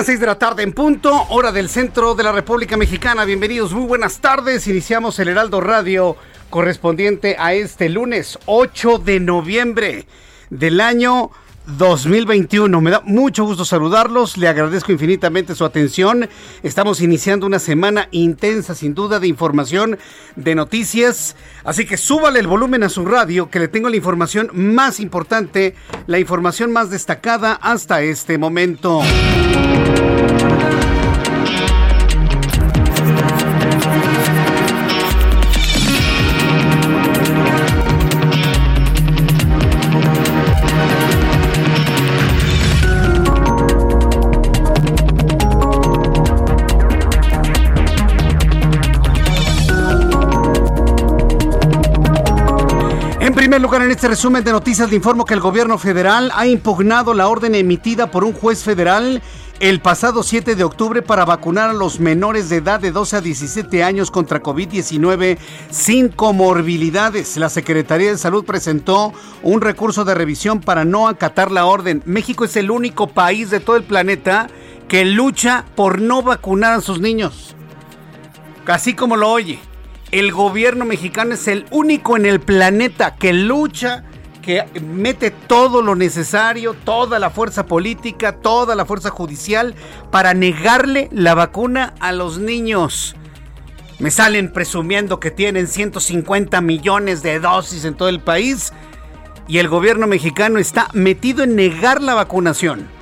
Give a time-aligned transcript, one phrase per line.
[0.00, 3.26] Las 6 de la tarde en punto, hora del centro de la República Mexicana.
[3.26, 4.66] Bienvenidos, muy buenas tardes.
[4.66, 6.16] Iniciamos el Heraldo Radio
[6.48, 10.06] correspondiente a este lunes 8 de noviembre
[10.48, 11.32] del año
[11.76, 12.80] 2021.
[12.80, 16.28] Me da mucho gusto saludarlos, le agradezco infinitamente su atención.
[16.62, 19.98] Estamos iniciando una semana intensa, sin duda, de información,
[20.36, 21.36] de noticias.
[21.64, 25.74] Así que súbale el volumen a su radio, que le tengo la información más importante,
[26.06, 29.00] la información más destacada hasta este momento.
[53.76, 57.54] En este resumen de noticias le informo que el gobierno federal ha impugnado la orden
[57.54, 59.22] emitida por un juez federal
[59.60, 63.20] el pasado 7 de octubre para vacunar a los menores de edad de 12 a
[63.20, 65.38] 17 años contra COVID-19
[65.70, 67.36] sin comorbilidades.
[67.36, 72.02] La Secretaría de Salud presentó un recurso de revisión para no acatar la orden.
[72.06, 74.48] México es el único país de todo el planeta
[74.88, 77.54] que lucha por no vacunar a sus niños.
[78.66, 79.69] Así como lo oye
[80.12, 84.04] el gobierno mexicano es el único en el planeta que lucha,
[84.42, 89.74] que mete todo lo necesario, toda la fuerza política, toda la fuerza judicial
[90.10, 93.14] para negarle la vacuna a los niños.
[93.98, 98.72] Me salen presumiendo que tienen 150 millones de dosis en todo el país
[99.46, 102.99] y el gobierno mexicano está metido en negar la vacunación.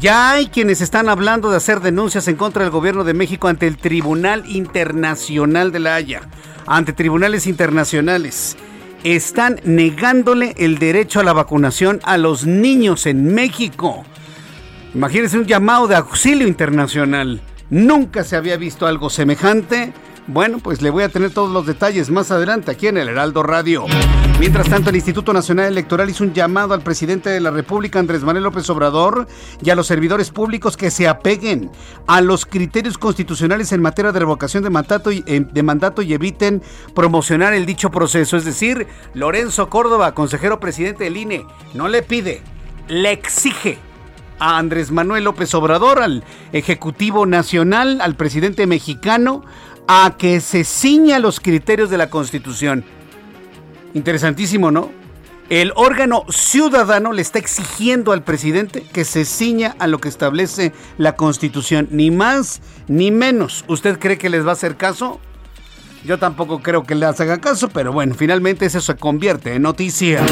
[0.00, 3.66] Ya hay quienes están hablando de hacer denuncias en contra del gobierno de México ante
[3.66, 6.20] el Tribunal Internacional de la Haya,
[6.66, 8.56] ante tribunales internacionales.
[9.02, 14.04] Están negándole el derecho a la vacunación a los niños en México.
[14.94, 17.40] Imagínense un llamado de auxilio internacional.
[17.68, 19.92] Nunca se había visto algo semejante.
[20.28, 23.42] Bueno, pues le voy a tener todos los detalles más adelante aquí en el Heraldo
[23.42, 23.86] Radio.
[24.38, 28.22] Mientras tanto, el Instituto Nacional Electoral hizo un llamado al presidente de la República, Andrés
[28.22, 29.26] Manuel López Obrador,
[29.64, 31.72] y a los servidores públicos que se apeguen
[32.06, 35.44] a los criterios constitucionales en materia de revocación de mandato y, eh,
[36.14, 36.62] eviten
[36.94, 38.36] promocionar el dicho proceso.
[38.36, 41.44] Es decir, Lorenzo Córdoba, consejero presidente del INE,
[41.74, 42.40] no le pide,
[42.86, 43.78] le exige
[44.38, 46.22] a Andrés Manuel López Obrador, al
[46.52, 49.42] Ejecutivo Nacional, al presidente mexicano,
[49.88, 52.84] a que se ciña los criterios de la Constitución.
[53.94, 54.90] Interesantísimo, ¿no?
[55.48, 60.74] El órgano ciudadano le está exigiendo al presidente que se ciña a lo que establece
[60.98, 63.64] la Constitución, ni más ni menos.
[63.66, 65.20] ¿Usted cree que les va a hacer caso?
[66.04, 70.24] Yo tampoco creo que le haga caso, pero bueno, finalmente eso se convierte en noticia.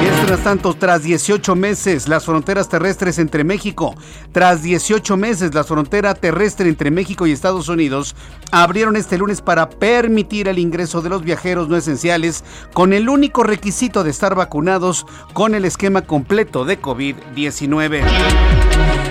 [0.00, 3.94] Mientras tanto, tras 18 meses, las fronteras terrestres entre México,
[4.32, 8.16] tras 18 meses, la frontera terrestre entre México y Estados Unidos
[8.50, 12.42] abrieron este lunes para permitir el ingreso de los viajeros no esenciales
[12.72, 18.02] con el único requisito de estar vacunados con el esquema completo de COVID-19.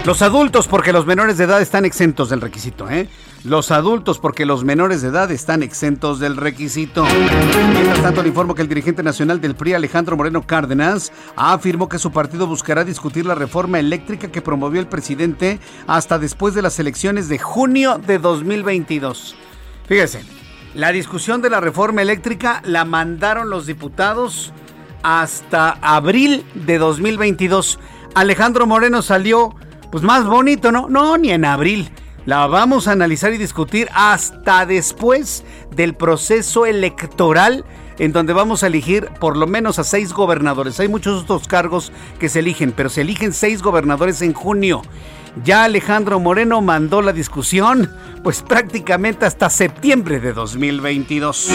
[0.03, 3.07] Los adultos, porque los menores de edad están exentos del requisito, ¿eh?
[3.43, 7.05] Los adultos, porque los menores de edad están exentos del requisito.
[7.73, 11.99] Mientras tanto, le informo que el dirigente nacional del PRI, Alejandro Moreno Cárdenas, afirmó que
[11.99, 16.79] su partido buscará discutir la reforma eléctrica que promovió el presidente hasta después de las
[16.79, 19.35] elecciones de junio de 2022.
[19.87, 20.23] Fíjese,
[20.75, 24.53] la discusión de la reforma eléctrica la mandaron los diputados
[25.03, 27.79] hasta abril de 2022.
[28.13, 29.55] Alejandro Moreno salió
[29.91, 30.87] pues más bonito, ¿no?
[30.87, 31.91] No, ni en abril.
[32.25, 35.43] La vamos a analizar y discutir hasta después
[35.75, 37.65] del proceso electoral
[37.97, 40.79] en donde vamos a elegir por lo menos a seis gobernadores.
[40.79, 44.83] Hay muchos otros cargos que se eligen, pero se eligen seis gobernadores en junio.
[45.43, 47.91] Ya Alejandro Moreno mandó la discusión,
[48.23, 51.49] pues prácticamente hasta septiembre de 2022.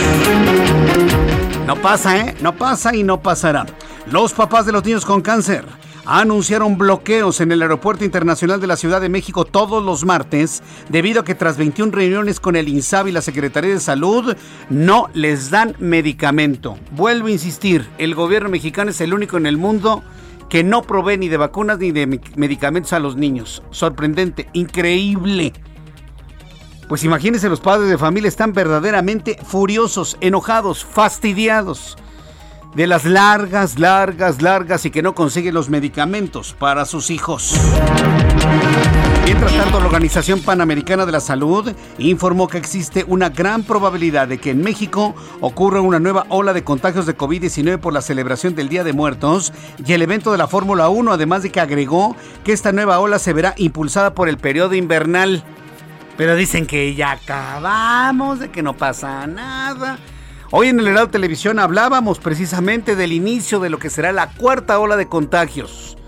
[1.67, 2.35] No pasa, ¿eh?
[2.41, 3.67] No pasa y no pasará.
[4.11, 5.65] Los papás de los niños con cáncer
[6.07, 11.21] anunciaron bloqueos en el Aeropuerto Internacional de la Ciudad de México todos los martes debido
[11.21, 14.37] a que tras 21 reuniones con el INSABI y la Secretaría de Salud
[14.71, 16.79] no les dan medicamento.
[16.93, 20.05] Vuelvo a insistir, el gobierno mexicano es el único en el mundo
[20.49, 22.07] que no provee ni de vacunas ni de
[22.37, 23.65] medicamentos a los niños.
[23.71, 25.53] Sorprendente, increíble.
[26.89, 31.99] Pues imagínense, los padres de familia están verdaderamente furiosos, enojados, fastidiados
[32.77, 37.59] de las largas, largas, largas y que no consiguen los medicamentos para sus hijos.
[39.25, 44.37] Mientras tanto, la Organización Panamericana de la Salud informó que existe una gran probabilidad de
[44.37, 48.69] que en México ocurra una nueva ola de contagios de COVID-19 por la celebración del
[48.69, 52.15] Día de Muertos y el evento de la Fórmula 1, además de que agregó
[52.45, 55.43] que esta nueva ola se verá impulsada por el periodo invernal.
[56.19, 59.99] Pero dicen que ya acabamos, de que no pasa nada.
[60.53, 64.79] Hoy en el Heraldo Televisión hablábamos precisamente del inicio de lo que será la cuarta
[64.79, 65.99] ola de contagios.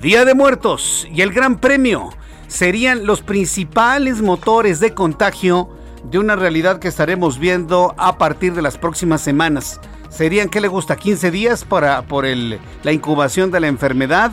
[0.00, 2.08] Día de Muertos y el Gran Premio
[2.48, 5.68] serían los principales motores de contagio
[6.10, 9.78] de una realidad que estaremos viendo a partir de las próximas semanas.
[10.08, 10.96] Serían, ¿qué le gusta?
[10.96, 14.32] 15 días para, por el, la incubación de la enfermedad,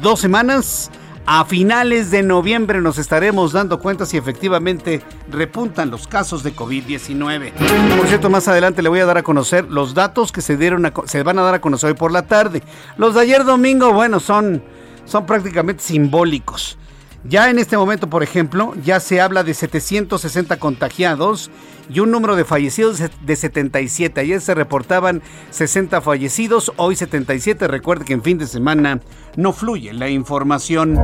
[0.00, 0.92] dos semanas
[1.26, 7.52] a finales de noviembre nos estaremos dando cuenta si efectivamente repuntan los casos de COVID-19.
[7.96, 10.92] Por cierto, más adelante le voy a dar a conocer los datos que se dieron
[11.04, 12.62] se van a dar a conocer hoy por la tarde.
[12.96, 14.62] Los de ayer domingo, bueno, son,
[15.04, 16.76] son prácticamente simbólicos.
[17.24, 21.50] Ya en este momento, por ejemplo, ya se habla de 760 contagiados
[21.88, 24.20] y un número de fallecidos de 77.
[24.20, 27.68] Ayer se reportaban 60 fallecidos, hoy 77.
[27.68, 29.00] Recuerde que en fin de semana
[29.36, 31.00] no fluye la información.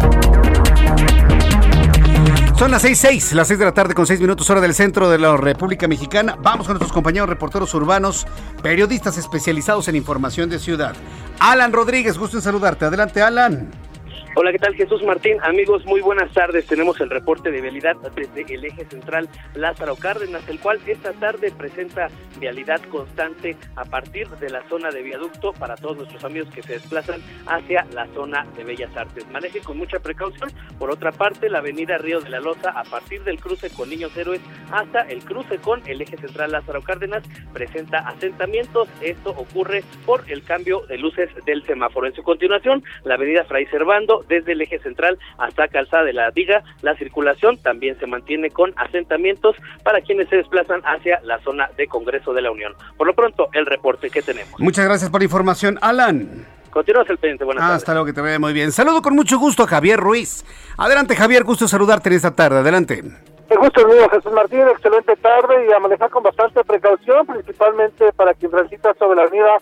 [2.58, 5.18] Son las 6.6, las 6 de la tarde con 6 minutos hora del centro de
[5.18, 6.36] la República Mexicana.
[6.42, 8.26] Vamos con nuestros compañeros reporteros urbanos,
[8.62, 10.96] periodistas especializados en información de ciudad.
[11.38, 12.84] Alan Rodríguez, gusto en saludarte.
[12.84, 13.87] Adelante, Alan.
[14.36, 15.38] Hola, ¿qué tal Jesús Martín?
[15.42, 16.66] Amigos, muy buenas tardes.
[16.66, 21.50] Tenemos el reporte de vialidad desde el eje central Lázaro Cárdenas, el cual esta tarde
[21.50, 22.08] presenta
[22.38, 26.74] vialidad constante a partir de la zona de viaducto para todos nuestros amigos que se
[26.74, 29.28] desplazan hacia la zona de Bellas Artes.
[29.30, 30.52] Maneje con mucha precaución.
[30.78, 34.16] Por otra parte, la avenida Río de la Loza, a partir del cruce con Niños
[34.16, 34.40] Héroes
[34.70, 38.88] hasta el cruce con el eje central Lázaro Cárdenas, presenta asentamientos.
[39.00, 42.06] Esto ocurre por el cambio de luces del semáforo.
[42.06, 46.30] En su continuación, la avenida Fray Servando, desde el eje central hasta Calzada de la
[46.30, 46.62] Diga.
[46.82, 51.86] La circulación también se mantiene con asentamientos para quienes se desplazan hacia la zona de
[51.86, 52.74] Congreso de la Unión.
[52.96, 54.58] Por lo pronto, el reporte que tenemos.
[54.58, 56.46] Muchas gracias por la información, Alan.
[56.70, 57.76] Continúas el pendiente, buenas tardes.
[57.78, 58.72] Hasta luego, que te vaya muy bien.
[58.72, 60.44] Saludo con mucho gusto a Javier Ruiz.
[60.76, 62.58] Adelante, Javier, gusto saludarte en esta tarde.
[62.58, 63.02] Adelante.
[63.48, 64.60] El gusto es mío, Jesús Martín.
[64.60, 69.56] Excelente tarde y a manejar con bastante precaución, principalmente para quien transita sobre la avenida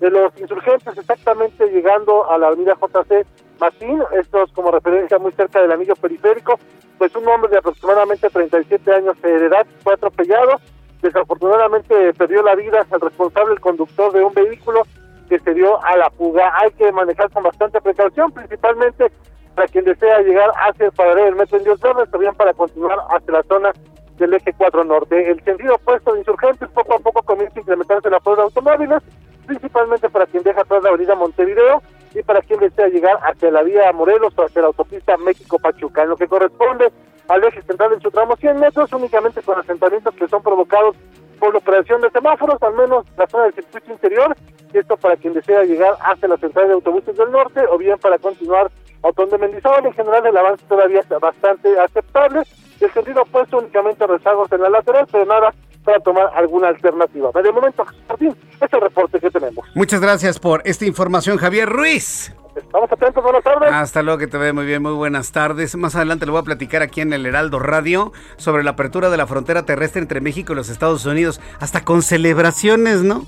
[0.00, 3.26] de los insurgentes, exactamente llegando a la avenida JC
[3.60, 6.58] Martín, esto es como referencia muy cerca del anillo periférico,
[6.96, 10.58] pues un hombre de aproximadamente 37 años de edad fue atropellado,
[11.02, 14.82] desafortunadamente perdió la vida el responsable, el conductor de un vehículo
[15.28, 16.50] que se dio a la fuga.
[16.56, 19.12] Hay que manejar con bastante precaución, principalmente
[19.54, 22.98] para quien desea llegar hacia el paradero del metro en Dios Verde, también para continuar
[23.10, 23.72] hacia la zona
[24.16, 25.30] del eje 4 norte.
[25.30, 29.02] El sentido opuesto de insurgentes poco a poco comienza a incrementarse la flota de automóviles,
[29.46, 31.82] principalmente para quien deja atrás la avenida Montevideo
[32.14, 36.02] y para quien desea llegar hacia la vía Morelos o hacia la autopista México-Pachuca.
[36.02, 36.90] En lo que corresponde
[37.28, 40.96] al eje central en su tramo 100 metros, únicamente con asentamientos que son provocados
[41.38, 44.36] por la operación de semáforos, al menos la zona del circuito interior,
[44.72, 48.18] esto para quien desea llegar hacia la central de autobuses del norte o bien para
[48.18, 48.70] continuar
[49.02, 49.86] a de Mendizábal.
[49.86, 52.42] En general el avance todavía está bastante aceptable.
[52.80, 57.30] El sentido opuesto únicamente rezagos en la lateral, pero nada para tomar alguna alternativa.
[57.42, 59.66] De momento, Martín, es el reporte que tenemos.
[59.74, 62.34] Muchas gracias por esta información, Javier Ruiz.
[62.56, 63.70] Estamos atentos, buenas tardes.
[63.72, 65.76] Hasta luego, que te ve muy bien, muy buenas tardes.
[65.76, 69.16] Más adelante le voy a platicar aquí en el Heraldo Radio sobre la apertura de
[69.16, 73.26] la frontera terrestre entre México y los Estados Unidos, hasta con celebraciones, ¿no?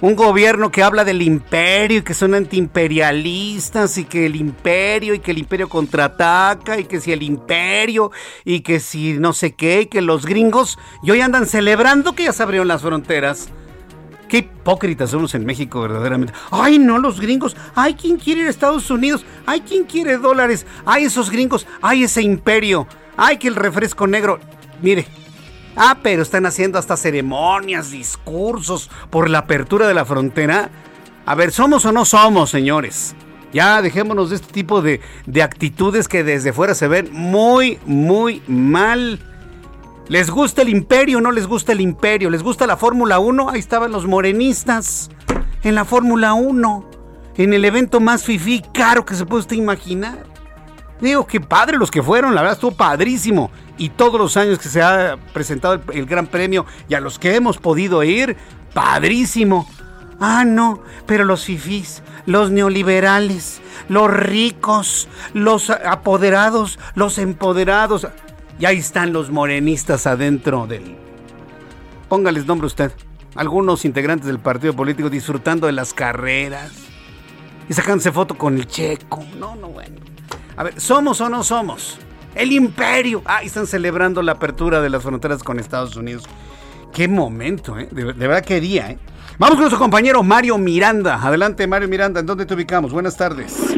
[0.00, 5.18] Un gobierno que habla del imperio y que son antiimperialistas y que el imperio y
[5.18, 8.10] que el imperio contraataca y que si el imperio
[8.44, 12.24] y que si no sé qué y que los gringos y hoy andan celebrando que
[12.24, 13.48] ya se abrieron las fronteras.
[14.28, 16.32] Qué hipócritas somos en México, verdaderamente.
[16.52, 17.56] Ay, no, los gringos.
[17.74, 19.24] Ay, ¿quién quiere ir a Estados Unidos?
[19.44, 20.66] Ay, ¿quién quiere dólares?
[20.86, 21.66] Ay, esos gringos.
[21.82, 22.86] Ay, ese imperio.
[23.16, 24.38] Ay, que el refresco negro.
[24.82, 25.19] Mire.
[25.82, 30.68] Ah, pero están haciendo hasta ceremonias, discursos por la apertura de la frontera.
[31.24, 33.14] A ver, ¿somos o no somos, señores?
[33.54, 38.42] Ya dejémonos de este tipo de, de actitudes que desde fuera se ven muy, muy
[38.46, 39.20] mal.
[40.08, 42.28] ¿Les gusta el imperio o no les gusta el imperio?
[42.28, 43.48] ¿Les gusta la Fórmula 1?
[43.48, 45.08] Ahí estaban los morenistas
[45.62, 46.90] en la Fórmula 1.
[47.38, 50.29] En el evento más fifí caro que se puede usted imaginar.
[51.00, 53.50] Digo, qué padre los que fueron, la verdad estuvo padrísimo.
[53.78, 57.34] Y todos los años que se ha presentado el, Gran Premio y a los que
[57.34, 58.36] hemos podido ir,
[58.74, 59.68] padrísimo.
[60.20, 68.06] Ah, no, pero los fifís, los neoliberales, los ricos, los apoderados, los empoderados.
[68.58, 70.96] Y ahí están los morenistas adentro del...
[72.10, 72.92] Póngales nombre usted.
[73.34, 76.72] Algunos integrantes del partido político disfrutando de las carreras.
[77.70, 79.24] Y sacándose foto con el checo.
[79.38, 80.09] No, no, bueno.
[80.60, 81.98] A ver, ¿somos o no somos?
[82.34, 83.22] El imperio.
[83.24, 86.28] Ah, están celebrando la apertura de las fronteras con Estados Unidos.
[86.92, 87.88] Qué momento, ¿eh?
[87.90, 88.98] De, verdad, qué día, ¿eh?
[89.38, 91.14] Vamos con nuestro compañero Mario Miranda.
[91.14, 92.20] Adelante, Mario Miranda.
[92.20, 92.92] ¿En dónde te ubicamos?
[92.92, 93.74] Buenas tardes.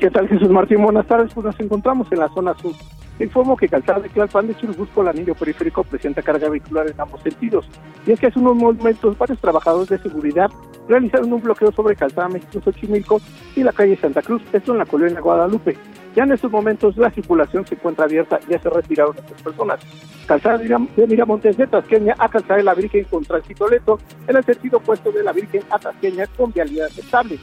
[0.00, 0.82] ¿Qué tal, Jesús Martín?
[0.82, 1.32] Buenas tardes.
[1.32, 2.74] Pues nos encontramos en la zona sur.
[3.20, 7.20] Informo que Calzada de Tlalpan de Churubusco, el anillo periférico, presenta carga vehicular en ambos
[7.22, 7.68] sentidos.
[8.06, 10.50] Y es que hace unos momentos varios trabajadores de seguridad
[10.88, 13.20] realizaron un bloqueo sobre Calzada México Xochimilco
[13.54, 15.76] y la calle Santa Cruz, esto en la colonia Guadalupe.
[16.18, 19.78] Ya en estos momentos la circulación se encuentra abierta, ya se retiraron estas personas.
[20.26, 24.44] Calzada de Miramontes de Tasqueña a Calzada de la Virgen con tránsito lento, en el
[24.44, 27.38] sentido opuesto de la Virgen a Tasqueña con vialidad estable.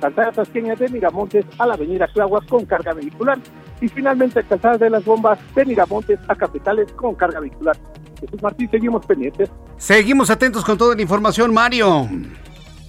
[0.00, 3.38] Calzada Tasqueña de Miramontes a la avenida Claguas con carga vehicular.
[3.82, 7.76] Y finalmente Calzada de las Bombas de Miramontes a Capitales con carga vehicular.
[8.18, 9.50] Jesús Martín, seguimos pendientes.
[9.76, 12.08] Seguimos atentos con toda la información, Mario.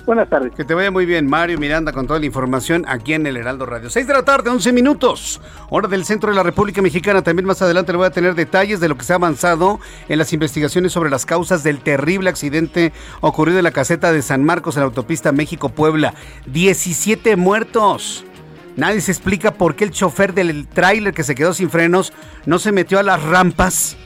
[0.06, 0.54] Buenas tardes.
[0.54, 3.66] Que te vaya muy bien, Mario Miranda, con toda la información aquí en el Heraldo
[3.66, 3.90] Radio.
[3.90, 5.42] 6 de la tarde, 11 minutos.
[5.72, 7.24] Hora del centro de la República Mexicana.
[7.24, 10.20] También más adelante le voy a tener detalles de lo que se ha avanzado en
[10.20, 14.76] las investigaciones sobre las causas del terrible accidente ocurrido en la caseta de San Marcos
[14.76, 16.14] en la autopista México-Puebla.
[16.46, 18.26] 17 muertos.
[18.76, 22.14] Nadie se explica por qué el chofer del tráiler que se quedó sin frenos
[22.46, 23.98] no se metió a las rampas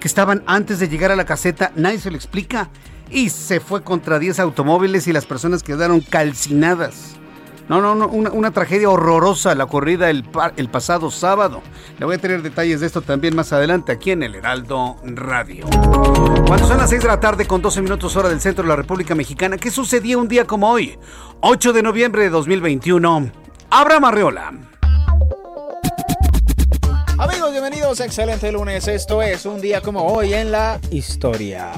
[0.00, 1.70] que estaban antes de llegar a la caseta.
[1.76, 2.70] Nadie se lo explica
[3.10, 7.16] y se fue contra 10 automóviles y las personas quedaron calcinadas.
[7.68, 10.24] No, no, no, una, tragedia horrorosa la ocurrida el,
[10.56, 11.62] el, pasado sábado.
[11.98, 15.64] Le voy a tener detalles de esto también más adelante aquí en el Heraldo Radio.
[16.46, 18.76] Cuando son las 6 de la tarde con 12 minutos hora del centro de la
[18.76, 20.98] República Mexicana, ¿qué sucedía un día como hoy?
[21.40, 23.32] 8 de noviembre de 2021.
[23.70, 24.52] Abraham Arreola.
[27.16, 28.86] Amigos, bienvenidos Excelente Lunes.
[28.88, 31.70] Esto es un día como hoy en la historia.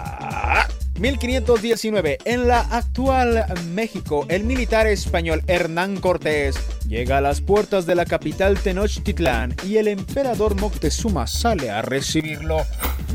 [0.99, 2.19] 1519.
[2.25, 6.57] En la actual México, el militar español Hernán Cortés
[6.89, 12.65] llega a las puertas de la capital Tenochtitlán y el emperador Moctezuma sale a recibirlo.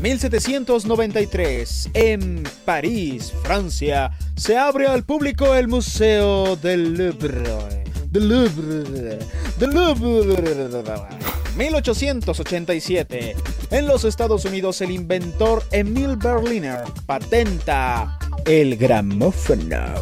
[0.00, 1.90] 1793.
[1.94, 7.84] En París, Francia, se abre al público el Museo del Louvre.
[8.10, 9.18] Del Louvre.
[9.58, 11.31] Del Louvre.
[11.56, 13.36] 1887.
[13.70, 19.94] En los Estados Unidos, el inventor Emil Berliner patenta el gramófono.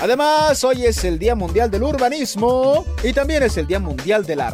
[0.00, 4.36] Además, hoy es el Día Mundial del Urbanismo y también es el Día Mundial de
[4.36, 4.50] la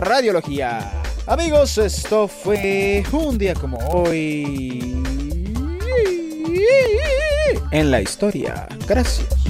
[0.00, 0.92] Radiología.
[1.26, 5.00] Amigos, esto fue un día como hoy
[7.70, 8.66] en la historia.
[8.86, 9.49] Gracias.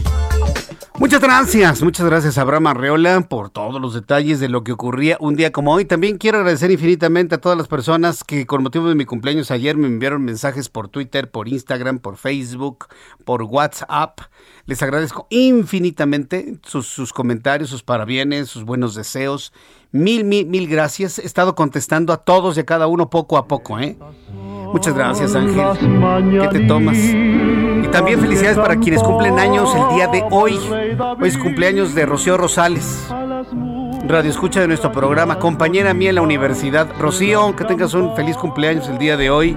[1.00, 5.34] Muchas gracias, muchas gracias Abraham Arreola por todos los detalles de lo que ocurría un
[5.34, 5.86] día como hoy.
[5.86, 9.78] También quiero agradecer infinitamente a todas las personas que con motivo de mi cumpleaños ayer
[9.78, 12.88] me enviaron mensajes por Twitter, por Instagram, por Facebook,
[13.24, 14.20] por WhatsApp.
[14.66, 19.54] Les agradezco infinitamente sus, sus comentarios, sus parabienes, sus buenos deseos.
[19.92, 21.18] Mil, mil, mil gracias.
[21.18, 23.96] He estado contestando a todos y a cada uno poco a poco, ¿eh?
[24.72, 26.40] Muchas gracias, Ángel.
[26.40, 26.96] ¿Qué te tomas?
[26.96, 30.58] Y también felicidades para quienes cumplen años el día de hoy.
[31.18, 33.08] Hoy es cumpleaños de Rocío Rosales.
[34.06, 36.88] Radio escucha de nuestro programa, compañera mía en la universidad.
[36.98, 39.56] Rocío, que tengas un feliz cumpleaños el día de hoy.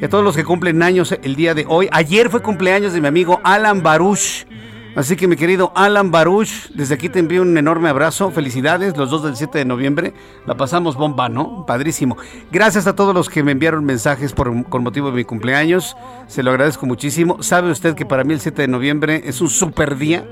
[0.00, 1.88] Y a todos los que cumplen años el día de hoy.
[1.92, 4.46] Ayer fue cumpleaños de mi amigo Alan Baruch.
[4.94, 9.08] Así que mi querido Alan Baruch, desde aquí te envío un enorme abrazo, felicidades, los
[9.08, 10.12] dos del 7 de noviembre,
[10.44, 11.64] la pasamos bomba, ¿no?
[11.64, 12.18] Padrísimo.
[12.50, 15.96] Gracias a todos los que me enviaron mensajes por, con motivo de mi cumpleaños,
[16.26, 17.42] se lo agradezco muchísimo.
[17.42, 20.26] Sabe usted que para mí el 7 de noviembre es un super día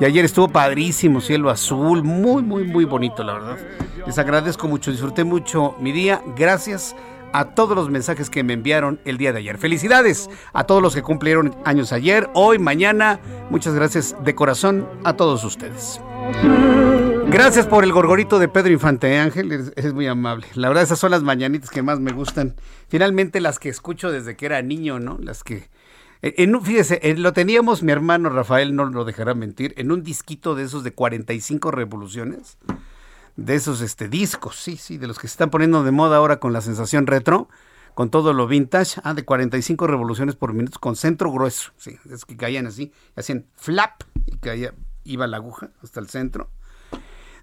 [0.00, 3.58] y ayer estuvo padrísimo, cielo azul, muy, muy, muy bonito, la verdad.
[4.06, 6.96] Les agradezco mucho, disfruté mucho mi día, gracias
[7.36, 9.58] a todos los mensajes que me enviaron el día de ayer.
[9.58, 13.20] Felicidades a todos los que cumplieron años ayer, hoy, mañana.
[13.50, 16.00] Muchas gracias de corazón a todos ustedes.
[17.28, 20.46] Gracias por el gorgorito de Pedro Infante Ángel, es, muy amable.
[20.54, 22.54] La verdad, esas son las mañanitas que más me gustan.
[22.88, 25.18] Finalmente, las que escucho desde que era niño, ¿no?
[25.20, 25.68] Las que.
[26.22, 30.64] En, fíjese, lo teníamos, mi hermano Rafael no lo dejará mentir, en un disquito de
[30.64, 32.56] esos de 45 revoluciones,
[33.36, 36.40] de esos este, discos, sí, sí, de los que se están poniendo de moda ahora
[36.40, 37.48] con la sensación retro,
[37.94, 42.24] con todo lo vintage, ah, de 45 revoluciones por minuto, con centro grueso, sí, es
[42.24, 44.74] que caían así, hacían flap y caía,
[45.04, 46.50] iba la aguja hasta el centro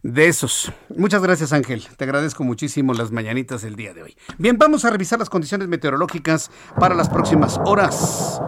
[0.04, 0.72] de esos.
[0.96, 4.18] Muchas gracias Ángel, te agradezco muchísimo las mañanitas del día de hoy.
[4.38, 8.42] Bien, vamos a revisar las condiciones meteorológicas para las próximas horas.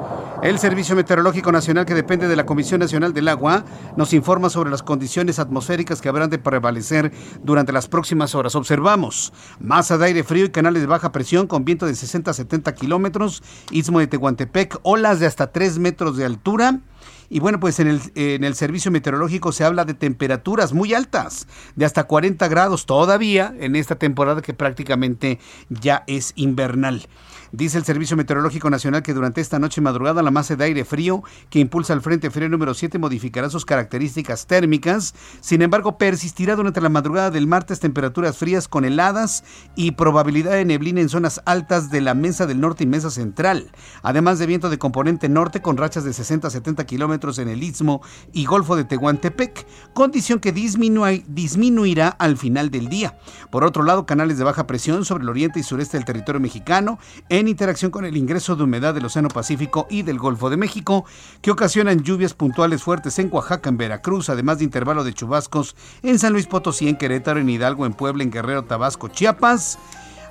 [0.44, 3.64] El Servicio Meteorológico Nacional, que depende de la Comisión Nacional del Agua,
[3.96, 8.54] nos informa sobre las condiciones atmosféricas que habrán de prevalecer durante las próximas horas.
[8.56, 12.34] Observamos masa de aire frío y canales de baja presión con viento de 60 a
[12.34, 16.82] 70 kilómetros, istmo de Tehuantepec, olas de hasta 3 metros de altura
[17.30, 21.48] y bueno, pues en el, en el servicio meteorológico se habla de temperaturas muy altas,
[21.76, 25.40] de hasta 40 grados todavía en esta temporada que prácticamente
[25.70, 27.08] ya es invernal.
[27.56, 31.24] Dice el Servicio Meteorológico Nacional que durante esta noche madrugada la masa de aire frío
[31.50, 35.16] que impulsa el Frente Frío número 7 modificará sus características térmicas.
[35.40, 40.66] Sin embargo, persistirá durante la madrugada del martes temperaturas frías con heladas y probabilidad de
[40.66, 43.72] neblina en zonas altas de la mesa del norte y mesa central.
[44.04, 47.64] Además de viento de componente norte con rachas de 60 a 70 kilómetros en el
[47.64, 48.02] istmo
[48.34, 53.18] y golfo de Tehuantepec, condición que disminuirá al final del día.
[53.50, 57.00] Por otro lado, canales de baja presión sobre el oriente y sureste del territorio mexicano
[57.30, 61.06] en interacción con el ingreso de humedad del Océano Pacífico y del Golfo de México,
[61.42, 66.20] que ocasionan lluvias puntuales fuertes en Oaxaca, en Veracruz, además de intervalo de chubascos en
[66.20, 69.78] San Luis Potosí, en Querétaro, en Hidalgo, en Puebla, en Guerrero, Tabasco, Chiapas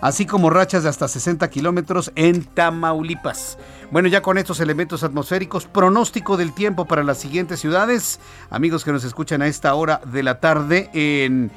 [0.04, 3.56] así como rachas de hasta 60 kilómetros en Tamaulipas.
[3.90, 8.20] Bueno, ya con estos elementos atmosféricos, pronóstico del tiempo para las siguientes ciudades.
[8.50, 11.50] Amigos que nos escuchan a esta hora de la tarde en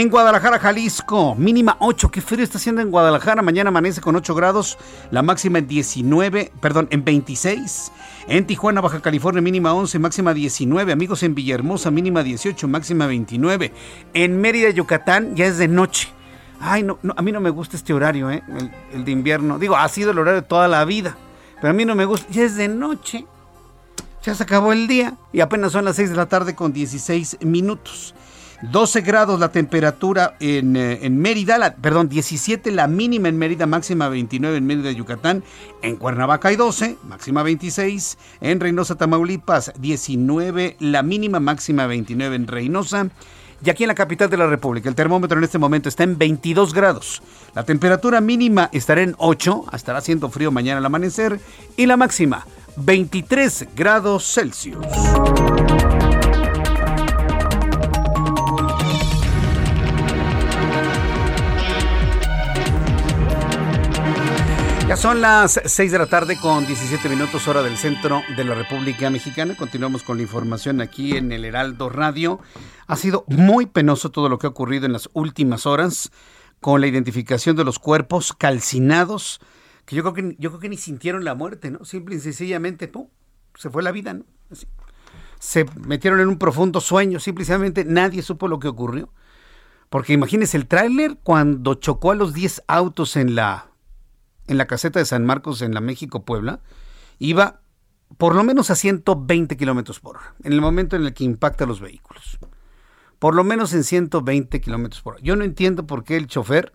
[0.00, 2.10] en Guadalajara, Jalisco, mínima 8.
[2.10, 3.40] Qué frío está haciendo en Guadalajara.
[3.40, 4.76] Mañana amanece con 8 grados.
[5.10, 7.92] La máxima en 19, perdón, en 26.
[8.28, 10.92] En Tijuana, Baja California, mínima 11, máxima 19.
[10.92, 13.72] Amigos, en Villahermosa, mínima 18, máxima 29.
[14.12, 16.10] En Mérida, Yucatán, ya es de noche.
[16.60, 18.42] Ay, no, a mí no me gusta este horario, ¿eh?
[18.48, 19.58] el, el de invierno.
[19.58, 21.16] Digo, ha sido el horario toda la vida.
[21.54, 22.30] Pero a mí no me gusta.
[22.30, 23.24] Ya es de noche.
[24.22, 25.14] Ya se acabó el día.
[25.32, 28.14] Y apenas son las 6 de la tarde con 16 minutos.
[28.62, 34.08] 12 grados la temperatura en, eh, en Mérida, perdón, 17 la mínima en Mérida, máxima
[34.08, 35.44] 29 en Mérida, Yucatán.
[35.82, 38.18] En Cuernavaca hay 12, máxima 26.
[38.40, 43.08] En Reynosa, Tamaulipas, 19 la mínima, máxima 29 en Reynosa.
[43.64, 46.18] Y aquí en la capital de la República, el termómetro en este momento está en
[46.18, 47.22] 22 grados.
[47.54, 51.40] La temperatura mínima estará en 8, estará haciendo frío mañana al amanecer.
[51.76, 54.76] Y la máxima, 23 grados Celsius.
[64.96, 69.10] Son las 6 de la tarde con 17 minutos hora del centro de la República
[69.10, 69.54] Mexicana.
[69.54, 72.40] Continuamos con la información aquí en el Heraldo Radio.
[72.86, 76.10] Ha sido muy penoso todo lo que ha ocurrido en las últimas horas
[76.60, 79.40] con la identificación de los cuerpos calcinados,
[79.84, 81.84] que yo creo que, yo creo que ni sintieron la muerte, ¿no?
[81.84, 83.08] Simple y sencillamente, ¡pum!
[83.54, 84.24] se fue la vida, ¿no?
[85.38, 89.12] Se metieron en un profundo sueño, simplemente nadie supo lo que ocurrió.
[89.90, 93.68] Porque imagínense, el tráiler cuando chocó a los 10 autos en la
[94.46, 96.60] en la caseta de San Marcos en la México Puebla
[97.18, 97.60] iba
[98.18, 101.66] por lo menos a 120 kilómetros por hora en el momento en el que impacta
[101.66, 102.38] los vehículos.
[103.18, 105.22] Por lo menos en 120 kilómetros por hora.
[105.24, 106.72] Yo no entiendo por qué el chofer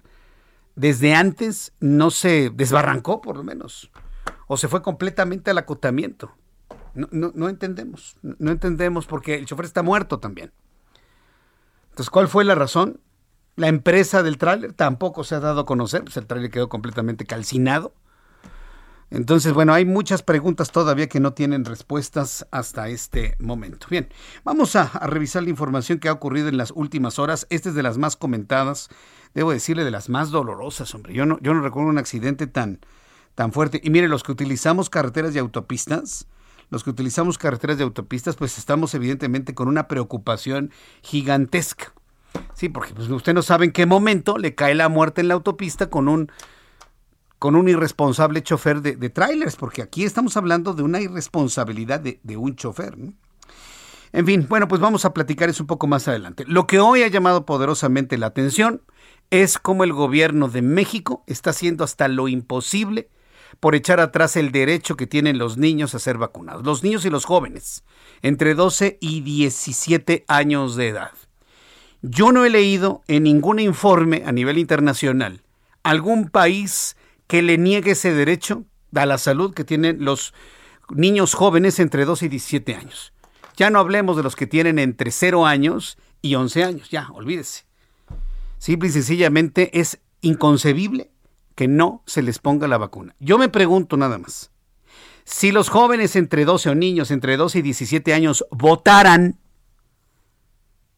[0.75, 3.91] desde antes no se desbarrancó, por lo menos,
[4.47, 6.34] o se fue completamente al acotamiento.
[6.93, 10.51] No, no, no entendemos, no entendemos porque el chofer está muerto también.
[11.91, 12.99] Entonces, ¿cuál fue la razón?
[13.56, 17.26] La empresa del tráiler tampoco se ha dado a conocer, pues el tráiler quedó completamente
[17.26, 17.94] calcinado.
[19.12, 23.88] Entonces, bueno, hay muchas preguntas todavía que no tienen respuestas hasta este momento.
[23.90, 24.08] Bien,
[24.46, 27.46] vamos a, revisar la información que ha ocurrido en las últimas horas.
[27.50, 28.88] Esta es de las más comentadas,
[29.34, 31.14] debo decirle, de las más dolorosas, hombre.
[31.14, 32.80] Yo no, yo no recuerdo un accidente tan,
[33.36, 33.82] tan fuerte.
[33.84, 36.26] Y mire, los que utilizamos carreteras y autopistas,
[36.70, 41.92] los que utilizamos carreteras y autopistas, pues estamos evidentemente con una preocupación gigantesca.
[42.54, 45.34] Sí, porque pues, usted no sabe en qué momento le cae la muerte en la
[45.34, 46.32] autopista con un
[47.39, 52.56] con un irresponsable chofer de, trailers, porque aquí estamos hablando de una irresponsabilidad de, un
[52.56, 52.96] chofer.
[54.13, 56.44] En fin, bueno, pues vamos a platicar eso un poco más adelante.
[56.46, 58.84] Lo que hoy ha llamado poderosamente la atención
[59.32, 63.10] es como el gobierno de México está haciendo hasta lo imposible
[63.60, 67.10] por echar atrás el derecho que tienen los niños a ser vacunados, los niños y
[67.10, 67.84] los jóvenes,
[68.22, 71.12] entre 12 y 17 años de edad.
[72.02, 75.42] Yo no he leído en ningún informe a nivel internacional
[75.84, 76.96] algún país
[77.28, 80.34] que le niegue ese derecho a la salud que tienen los
[80.90, 83.14] niños jóvenes entre 12 y 17 años.
[83.56, 87.66] Ya no hablemos de los que tienen entre 0 años y 11 años, ya, olvídese.
[88.58, 91.12] Simple y sencillamente es inconcebible
[91.56, 93.16] que no se les ponga la vacuna.
[93.20, 94.52] Yo me pregunto nada más,
[95.24, 99.40] si los jóvenes entre 12 o niños entre 12 y 17 años votaran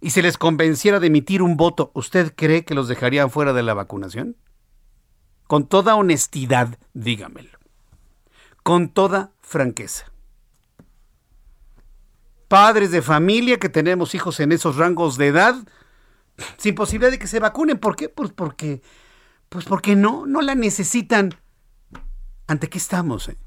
[0.04, 3.64] y se les convenciera de emitir un voto, ¿usted cree que los dejarían fuera de
[3.64, 4.36] la vacunación?
[5.48, 7.58] Con toda honestidad, dígamelo.
[8.64, 10.12] Con toda franqueza.
[12.50, 15.56] Padres de familia que tenemos hijos en esos rangos de edad,
[16.58, 17.78] sin posibilidad de que se vacunen.
[17.78, 18.10] ¿Por qué?
[18.10, 18.82] Pues porque,
[19.48, 21.34] pues porque no, no la necesitan.
[22.48, 23.30] ¿Ante qué estamos?
[23.30, 23.38] Eh?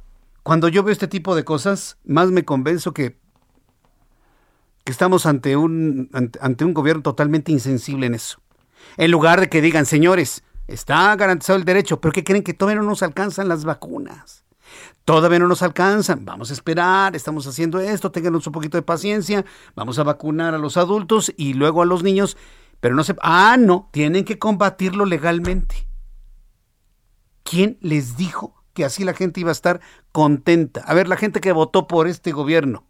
[0.43, 3.21] Cuando yo veo este tipo de cosas, más me convenzo que,
[4.87, 8.41] que estamos ante un, ante, un gobierno totalmente insensible en eso.
[8.97, 12.81] En lugar de que digan, señores, está garantizado el derecho, pero ¿qué creen que todavía
[12.81, 14.45] no nos alcanzan las vacunas?
[15.05, 19.45] Todavía no nos alcanzan, vamos a esperar, estamos haciendo esto, ténganos un poquito de paciencia,
[19.75, 22.37] vamos a vacunar a los adultos y luego a los niños
[22.81, 23.17] pero no se...
[23.21, 25.89] Ah, no, tienen que combatirlo legalmente.
[27.43, 29.81] ¿Quién les dijo que así la gente iba a estar
[30.13, 30.83] contenta?
[30.83, 32.87] A ver, la gente que votó por este gobierno,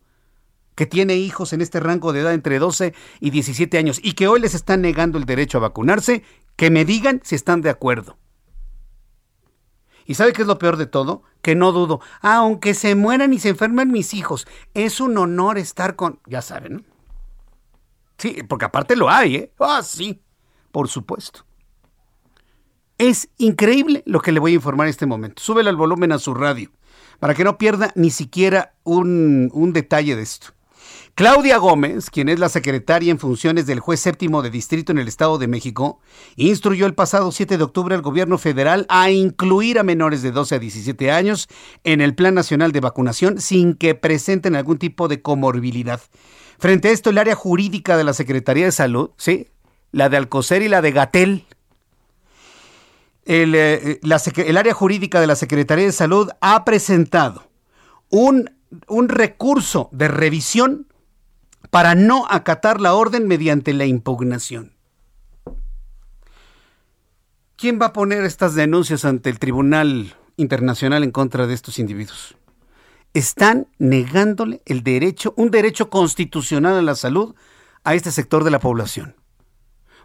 [0.76, 4.28] que tiene hijos en este rango de edad entre 12 y 17 años y que
[4.28, 6.22] hoy les están negando el derecho a vacunarse,
[6.54, 8.18] que me digan si están de acuerdo.
[10.04, 11.24] ¿Y sabe qué es lo peor de todo?
[11.42, 12.00] Que no dudo.
[12.20, 16.20] Aunque se mueran y se enfermen mis hijos, es un honor estar con...
[16.26, 16.82] Ya saben, ¿no?
[18.18, 19.52] Sí, porque aparte lo hay, ¿eh?
[19.58, 20.22] Ah, sí,
[20.70, 21.44] por supuesto.
[22.98, 25.42] Es increíble lo que le voy a informar en este momento.
[25.42, 26.70] Súbele al volumen a su radio
[27.18, 30.55] para que no pierda ni siquiera un, un detalle de esto.
[31.16, 35.08] Claudia Gómez, quien es la secretaria en funciones del juez séptimo de distrito en el
[35.08, 35.98] Estado de México,
[36.36, 40.56] instruyó el pasado 7 de octubre al gobierno federal a incluir a menores de 12
[40.56, 41.48] a 17 años
[41.84, 46.02] en el Plan Nacional de Vacunación sin que presenten algún tipo de comorbilidad.
[46.58, 49.48] Frente a esto, el área jurídica de la Secretaría de Salud, ¿sí?
[49.92, 51.46] la de Alcocer y la de Gatel,
[53.24, 54.00] el, eh,
[54.54, 57.48] área jurídica de la Secretaría de Salud ha presentado
[58.10, 58.50] un
[59.08, 60.86] recurso de revisión
[61.70, 64.72] para no acatar la orden mediante la impugnación.
[67.56, 72.36] ¿Quién va a poner estas denuncias ante el Tribunal Internacional en contra de estos individuos?
[73.18, 77.34] están negándole el derecho, un derecho constitucional a la salud
[77.82, 79.16] a este sector de la población.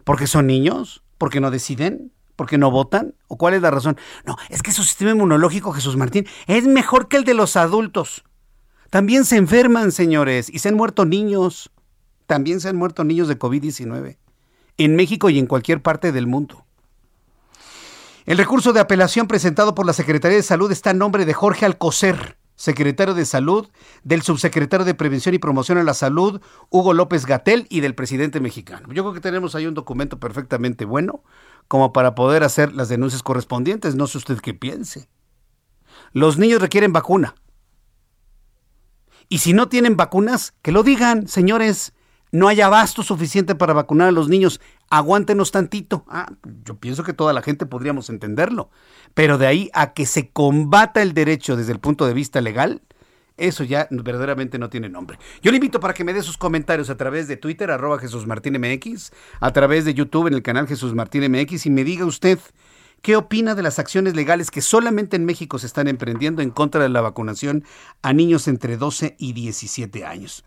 [0.04, 1.02] ¿Porque son niños?
[1.18, 2.10] ¿Porque no deciden?
[2.36, 3.14] ¿Porque no votan?
[3.28, 3.98] ¿O cuál es la razón?
[4.24, 8.24] No, es que su sistema inmunológico, Jesús Martín, es mejor que el de los adultos.
[8.92, 11.70] También se enferman, señores, y se han muerto niños.
[12.26, 14.18] También se han muerto niños de COVID-19.
[14.76, 16.66] En México y en cualquier parte del mundo.
[18.26, 21.64] El recurso de apelación presentado por la Secretaría de Salud está en nombre de Jorge
[21.64, 23.70] Alcocer, secretario de Salud,
[24.04, 28.40] del subsecretario de Prevención y Promoción a la Salud, Hugo López Gatel, y del presidente
[28.40, 28.88] mexicano.
[28.92, 31.24] Yo creo que tenemos ahí un documento perfectamente bueno
[31.66, 33.94] como para poder hacer las denuncias correspondientes.
[33.94, 35.08] No sé usted qué piense.
[36.12, 37.36] Los niños requieren vacuna.
[39.32, 41.94] Y si no tienen vacunas, que lo digan, señores.
[42.32, 44.60] No hay abasto suficiente para vacunar a los niños.
[44.90, 46.04] Aguántenos tantito.
[46.06, 46.30] Ah,
[46.66, 48.68] yo pienso que toda la gente podríamos entenderlo.
[49.14, 52.82] Pero de ahí a que se combata el derecho desde el punto de vista legal,
[53.38, 55.18] eso ya verdaderamente no tiene nombre.
[55.40, 58.26] Yo le invito para que me dé sus comentarios a través de Twitter, arroba Jesús
[58.26, 62.04] Martín MX, a través de YouTube en el canal Jesús Martín MX y me diga
[62.04, 62.38] usted
[63.02, 66.82] qué opina de las acciones legales que solamente en México se están emprendiendo en contra
[66.82, 67.64] de la vacunación
[68.00, 70.44] a niños entre 12 y 17 años.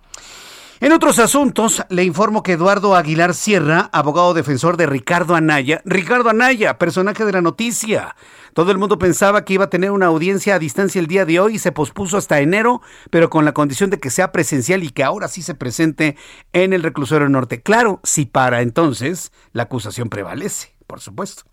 [0.81, 6.29] En otros asuntos, le informo que Eduardo Aguilar Sierra, abogado defensor de Ricardo Anaya, Ricardo
[6.29, 8.15] Anaya, personaje de la noticia.
[8.53, 11.39] Todo el mundo pensaba que iba a tener una audiencia a distancia el día de
[11.39, 14.89] hoy y se pospuso hasta enero, pero con la condición de que sea presencial y
[14.89, 16.17] que ahora sí se presente
[16.51, 17.61] en el reclusorio norte.
[17.61, 21.43] Claro, si para entonces la acusación prevalece, por supuesto.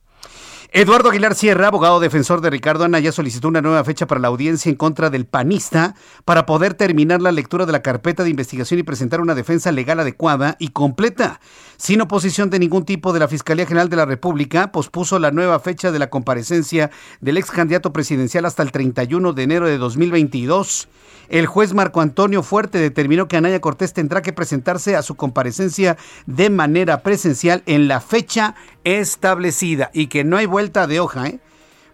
[0.74, 4.28] Eduardo Aguilar Sierra, abogado defensor de Ricardo Ana, ya solicitó una nueva fecha para la
[4.28, 8.80] audiencia en contra del panista para poder terminar la lectura de la carpeta de investigación
[8.80, 11.40] y presentar una defensa legal adecuada y completa.
[11.76, 15.60] Sin oposición de ningún tipo de la Fiscalía General de la República, pospuso la nueva
[15.60, 20.88] fecha de la comparecencia del ex candidato presidencial hasta el 31 de enero de 2022.
[21.28, 25.96] El juez Marco Antonio Fuerte determinó que Anaya Cortés tendrá que presentarse a su comparecencia
[26.26, 28.54] de manera presencial en la fecha
[28.84, 31.40] establecida y que no hay vuelta de hoja, ¿eh?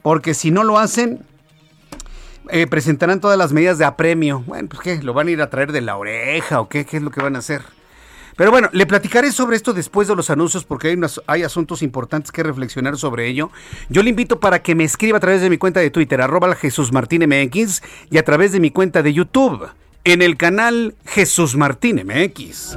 [0.03, 1.21] porque si no lo hacen,
[2.51, 4.43] eh, presentarán todas las medidas de apremio.
[4.47, 6.99] Bueno, pues qué, lo van a ir a traer de la oreja o qué, qué
[6.99, 7.63] es lo que van a hacer.
[8.37, 12.31] Pero bueno, le platicaré sobre esto después de los anuncios porque hay, hay asuntos importantes
[12.31, 13.51] que reflexionar sobre ello.
[13.89, 16.55] Yo le invito para que me escriba a través de mi cuenta de Twitter, arroba
[16.55, 19.69] Jesús Martín MX, y a través de mi cuenta de YouTube,
[20.05, 22.77] en el canal Jesús Martín MX.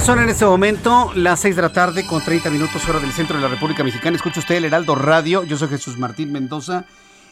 [0.00, 3.36] Son en este momento las 6 de la tarde con 30 minutos hora del centro
[3.36, 4.16] de la República Mexicana.
[4.16, 5.44] Escucha usted el Heraldo Radio.
[5.44, 6.84] Yo soy Jesús Martín Mendoza.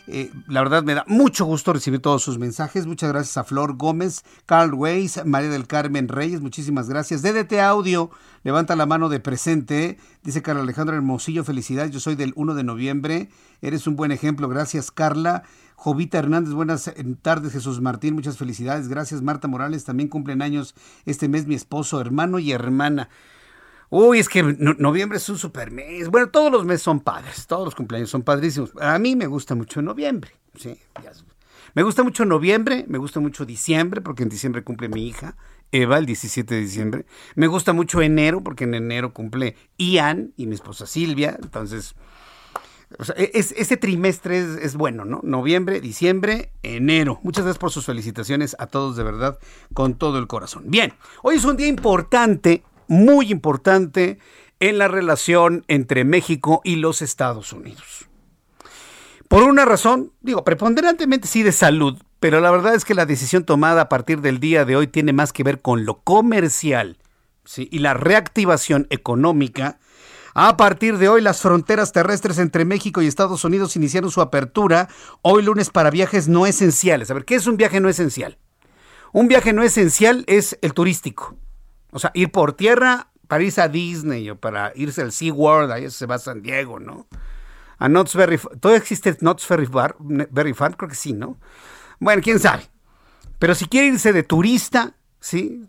[0.06, 2.86] Eh, la verdad me da mucho gusto recibir todos sus mensajes.
[2.86, 6.40] Muchas gracias a Flor Gómez, Carl Weiss, María del Carmen Reyes.
[6.40, 7.20] Muchísimas gracias.
[7.20, 8.10] DDT Audio,
[8.42, 9.98] levanta la mano de presente.
[10.22, 11.90] Dice Carla Alejandra Hermosillo, felicidades.
[11.90, 13.28] Yo soy del 1 de noviembre.
[13.60, 14.48] Eres un buen ejemplo.
[14.48, 15.42] Gracias, Carla.
[15.82, 18.86] Jovita Hernández, buenas eh, tardes, Jesús Martín, muchas felicidades.
[18.86, 23.08] Gracias, Marta Morales, también cumplen años este mes mi esposo, hermano y hermana.
[23.90, 26.08] Uy, es que noviembre es un super mes.
[26.08, 28.70] Bueno, todos los meses son padres, todos los cumpleaños son padrísimos.
[28.80, 30.78] A mí me gusta mucho noviembre, sí.
[31.74, 35.34] Me gusta mucho noviembre, me gusta mucho diciembre, porque en diciembre cumple mi hija,
[35.72, 37.06] Eva, el 17 de diciembre.
[37.34, 41.36] Me gusta mucho enero, porque en enero cumple Ian y mi esposa Silvia.
[41.42, 41.96] Entonces,
[43.16, 45.20] e, es, este trimestre es, bueno, ¿no?
[45.22, 47.20] Noviembre, diciembre, enero.
[47.22, 49.38] Muchas gracias por sus felicitaciones a todos de verdad,
[49.74, 50.64] con todo el corazón.
[50.66, 54.18] Bien, hoy es un día importante, muy importante,
[54.60, 58.08] en la relación entre México y los Estados Unidos.
[59.28, 63.44] Por una razón, digo, preponderantemente sí de salud, pero la verdad es que la decisión
[63.44, 66.98] tomada a partir del día de hoy tiene más que ver con lo comercial
[67.44, 67.68] ¿sí?
[67.72, 69.80] y la reactivación económica
[70.34, 74.88] a partir de hoy, las fronteras terrestres entre México y Estados Unidos iniciaron su apertura
[75.20, 77.10] hoy lunes para viajes no esenciales.
[77.10, 78.38] A ver, ¿qué es un viaje no esencial?
[79.12, 81.36] Un viaje no esencial es el turístico.
[81.90, 85.90] O sea, ir por tierra para irse a Disney o para irse al SeaWorld, ahí
[85.90, 87.06] se va a San Diego, ¿no?
[87.78, 90.74] A Knott's Berry ¿Todavía existe Knott's Berry Bar, Berry Farm?
[90.74, 91.38] Creo que sí, ¿no?
[91.98, 92.62] Bueno, quién sabe.
[93.38, 95.66] Pero si quiere irse de turista, ¿sí?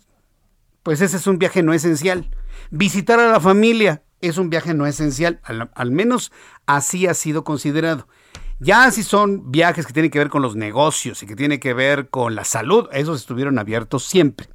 [0.84, 2.30] Pues ese es un viaje no esencial.
[2.69, 5.40] Visitar a la familia, es un viaje no esencial,
[5.74, 6.32] al, menos
[6.66, 8.08] así ha sido considerado.
[8.60, 11.74] Ya si son viajes que tienen que ver con los negocios y que tienen que
[11.74, 14.48] ver con la salud, esos estuvieron abiertos siempre.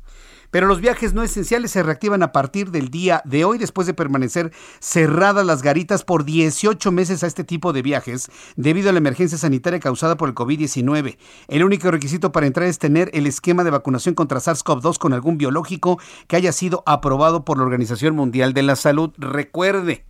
[0.51, 3.95] Pero los viajes no esenciales se reactivan a partir del día de hoy, después de
[3.95, 8.99] permanecer cerradas las garitas por 18 meses a este tipo de viajes, debido a la
[8.99, 11.19] emergencia sanitaria causada por el COVID-19.
[11.49, 15.39] El único requisito para entrar es tener el esquema de vacunación contra SARS-CoV-2 con algún
[15.39, 19.13] biológico que haya sido aprobado por la Organización Mundial de la Salud.
[19.19, 20.05] Recuerde,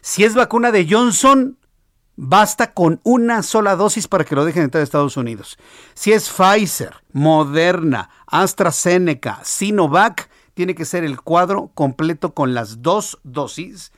[0.00, 1.58] si es vacuna de Johnson,
[2.16, 5.58] Basta con una sola dosis para que lo dejen entrar a Estados Unidos.
[5.94, 13.18] Si es Pfizer, Moderna, AstraZeneca, Sinovac, tiene que ser el cuadro completo con las dos
[13.22, 13.92] dosis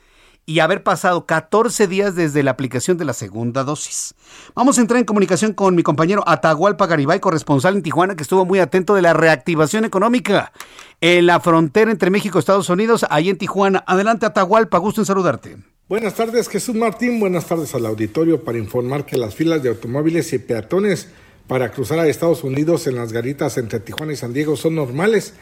[0.49, 4.15] y haber pasado 14 días desde la aplicación de la segunda dosis.
[4.55, 8.47] Vamos a entrar en comunicación con mi compañero Atahualpa Garibay, corresponsal en Tijuana, que estuvo
[8.47, 10.53] muy atento de la reactivación económica
[11.03, 13.85] en la frontera entre México y Estados Unidos, ahí en Tijuana.
[13.87, 15.59] Adelante, Atahualpa, gusto en saludarte.
[15.89, 17.19] Buenas tardes, Jesús Martín.
[17.19, 21.09] Buenas tardes al auditorio para informar que las filas de automóviles y peatones
[21.47, 25.33] para cruzar a Estados Unidos en las garitas entre Tijuana y San Diego son normales.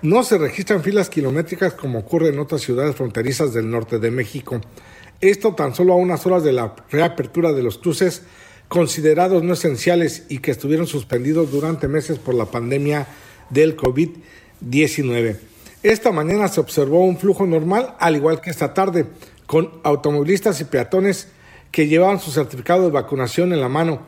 [0.00, 4.60] No se registran filas kilométricas como ocurre en otras ciudades fronterizas del norte de México.
[5.20, 8.22] Esto tan solo a unas horas de la reapertura de los cruces
[8.68, 13.08] considerados no esenciales y que estuvieron suspendidos durante meses por la pandemia
[13.50, 15.38] del COVID-19.
[15.82, 19.06] Esta mañana se observó un flujo normal, al igual que esta tarde,
[19.48, 21.28] con automovilistas y peatones
[21.72, 24.02] que llevaban su certificado de vacunación en la mano,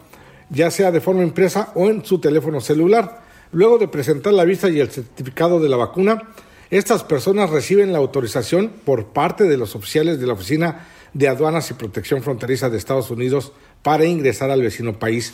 [0.50, 3.22] ya sea de forma impresa o en su teléfono celular.
[3.50, 6.34] Luego de presentar la vista y el certificado de la vacuna,
[6.68, 11.70] estas personas reciben la autorización por parte de los oficiales de la Oficina de Aduanas
[11.70, 15.32] y Protección Fronteriza de Estados Unidos para ingresar al vecino país.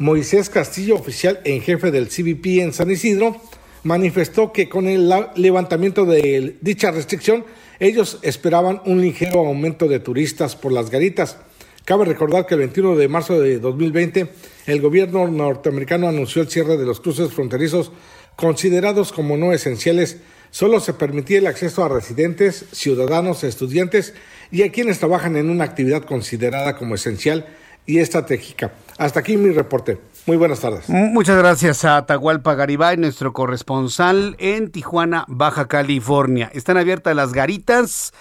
[0.00, 3.36] Moisés Castillo, oficial en jefe del CBP en San Isidro,
[3.84, 7.44] manifestó que con el levantamiento de dicha restricción,
[7.80, 11.36] ellos esperaban un ligero aumento de turistas por las garitas.
[11.84, 14.28] Cabe recordar que el 21 de marzo de 2020
[14.66, 17.92] el gobierno norteamericano anunció el cierre de los cruces fronterizos
[18.36, 20.18] considerados como no esenciales.
[20.50, 24.14] Solo se permitía el acceso a residentes, ciudadanos, estudiantes
[24.50, 27.46] y a quienes trabajan en una actividad considerada como esencial
[27.88, 28.70] y estratégica.
[28.98, 29.98] Hasta aquí mi reporte.
[30.26, 30.90] Muy buenas tardes.
[30.90, 36.50] Muchas gracias a Atahualpa Garibay, nuestro corresponsal en Tijuana, Baja California.
[36.52, 38.12] Están abiertas las garitas.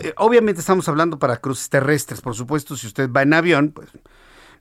[0.00, 3.88] Eh, obviamente estamos hablando para cruces terrestres, por supuesto, si usted va en avión, pues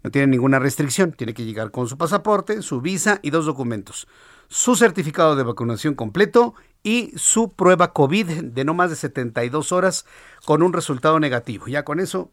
[0.04, 1.12] no tiene ninguna restricción.
[1.12, 4.08] Tiene que llegar con su pasaporte, su visa y dos documentos.
[4.48, 10.08] Su certificado de vacunación completo y su prueba COVID de no más de 72 horas
[10.44, 11.68] con un resultado negativo.
[11.68, 12.32] Ya con eso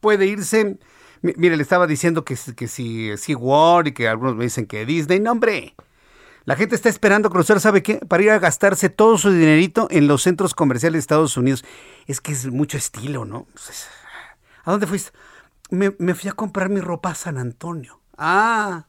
[0.00, 0.80] puede irse
[1.22, 5.20] Mire, le estaba diciendo que, que si SeaWorld y que algunos me dicen que Disney.
[5.20, 5.74] No, hombre.
[6.44, 7.96] La gente está esperando cruzar, ¿sabe qué?
[7.98, 11.64] Para ir a gastarse todo su dinerito en los centros comerciales de Estados Unidos.
[12.06, 13.46] Es que es mucho estilo, ¿no?
[14.64, 15.12] ¿A dónde fuiste?
[15.70, 18.00] Me, me fui a comprar mi ropa a San Antonio.
[18.16, 18.86] Ah,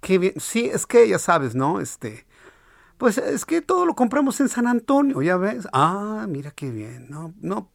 [0.00, 0.34] qué bien.
[0.38, 1.80] Sí, es que ya sabes, ¿no?
[1.80, 2.26] Este,
[2.98, 5.68] pues es que todo lo compramos en San Antonio, ¿ya ves?
[5.72, 7.08] Ah, mira qué bien.
[7.10, 7.70] No, no.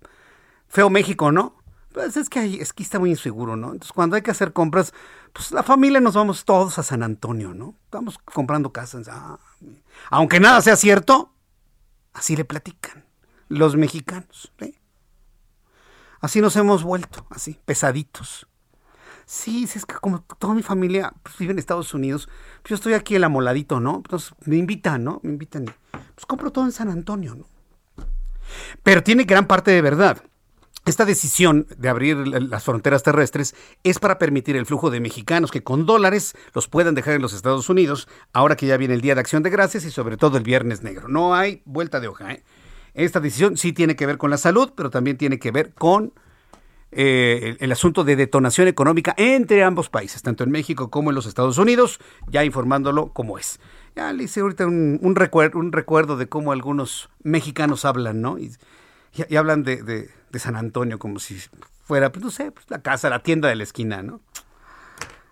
[0.68, 1.61] Feo México, ¿no?
[1.94, 3.74] Pues es que, ahí, es que está muy inseguro, ¿no?
[3.74, 4.94] Entonces, cuando hay que hacer compras,
[5.34, 7.76] pues la familia nos vamos todos a San Antonio, ¿no?
[7.86, 9.08] Estamos comprando casas.
[9.10, 9.38] Ah,
[10.10, 11.34] aunque nada sea cierto,
[12.14, 13.06] así le platican
[13.50, 14.52] los mexicanos.
[16.22, 18.48] Así nos hemos vuelto, así, pesaditos.
[19.26, 22.28] Sí, es que como toda mi familia pues, vive en Estados Unidos,
[22.62, 23.98] pues yo estoy aquí el amoladito, ¿no?
[23.98, 25.20] Entonces me invitan, ¿no?
[25.24, 25.66] Me invitan.
[25.66, 27.46] Pues compro todo en San Antonio, ¿no?
[28.84, 30.22] Pero tiene gran parte de verdad.
[30.84, 35.62] Esta decisión de abrir las fronteras terrestres es para permitir el flujo de mexicanos que
[35.62, 39.14] con dólares los puedan dejar en los Estados Unidos, ahora que ya viene el Día
[39.14, 41.08] de Acción de Gracias y sobre todo el Viernes Negro.
[41.08, 42.32] No hay vuelta de hoja.
[42.32, 42.44] ¿eh?
[42.96, 46.14] Esta decisión sí tiene que ver con la salud, pero también tiene que ver con
[46.92, 51.28] eh, el, asunto de detonación económica entre ambos países, tanto en México como en los
[51.28, 53.60] Estados Unidos, ya informándolo como es.
[53.96, 58.38] Ya le hice ahorita un, un, recuerdo de cómo algunos mexicanos hablan, ¿no?
[59.14, 61.38] Y, hablan de, de, San Antonio como si
[61.84, 64.22] fuera, pues no sé, pues, la casa, la tienda de la esquina, ¿no?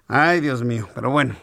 [0.07, 1.35] Ay, Dios mío, pero bueno,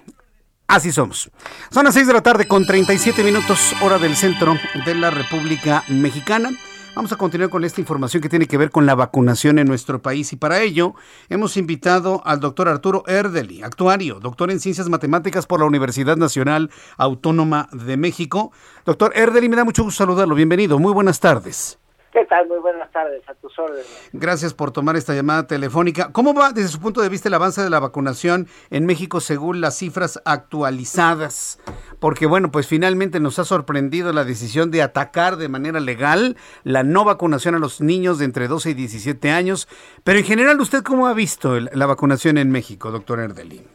[0.66, 1.30] así somos.
[1.70, 5.84] Son las 6 de la tarde con 37 minutos, hora del centro de la República
[5.88, 6.50] Mexicana.
[6.96, 10.00] Vamos a continuar con esta información que tiene que ver con la vacunación en nuestro
[10.00, 10.94] país y para ello
[11.28, 16.70] hemos invitado al doctor Arturo Erdeli, actuario, doctor en Ciencias Matemáticas por la Universidad Nacional
[16.96, 18.50] Autónoma de México.
[18.86, 20.34] Doctor Erdeli, me da mucho gusto saludarlo.
[20.34, 20.78] Bienvenido.
[20.78, 21.78] Muy buenas tardes.
[22.16, 22.48] ¿Qué tal?
[22.48, 24.08] Muy buenas tardes, a tus órdenes.
[24.14, 26.12] Gracias por tomar esta llamada telefónica.
[26.12, 29.60] ¿Cómo va desde su punto de vista el avance de la vacunación en México según
[29.60, 31.60] las cifras actualizadas?
[32.00, 36.82] Porque bueno, pues finalmente nos ha sorprendido la decisión de atacar de manera legal la
[36.84, 39.68] no vacunación a los niños de entre 12 y 17 años.
[40.02, 43.66] Pero en general, ¿usted cómo ha visto la vacunación en México, doctor Erdelín?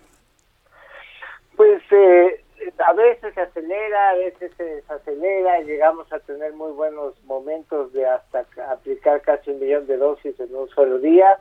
[1.55, 2.43] Pues eh,
[2.77, 8.05] a veces se acelera, a veces se desacelera, llegamos a tener muy buenos momentos de
[8.05, 11.37] hasta aplicar casi un millón de dosis en un solo día.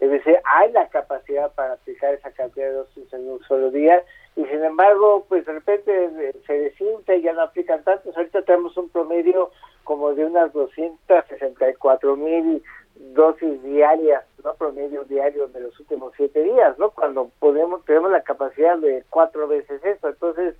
[0.00, 4.02] Es decir, hay la capacidad para aplicar esa cantidad de dosis en un solo día
[4.36, 8.16] y sin embargo, pues de repente se desinta y ya no aplican tantos.
[8.16, 9.50] Ahorita tenemos un promedio
[9.82, 12.62] como de unas 264 mil
[12.98, 16.90] dosis diarias, no promedio diario de los últimos siete días, ¿no?
[16.90, 20.54] Cuando podemos tenemos la capacidad de cuatro veces eso, entonces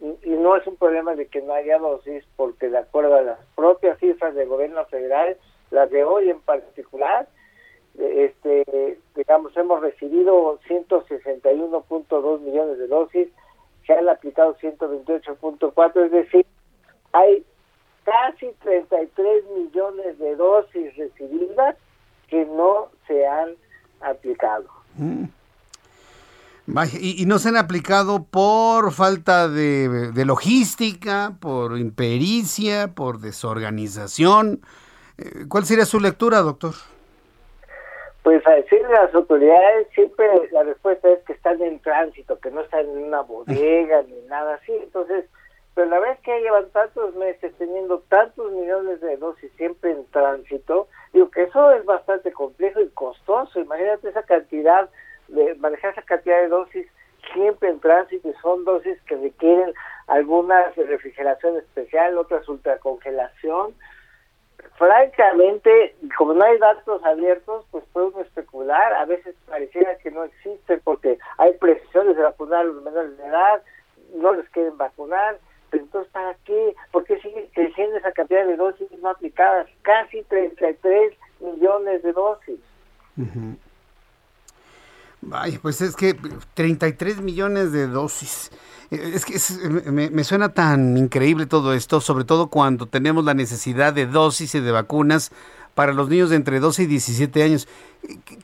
[0.00, 3.38] y, no es un problema de que no haya dosis, porque de acuerdo a las
[3.54, 5.36] propias cifras del gobierno federal,
[5.70, 7.28] la de hoy en particular,
[7.98, 13.28] este, digamos, hemos recibido 161.2 millones de dosis,
[13.86, 16.46] se han aplicado 128.4, es decir,
[17.12, 17.44] hay
[18.10, 21.76] casi 33 millones de dosis recibidas
[22.28, 23.50] que no se han
[24.00, 24.64] aplicado.
[24.96, 25.24] Mm.
[27.00, 34.60] Y, no se han aplicado por falta de, logística, por impericia, por desorganización.
[35.18, 36.74] Eh, ¿Cuál sería su lectura, doctor?
[38.22, 42.50] Pues a decirle a las autoridades, siempre la respuesta es que están en tránsito, que
[42.50, 44.72] no están en una bodega ni nada así.
[44.80, 45.24] Entonces,
[45.74, 50.88] pero la vez que llevan tantos meses teniendo tantos millones de dosis siempre en tránsito,
[51.12, 53.60] digo que eso es bastante complejo y costoso.
[53.60, 54.88] Imagínate esa cantidad
[55.28, 56.86] de manejar esa cantidad de dosis
[57.32, 59.72] siempre en tránsito y son dosis que requieren
[60.08, 63.74] algunas refrigeración especial, otras ultracongelación.
[64.76, 68.92] Francamente, como no hay datos abiertos, pues podemos especular.
[68.94, 73.24] A veces pareciera que no existen porque hay presiones de vacunar a los menores de
[73.24, 73.62] edad,
[74.14, 75.38] no les quieren vacunar.
[75.90, 76.76] Entonces, ¿para qué?
[76.92, 79.66] ¿Por qué sigue creciendo esa cantidad de dosis no aplicadas?
[79.82, 82.60] Casi 33 millones de dosis.
[85.32, 86.16] Ay, pues es que
[86.54, 88.52] 33 millones de dosis.
[88.92, 93.92] Eh, es que me, suena tan increíble todo esto, sobre todo cuando tenemos la necesidad
[93.92, 95.32] de dosis y de vacunas
[95.74, 97.66] para los niños de entre 12 y 17 años.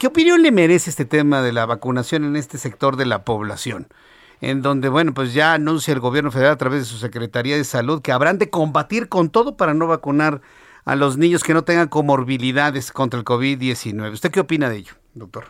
[0.00, 3.86] ¿Qué opinión le merece este tema de la vacunación en este sector de la población?
[4.40, 7.64] En donde, bueno, pues ya anuncia el gobierno federal a través de su Secretaría de
[7.64, 10.40] Salud que habrán de combatir con todo para no vacunar
[10.84, 14.12] a los niños que no tengan comorbilidades contra el COVID-19.
[14.12, 15.44] ¿Usted qué opina de ello, doctor?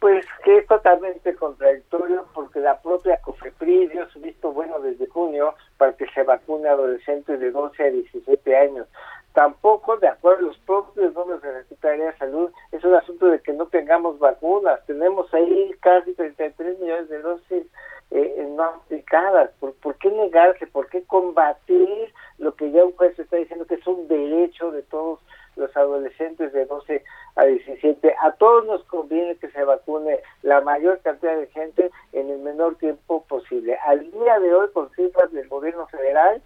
[0.00, 5.54] Pues que es totalmente contradictorio porque la propia COFEPRIS dio su visto bueno desde junio
[5.76, 8.86] para que se vacune a adolescentes de 12 a 17 años.
[9.32, 13.26] Tampoco, de acuerdo a los propios números de la Secretaría de Salud, es un asunto
[13.26, 14.84] de que no tengamos vacunas.
[14.86, 17.66] Tenemos ahí casi 33 millones de dosis
[18.10, 19.50] eh, no aplicadas.
[19.60, 20.66] ¿Por, ¿Por qué negarse?
[20.66, 24.82] ¿Por qué combatir lo que ya un juez está diciendo que es un derecho de
[24.82, 25.20] todos
[25.56, 27.04] los adolescentes de 12
[27.36, 28.14] a 17.
[28.22, 32.76] A todos nos conviene que se vacune la mayor cantidad de gente en el menor
[32.76, 33.76] tiempo posible.
[33.86, 36.42] Al día de hoy, con cifras del gobierno federal,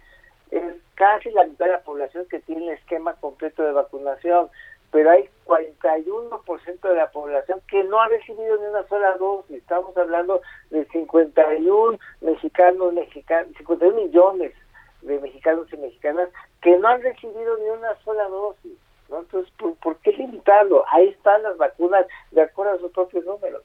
[0.51, 0.63] es
[0.95, 4.49] casi la mitad de la población que tiene el esquema completo de vacunación,
[4.91, 9.57] pero hay 41% de la población que no ha recibido ni una sola dosis.
[9.57, 14.53] Estamos hablando de 51 mexicanos, mexicanos 51 millones
[15.01, 16.29] de mexicanos y mexicanas
[16.61, 18.77] que no han recibido ni una sola dosis.
[19.09, 20.83] Entonces, ¿por, qué limitarlo?
[20.91, 23.63] Ahí están las vacunas de acuerdo a sus propios números.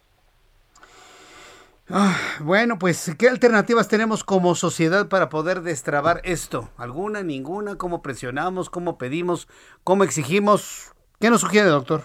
[1.92, 2.14] Ah,
[2.44, 6.68] bueno, pues, ¿qué alternativas tenemos como sociedad para poder destrabar esto?
[6.76, 7.76] ¿Alguna, ninguna?
[7.78, 8.70] ¿Cómo presionamos?
[8.70, 9.48] ¿Cómo pedimos?
[9.82, 10.92] ¿Cómo exigimos?
[11.18, 12.02] ¿Qué nos sugiere, doctor?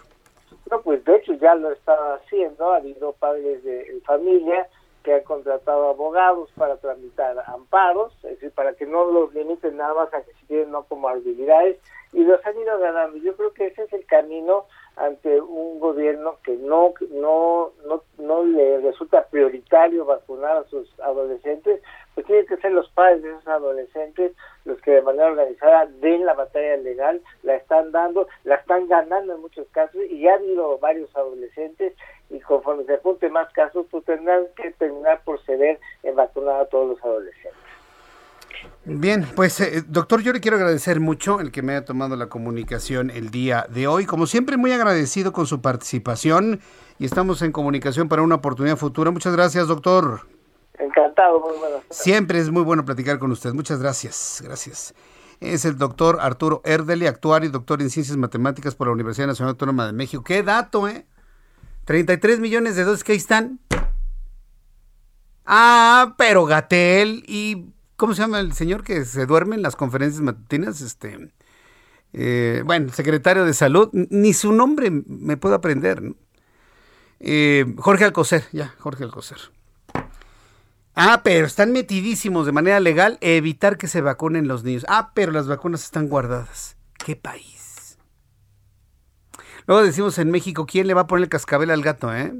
[0.71, 2.73] No, pues de hecho ya lo está haciendo.
[2.73, 4.67] Ha habido padres de familia
[5.03, 9.93] que han contratado abogados para tramitar amparos, es decir, para que no los limiten nada
[9.93, 11.77] más a que si tienen no como habilidades
[12.11, 13.17] y los han ido ganando.
[13.17, 14.65] Yo creo que ese es el camino
[14.97, 21.81] ante un gobierno que no no no, no le resulta prioritario vacunar a sus adolescentes,
[22.13, 24.33] pues tienen que ser los padres de esos adolescentes
[24.65, 29.35] los que de manera organizada den la batalla legal, la están dando, la están ganando
[29.35, 31.93] en muchos casos y ya ha habido varios adolescentes
[32.29, 36.65] y conforme se junten más casos, pues tendrán que terminar por ceder en vacunar a
[36.65, 37.64] todos los adolescentes.
[38.85, 42.27] Bien, pues eh, doctor, yo le quiero agradecer mucho el que me haya tomado la
[42.27, 44.05] comunicación el día de hoy.
[44.05, 46.59] Como siempre, muy agradecido con su participación
[46.99, 49.09] y estamos en comunicación para una oportunidad futura.
[49.09, 50.27] Muchas gracias, doctor.
[50.77, 51.77] Encantado, muy bueno.
[51.89, 53.53] Siempre es muy bueno platicar con usted.
[53.53, 54.41] Muchas gracias.
[54.45, 54.93] Gracias.
[55.39, 59.51] Es el doctor Arturo Erdeli, actuario y doctor en Ciencias Matemáticas por la Universidad Nacional
[59.51, 60.23] Autónoma de México.
[60.23, 61.05] Qué dato, ¿eh?
[61.85, 63.59] 33 millones de dosis que ahí están.
[65.45, 70.21] Ah, pero Gatel y ¿cómo se llama el señor que se duerme en las conferencias
[70.21, 70.81] matutinas?
[70.81, 71.31] Este,
[72.13, 76.01] eh, bueno, secretario de salud, ni su nombre me puedo aprender.
[77.19, 79.37] Eh, Jorge Alcocer, ya, Jorge Alcocer.
[80.95, 84.85] Ah, pero están metidísimos de manera legal evitar que se vacunen los niños.
[84.87, 86.77] Ah, pero las vacunas están guardadas.
[86.97, 87.97] ¿Qué país?
[89.67, 92.33] Luego decimos en México, ¿quién le va a poner el cascabel al gato, eh?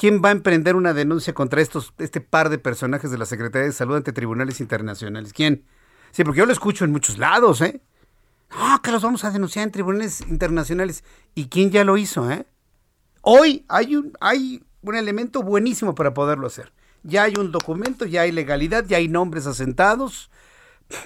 [0.00, 3.66] ¿Quién va a emprender una denuncia contra estos, este par de personajes de la Secretaría
[3.66, 5.34] de Salud ante tribunales internacionales?
[5.34, 5.66] ¿Quién?
[6.10, 7.82] Sí, porque yo lo escucho en muchos lados, ¿eh?
[8.50, 11.04] No, que los vamos a denunciar en tribunales internacionales.
[11.34, 12.46] ¿Y quién ya lo hizo, eh?
[13.20, 16.72] Hoy hay un, hay un elemento buenísimo para poderlo hacer.
[17.02, 20.30] Ya hay un documento, ya hay legalidad, ya hay nombres asentados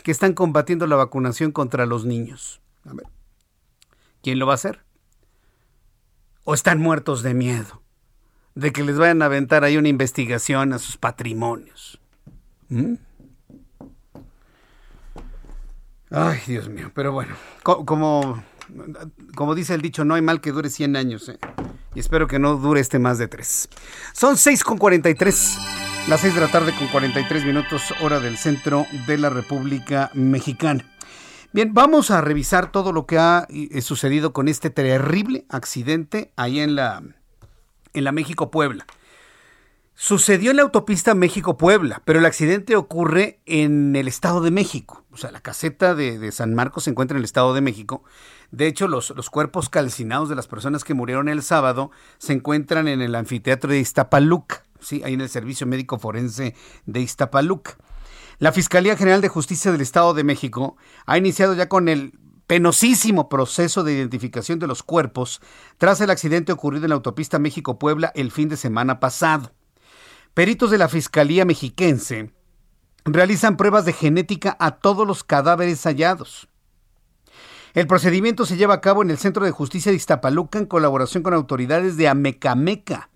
[0.05, 2.61] que están combatiendo la vacunación contra los niños.
[2.84, 3.09] A ver.
[4.22, 4.84] ¿quién lo va a hacer?
[6.45, 7.84] ¿O están muertos de miedo?
[8.55, 12.00] De que les vayan a aventar ahí una investigación a sus patrimonios.
[12.68, 12.94] ¿Mm?
[16.11, 18.44] Ay, Dios mío, pero bueno, como,
[19.34, 21.28] como dice el dicho, no hay mal que dure 100 años.
[21.28, 21.38] ¿eh?
[21.94, 23.68] Y espero que no dure este más de 3.
[24.12, 25.59] Son 6 con 43.
[26.09, 30.84] Las 6 de la tarde con 43 minutos, hora del centro de la República Mexicana.
[31.52, 36.61] Bien, vamos a revisar todo lo que ha eh, sucedido con este terrible accidente ahí
[36.61, 37.02] en la,
[37.95, 38.86] en la México-Puebla.
[39.97, 45.05] Sucedió en la autopista México-Puebla, pero el accidente ocurre en el Estado de México.
[45.12, 48.03] O sea, la caseta de, San Marcos se encuentra en el Estado de México.
[48.51, 52.88] De hecho, los, los, cuerpos calcinados de las personas que murieron el sábado se encuentran
[52.88, 55.03] en el anfiteatro de Iztapaluca, ¿sí?
[55.05, 57.76] ahí en el Servicio Médico Forense de Iztapaluca.
[58.40, 60.76] La Fiscalía General de Justicia del Estado de México
[61.07, 65.40] ha iniciado ya con el penosísimo proceso de identificación de los cuerpos
[65.78, 69.53] tras el accidente ocurrido en la autopista México-Puebla el fin de semana pasado.
[70.34, 72.30] Peritos de la Fiscalía Mexiquense
[73.05, 76.49] realizan pruebas de genética a todos los cadáveres hallados.
[77.74, 81.22] El procedimiento se lleva a cabo en el Centro de Justicia de Iztapaluca en colaboración
[81.22, 83.11] con autoridades de Amecameca.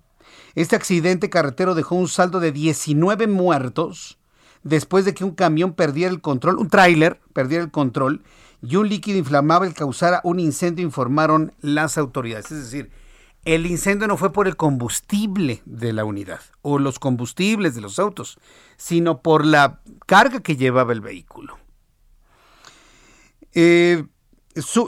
[0.54, 4.18] Este accidente carretero dejó un saldo de 19 muertos
[4.64, 8.22] después de que un camión perdiera el control, un tráiler perdiera el control
[8.62, 12.50] y un líquido inflamable causara un incendio, informaron las autoridades.
[12.50, 12.90] Es decir,
[13.44, 17.98] el incendio no fue por el combustible de la unidad o los combustibles de los
[17.98, 18.38] autos,
[18.76, 21.56] sino por la carga que llevaba el vehículo.
[23.54, 24.04] Eh,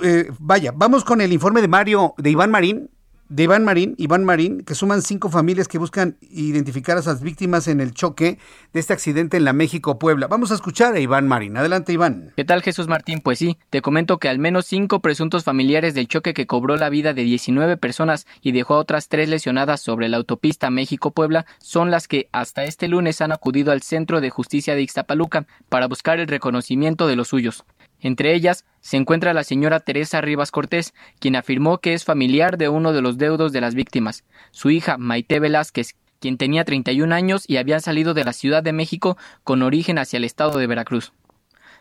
[0.02, 2.90] eh, vaya, vamos con el informe de Mario, de Iván Marín,
[3.30, 7.68] de Iván Marín, Iván Marín, que suman cinco familias que buscan identificar a esas víctimas
[7.68, 8.38] en el choque
[8.72, 10.26] de este accidente en la México-Puebla.
[10.26, 11.56] Vamos a escuchar a Iván Marín.
[11.56, 12.32] Adelante, Iván.
[12.34, 13.20] ¿Qué tal, Jesús Martín?
[13.20, 16.88] Pues sí, te comento que al menos cinco presuntos familiares del choque que cobró la
[16.88, 21.92] vida de 19 personas y dejó a otras tres lesionadas sobre la autopista México-Puebla son
[21.92, 26.18] las que hasta este lunes han acudido al Centro de Justicia de Ixtapaluca para buscar
[26.18, 27.64] el reconocimiento de los suyos.
[28.00, 32.68] Entre ellas se encuentra la señora Teresa Rivas Cortés, quien afirmó que es familiar de
[32.68, 37.44] uno de los deudos de las víctimas, su hija Maite Velázquez, quien tenía 31 años
[37.46, 41.12] y había salido de la Ciudad de México con origen hacia el estado de Veracruz.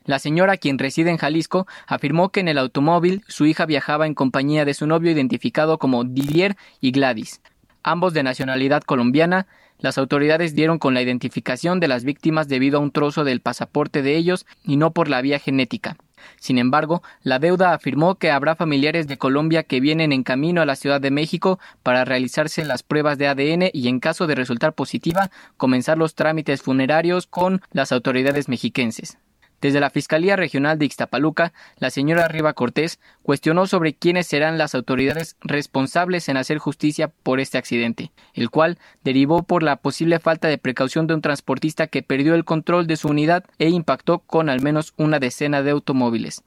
[0.06, 4.16] La señora, quien reside en Jalisco, afirmó que en el automóvil su hija viajaba en
[4.16, 7.42] compañía de su novio identificado como Didier y Gladys,
[7.84, 9.48] ambos de nacionalidad colombiana,
[9.78, 14.02] las autoridades dieron con la identificación de las víctimas debido a un trozo del pasaporte
[14.02, 15.96] de ellos y no por la vía genética.
[16.38, 20.66] Sin embargo, la deuda afirmó que habrá familiares de Colombia que vienen en camino a
[20.66, 24.74] la Ciudad de México para realizarse las pruebas de ADN y en caso de resultar
[24.74, 29.18] positiva, comenzar los trámites funerarios con las autoridades mexiquenses.
[29.62, 34.74] Desde la Fiscalía Regional de Ixtapaluca, la señora Riva Cortés cuestionó sobre quiénes serán las
[34.74, 40.48] autoridades responsables en hacer justicia por este accidente, el cual derivó por la posible falta
[40.48, 44.50] de precaución de un transportista que perdió el control de su unidad e impactó con
[44.50, 46.42] al menos una decena de automóviles.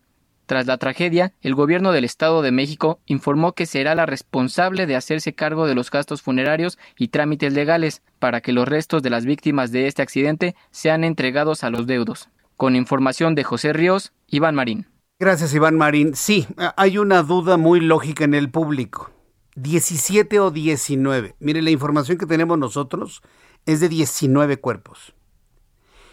[0.46, 4.96] Tras la tragedia, el gobierno del Estado de México informó que será la responsable de
[4.96, 9.24] hacerse cargo de los gastos funerarios y trámites legales para que los restos de las
[9.24, 12.28] víctimas de este accidente sean entregados a los deudos.
[12.56, 14.86] Con información de José Ríos, Iván Marín.
[15.18, 16.16] Gracias, Iván Marín.
[16.16, 16.46] Sí,
[16.76, 19.10] hay una duda muy lógica en el público.
[19.54, 21.36] 17 o 19.
[21.38, 23.22] Mire, la información que tenemos nosotros
[23.66, 25.14] es de 19 cuerpos.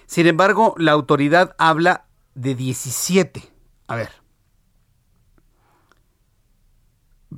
[0.06, 3.44] Sin embargo, la autoridad habla de 17.
[3.88, 4.10] A ver.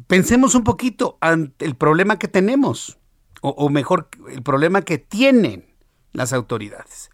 [0.07, 2.97] Pensemos un poquito ante el problema que tenemos,
[3.41, 5.75] o, o mejor, el problema que tienen
[6.13, 7.09] las autoridades.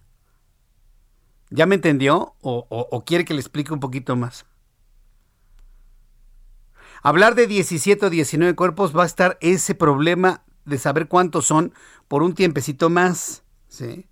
[1.50, 4.45] ¿Ya me entendió o, quiere que le explique un poquito más?
[7.02, 11.74] Hablar de 17 o 19 cuerpos va a estar ese problema de saber cuántos son
[12.08, 13.43] por un tiempecito más.
[13.70, 14.08] ¿sí?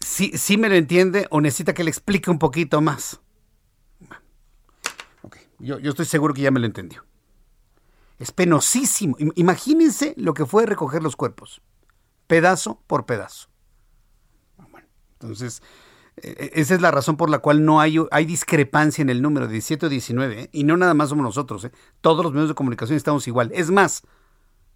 [0.00, 3.20] ¿Sí, me lo entiende o necesita que le explique un poquito más?
[5.58, 7.04] Yo, yo estoy seguro que ya me lo entendió.
[8.18, 9.16] Es penosísimo.
[9.34, 11.62] Imagínense lo que fue recoger los cuerpos,
[12.26, 13.48] pedazo por pedazo.
[15.24, 15.62] Entonces,
[16.16, 19.22] e, e, esa es la razón por la cual no hay, hay discrepancia en el
[19.22, 20.50] número de 17 o 19, ¿eh?
[20.52, 21.72] y no nada más somos nosotros, ¿eh?
[22.00, 23.50] todos los medios de comunicación estamos igual.
[23.54, 24.02] Es más,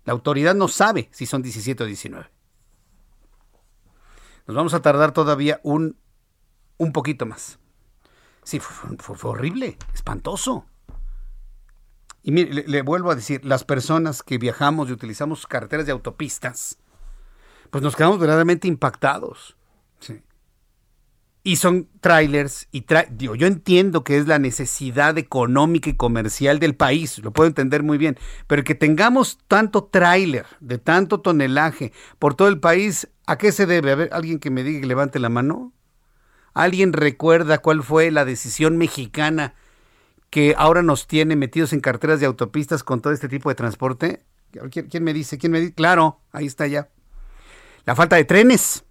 [0.05, 2.31] la autoridad no sabe si son 17 o 19.
[4.47, 5.99] Nos vamos a tardar todavía un,
[6.79, 7.59] un poquito más.
[8.43, 10.65] Sí, fue, horrible, espantoso.
[12.23, 15.93] Y mire, le, le, vuelvo a decir, las personas que viajamos y utilizamos carreteras de
[15.93, 16.79] autopistas,
[17.71, 19.59] pues nos quedamos verdaderamente impactados.
[20.01, 20.23] Sí
[21.49, 26.77] y son trailers y digo, yo entiendo que es la necesidad económica y comercial del
[26.77, 32.35] país, lo puedo entender muy bien, pero que tengamos tanto trailer de tanto tonelaje por
[32.35, 33.93] todo el país, ¿a qué se debe?
[33.93, 35.73] A ver, alguien que me diga que levante la mano.
[36.53, 39.55] ¿Alguien recuerda cuál fue la decisión mexicana
[40.29, 44.23] que ahora nos tiene metidos en carteras de autopistas con todo este tipo de transporte?
[44.71, 45.39] ¿Quién, me dice?
[45.39, 45.73] ¿Quién me dice?
[45.73, 46.91] Claro, ahí está ya.
[47.87, 48.85] La falta de trenes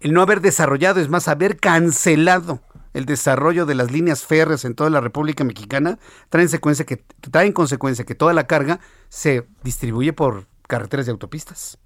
[0.00, 2.60] el no haber desarrollado, es más, haber cancelado
[2.96, 5.98] el desarrollo de las líneas férreas en toda la República Mexicana,
[6.30, 11.06] trae en, secuencia que, trae en consecuencia que toda la carga se distribuye por carreteras
[11.06, 11.78] y autopistas.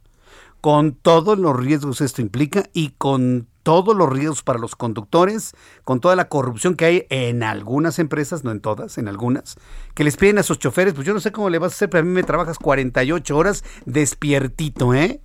[0.61, 5.55] Con todos los riesgos esto implica y con todos los riesgos para los conductores,
[5.85, 9.57] con toda la corrupción que hay en algunas empresas, no en todas, en algunas,
[9.95, 11.91] que les piden a sus choferes, pues yo no sé cómo le vas a hacer,
[11.91, 15.21] pero a mí me trabajas 48 horas despiertito, ¿eh?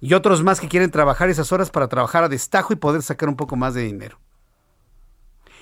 [0.00, 3.28] Y otros más que quieren trabajar esas horas para trabajar a destajo y poder sacar
[3.28, 4.18] un poco más de dinero.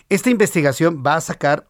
[0.09, 1.68] Esta investigación va a sacar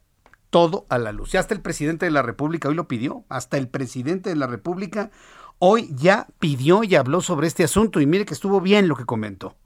[0.50, 1.32] todo a la luz.
[1.32, 4.46] Ya hasta el presidente de la República hoy lo pidió, hasta el presidente de la
[4.46, 5.10] República
[5.58, 9.04] hoy ya pidió y habló sobre este asunto y mire que estuvo bien lo que
[9.04, 9.56] comentó.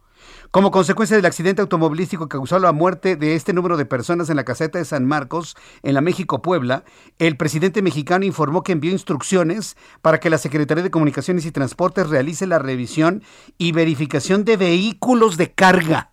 [0.53, 4.37] Como consecuencia del accidente automovilístico que causó la muerte de este número de personas en
[4.37, 6.85] la caseta de San Marcos, en la México-Puebla,
[7.19, 12.11] el presidente mexicano informó que envió instrucciones para que la Secretaría de Comunicaciones y Transportes
[12.11, 13.23] realice la revisión
[13.57, 16.13] y verificación de vehículos de carga.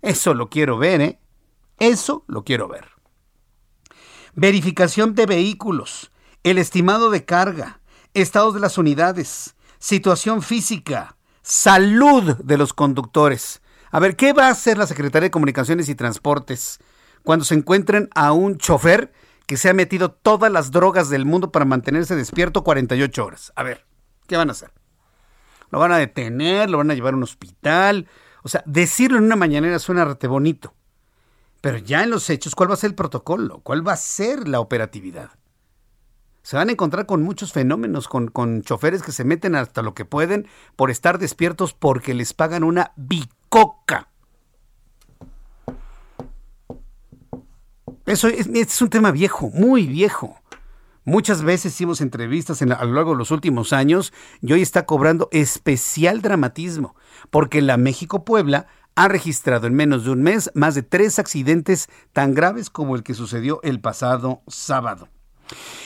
[0.00, 1.20] Eso lo quiero ver, ¿eh?
[1.78, 2.86] Eso lo quiero ver.
[4.36, 6.12] Verificación de vehículos,
[6.44, 7.82] el estimado de carga,
[8.14, 11.17] estados de las unidades, situación física,
[11.48, 13.62] salud de los conductores.
[13.90, 16.78] A ver, ¿qué va a hacer la Secretaría de Comunicaciones y Transportes
[17.24, 19.12] cuando se encuentren a un chofer
[19.46, 23.52] que se ha metido todas las drogas del mundo para mantenerse despierto 48 horas?
[23.56, 23.86] A ver,
[24.26, 24.72] ¿qué van a hacer?
[25.70, 26.68] ¿Lo van a detener?
[26.68, 28.08] ¿Lo van a llevar a un hospital?
[28.42, 30.74] O sea, decirlo en una mañanera suena rete bonito.
[31.62, 33.60] Pero ya en los hechos, ¿cuál va a ser el protocolo?
[33.60, 35.30] ¿Cuál va a ser la operatividad?
[36.48, 39.92] Se van a encontrar con muchos fenómenos, con, con choferes que se meten hasta lo
[39.92, 44.08] que pueden por estar despiertos porque les pagan una bicoca.
[48.06, 50.40] Eso es, es un tema viejo, muy viejo.
[51.04, 54.86] Muchas veces hicimos entrevistas en a lo largo de los últimos años y hoy está
[54.86, 56.96] cobrando especial dramatismo,
[57.28, 62.32] porque la México-Puebla ha registrado en menos de un mes más de tres accidentes tan
[62.32, 65.10] graves como el que sucedió el pasado sábado.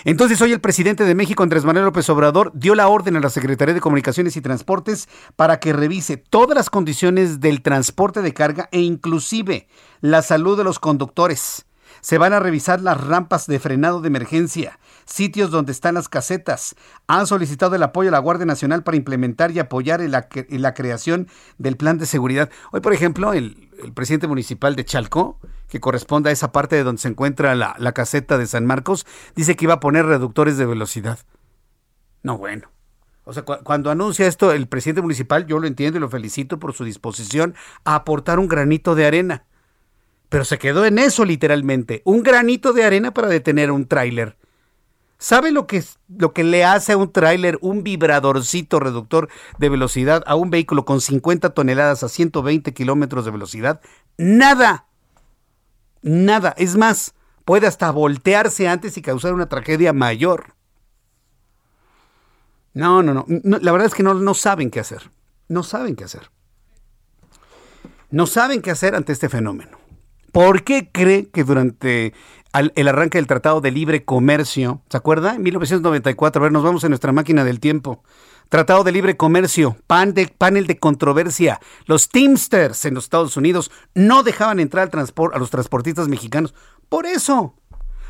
[0.05, 3.31] Entonces hoy el presidente de México, Andrés Manuel López Obrador, dio la orden a la
[3.31, 8.69] Secretaría de Comunicaciones y Transportes para que revise todas las condiciones del transporte de carga
[8.73, 9.69] e inclusive
[10.01, 11.67] la salud de los conductores.
[12.01, 16.75] Se van a revisar las rampas de frenado de emergencia, sitios donde están las casetas.
[17.07, 21.29] Han solicitado el apoyo a la Guardia Nacional para implementar y apoyar la, la creación
[21.59, 22.51] del plan de seguridad.
[22.73, 27.03] Hoy, por ejemplo, el, presidente municipal de Chalco, que corresponde a esa parte de donde
[27.03, 30.67] se encuentra la, la caseta de San Marcos, dice que iba a poner reductores de
[30.67, 31.19] velocidad.
[32.23, 32.71] No, bueno.
[33.25, 36.73] O sea, cuando anuncia esto el presidente municipal, yo lo entiendo y lo felicito por
[36.73, 37.55] su disposición
[37.85, 39.45] a aportar un granito de arena.
[40.29, 44.37] Pero se quedó en eso literalmente, un granito de arena para detener un tráiler.
[45.23, 50.25] ¿Sabe lo que, lo que le hace a un tráiler un vibradorcito reductor de velocidad
[50.27, 53.81] a un vehículo con 50 toneladas a 120 kilómetros de velocidad?
[54.19, 54.87] Nada.
[56.03, 56.57] Nada.
[56.59, 57.15] Es más,
[57.45, 60.57] puede hasta voltearse antes y causar una tragedia mayor.
[62.75, 63.25] No, no, no.
[63.29, 65.09] la verdad es que no, no saben qué hacer.
[65.47, 66.33] No saben qué hacer.
[68.11, 69.79] No saben qué hacer ante este fenómeno.
[70.33, 72.13] ¿Por qué cree que durante
[72.53, 75.35] el arranque del Tratado de Libre Comercio, ¿se acuerda?
[75.35, 78.03] En 1994, a ver, nos vamos en nuestra máquina del tiempo.
[78.49, 81.59] Tratado de Libre Comercio, pan de, panel de controversia.
[81.87, 86.55] Los Teamsters en los Estados Unidos no dejaban entrar al a los transportistas mexicanos.
[86.91, 87.55] Por eso,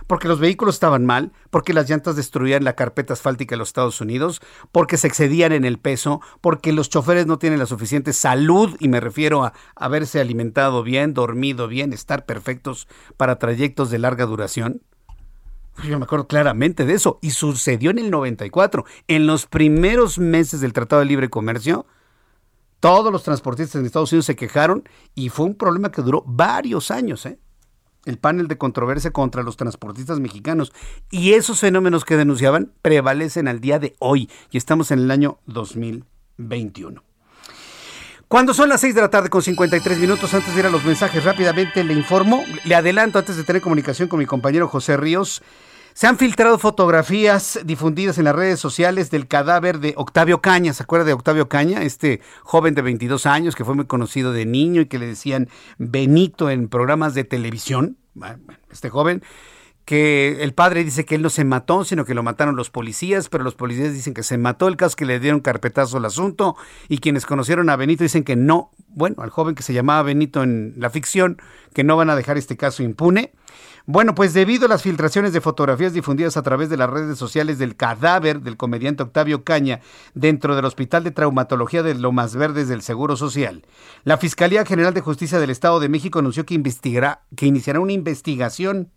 [0.07, 4.01] porque los vehículos estaban mal, porque las llantas destruían la carpeta asfáltica de los Estados
[4.01, 4.41] Unidos,
[4.71, 8.89] porque se excedían en el peso, porque los choferes no tienen la suficiente salud, y
[8.89, 14.83] me refiero a haberse alimentado bien, dormido bien, estar perfectos para trayectos de larga duración.
[15.85, 20.61] Yo me acuerdo claramente de eso, y sucedió en el 94, en los primeros meses
[20.61, 21.87] del Tratado de Libre Comercio.
[22.79, 26.91] Todos los transportistas en Estados Unidos se quejaron y fue un problema que duró varios
[26.91, 27.25] años.
[27.27, 27.39] ¿eh?
[28.05, 30.73] El panel de controversia contra los transportistas mexicanos.
[31.11, 34.31] Y esos fenómenos que denunciaban prevalecen al día de hoy.
[34.51, 37.03] Y estamos en el año 2021.
[38.33, 40.85] Cuando son las 6 de la tarde con 53 minutos, antes de ir a los
[40.87, 45.43] mensajes rápidamente le informo, le adelanto antes de tener comunicación con mi compañero José Ríos,
[45.95, 50.73] Se han filtrado fotografías difundidas en las redes sociales del cadáver de Octavio Caña.
[50.73, 51.83] ¿Se acuerda de Octavio Caña?
[51.83, 55.51] Este joven de 22 años que fue muy conocido de niño y que le decían
[55.77, 57.99] Benito en programas de televisión.
[58.71, 59.23] Este joven
[59.85, 63.29] que el padre dice que él no se mató, sino que lo mataron los policías,
[63.29, 66.57] pero los policías dicen que se mató, el caso que le dieron carpetazo al asunto,
[66.89, 70.45] y quienes conocieron a Benito dicen que no, bueno, al joven que se llamaba Benito
[70.45, 71.43] en la ficción,
[71.75, 73.33] que no van a dejar este caso impune.
[73.87, 77.59] Bueno, pues debido a las filtraciones de fotografías difundidas a través de las redes sociales
[77.59, 79.81] del cadáver del comediante Octavio Caña
[80.15, 83.65] dentro del Hospital de Traumatología de Lomas Verdes del Seguro Social,
[84.05, 87.93] la Fiscalía General de Justicia del Estado de México anunció que investigará, que iniciará una
[87.93, 88.91] investigación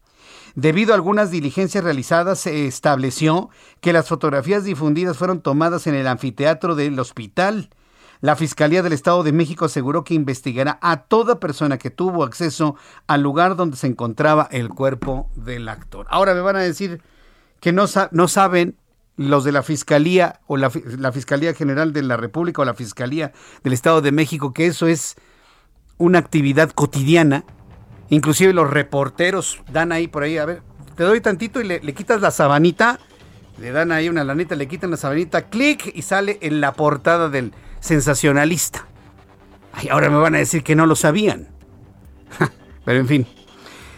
[0.55, 3.49] Debido a algunas diligencias realizadas, se estableció
[3.81, 7.69] que las fotografías difundidas fueron tomadas en el anfiteatro del hospital.
[8.25, 12.75] La Fiscalía del Estado de México aseguró que investigará a toda persona que tuvo acceso
[13.05, 16.07] al lugar donde se encontraba el cuerpo del actor.
[16.09, 17.03] Ahora me van a decir
[17.59, 18.75] que no, saben
[19.15, 23.31] los de la Fiscalía o la, la Fiscalía General de la República o la Fiscalía
[23.63, 25.15] del Estado de México que eso es
[25.97, 27.45] una actividad cotidiana
[28.09, 30.61] Inclusive los reporteros dan ahí por ahí, a ver,
[30.95, 32.99] te doy tantito y le, quitas la sabanita,
[33.59, 37.29] le dan ahí una lanita, le quitan la sabanita, clic y sale en la portada
[37.29, 37.53] del
[37.85, 38.85] sensacionalista.
[39.89, 41.47] Ahora me van a decir que no lo sabían.
[42.85, 43.27] Pero en fin.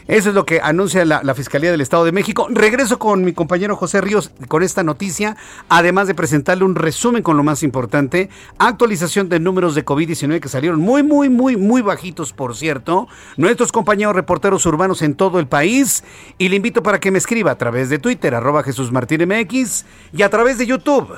[0.07, 2.47] Eso es lo que anuncia la, Fiscalía del Estado de México.
[2.49, 5.35] Regreso con mi compañero José Ríos con esta noticia,
[5.67, 10.47] además de presentarle un resumen con lo más importante, actualización de números de COVID-19 que
[10.47, 13.09] salieron muy, muy, muy, muy bajitos, por cierto.
[13.35, 16.05] Nuestros compañeros reporteros urbanos en todo el país.
[16.37, 19.83] Y le invito para que me escriba a través de Twitter, arroba Jesús Martín MX,
[20.13, 21.17] y a través de YouTube,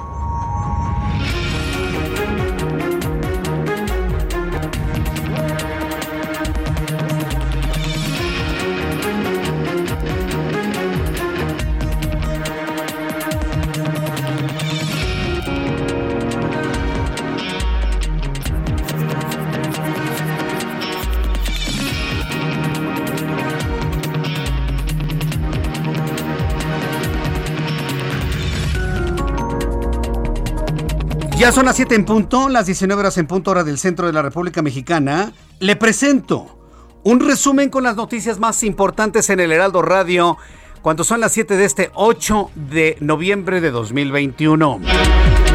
[31.41, 34.13] Ya son las 7 en punto, las 19 horas en punto hora del centro de
[34.13, 35.33] la República Mexicana.
[35.57, 36.59] Le presento
[37.01, 40.37] un resumen con las noticias más importantes en el Heraldo Radio
[40.83, 44.81] cuando son las 7 de este 8 de noviembre de 2021.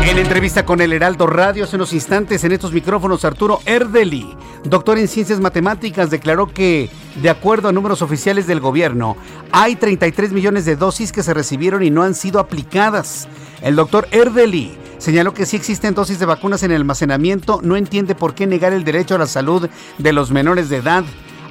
[0.02, 4.98] En entrevista con el Heraldo Radio hace unos instantes en estos micrófonos, Arturo Erdeli, doctor
[4.98, 6.90] en ciencias matemáticas, declaró que,
[7.22, 9.16] de acuerdo a números oficiales del gobierno,
[9.52, 13.28] hay 33 millones de dosis que se recibieron y no han sido aplicadas.
[13.62, 18.14] El doctor Erdeli Señaló que sí existen dosis de vacunas en el almacenamiento, no entiende
[18.14, 19.68] por qué negar el derecho a la salud
[19.98, 21.04] de los menores de edad.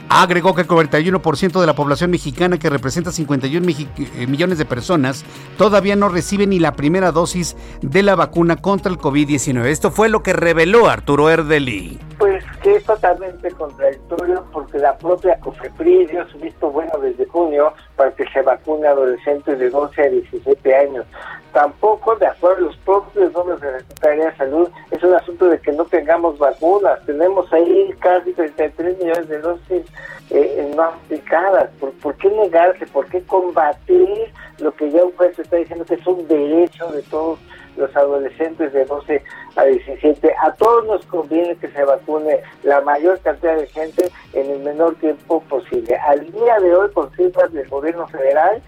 [0.10, 5.26] Agregó que el 41% de la población mexicana, que representa 51 eh, millones de personas,
[5.58, 9.66] todavía no recibe ni la primera dosis de la vacuna contra el COVID-19.
[9.66, 12.00] Esto fue lo que reveló Arturo Erdeli.
[12.20, 12.35] Pues
[12.66, 18.10] que es totalmente contradictorio porque la propia COFEPRIS dio su visto bueno desde junio para
[18.16, 21.06] que se vacune a adolescentes de 12 a 17 años.
[21.54, 25.46] Tampoco, de acuerdo a los propios números de la Secretaría de Salud, es un asunto
[25.46, 27.06] de que no tengamos vacunas.
[27.06, 29.86] Tenemos ahí casi 33 millones de dosis
[30.32, 31.70] eh, no aplicadas.
[32.02, 32.88] ¿Por, qué negarse?
[32.88, 37.04] ¿Por qué combatir lo que ya un juez está diciendo que es un derecho de
[37.04, 37.38] todos
[37.78, 39.24] los adolescentes de 12
[39.56, 40.34] a 17?
[40.42, 44.96] A todos nos conviene que se vacune la mayor cantidad de gente en el menor
[44.96, 45.96] tiempo posible.
[45.96, 48.62] Al día de hoy, con cifras del gobierno federal,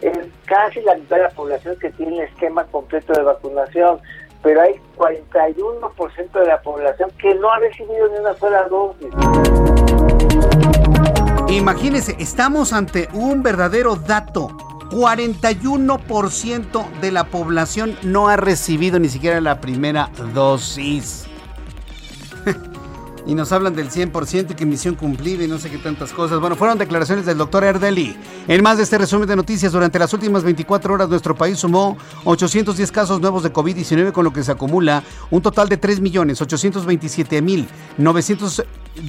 [0.00, 4.00] es casi la mitad de la población que tiene el esquema completo de vacunación
[4.42, 9.08] pero hay 41% de la población que no ha recibido ni una sola dosis.
[11.48, 14.48] Imagínense, estamos ante un verdadero dato.
[14.90, 21.29] 41% de la población no ha recibido ni siquiera la primera dosis.
[23.26, 26.38] Y nos hablan del 100% y que misión cumplida y no sé qué tantas cosas.
[26.40, 28.16] Bueno, fueron declaraciones del doctor Erdeli.
[28.48, 31.96] En más de este resumen de noticias, durante las últimas 24 horas nuestro país sumó
[32.24, 38.64] 810 casos nuevos de COVID-19, con lo que se acumula un total de 3.827.900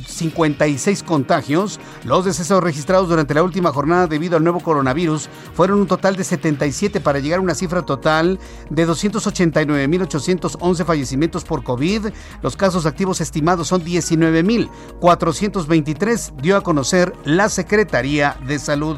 [0.08, 1.80] 56 contagios.
[2.04, 6.24] Los decesos registrados durante la última jornada debido al nuevo coronavirus fueron un total de
[6.24, 8.40] 77 para llegar a una cifra total
[8.70, 12.08] de 289.811 fallecimientos por COVID.
[12.42, 18.98] Los casos activos estimados son 19.423, dio a conocer la Secretaría de Salud.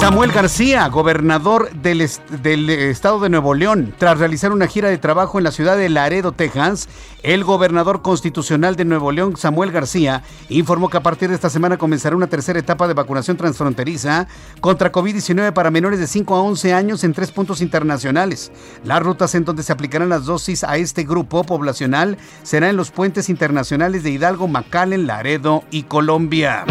[0.00, 5.44] Samuel García, gobernador del, estado de Nuevo León, tras realizar una gira de trabajo en
[5.44, 6.88] la ciudad de Laredo, Texas,
[7.22, 11.78] el gobernador constitucional de Nuevo León, Samuel García, informó que a partir de esta semana
[11.78, 14.28] comenzará una tercera etapa de vacunación transfronteriza
[14.60, 18.52] contra COVID-19 para menores de 5 a 11 años en tres puntos internacionales.
[18.84, 22.90] Las rutas en donde se aplicarán las dosis a este grupo poblacional serán en los
[22.90, 26.64] puentes internacionales de Hidalgo, McAllen, Laredo y Colombia.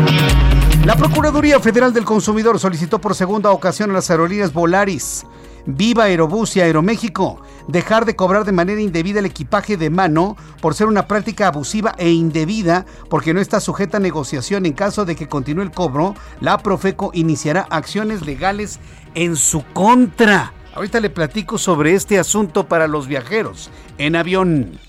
[0.83, 5.23] La Procuraduría Federal del Consumidor solicitó por segunda ocasión a las aerolíneas Volaris,
[5.67, 10.73] Viva Aerobús y Aeroméxico dejar de cobrar de manera indebida el equipaje de mano por
[10.73, 14.65] ser una práctica abusiva e indebida porque no está sujeta a negociación.
[14.65, 18.79] En caso de que continúe el cobro, la Profeco iniciará acciones legales
[19.13, 20.51] en su contra.
[20.73, 23.69] Ahorita le platico sobre este asunto para los viajeros
[23.99, 24.79] en avión.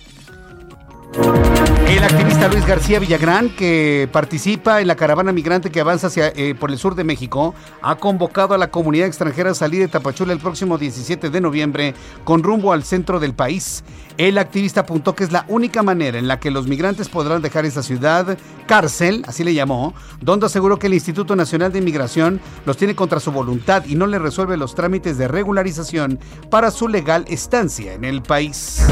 [1.15, 6.55] El activista Luis García Villagrán, que participa en la caravana migrante que avanza hacia, eh,
[6.55, 10.33] por el sur de México, ha convocado a la comunidad extranjera a salir de Tapachula
[10.33, 11.95] el próximo 17 de noviembre
[12.25, 13.83] con rumbo al centro del país.
[14.19, 17.65] El activista apuntó que es la única manera en la que los migrantes podrán dejar
[17.65, 22.77] esa ciudad, cárcel, así le llamó, donde aseguró que el Instituto Nacional de Inmigración los
[22.77, 26.19] tiene contra su voluntad y no le resuelve los trámites de regularización
[26.51, 28.83] para su legal estancia en el país.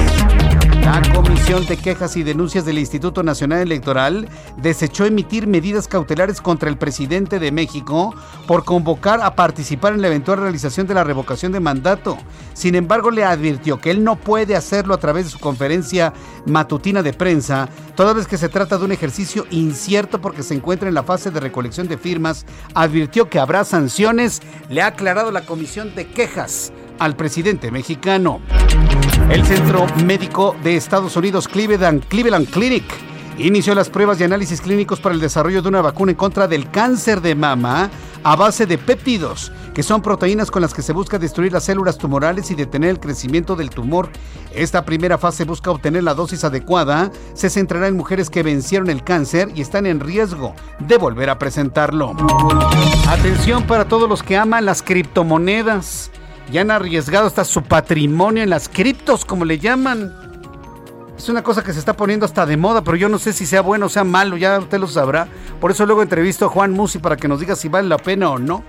[0.86, 6.68] La Comisión de Quejas y Denuncias del Instituto Nacional Electoral desechó emitir medidas cautelares contra
[6.68, 8.14] el presidente de México
[8.46, 12.16] por convocar a participar en la eventual realización de la revocación de mandato.
[12.54, 16.12] Sin embargo, le advirtió que él no puede hacerlo a través de su conferencia
[16.46, 20.88] matutina de prensa, toda vez que se trata de un ejercicio incierto porque se encuentra
[20.88, 22.46] en la fase de recolección de firmas.
[22.74, 28.40] Advirtió que habrá sanciones, le ha aclarado la Comisión de Quejas al presidente mexicano.
[29.30, 32.84] El Centro Médico de Estados Unidos, Cleveland, Cleveland Clinic,
[33.38, 36.70] inició las pruebas y análisis clínicos para el desarrollo de una vacuna en contra del
[36.70, 37.90] cáncer de mama
[38.24, 41.98] a base de péptidos, que son proteínas con las que se busca destruir las células
[41.98, 44.10] tumorales y detener el crecimiento del tumor.
[44.52, 49.04] Esta primera fase busca obtener la dosis adecuada, se centrará en mujeres que vencieron el
[49.04, 52.16] cáncer y están en riesgo de volver a presentarlo.
[53.08, 56.10] Atención para todos los que aman las criptomonedas
[56.50, 60.12] ya han arriesgado hasta su patrimonio en las criptos, como le llaman.
[61.16, 63.46] Es una cosa que se está poniendo hasta de moda, pero yo no sé si
[63.46, 65.26] sea bueno o sea malo, ya usted lo sabrá.
[65.60, 68.30] Por eso luego entrevisto a Juan Musi para que nos diga si vale la pena
[68.30, 68.62] o no.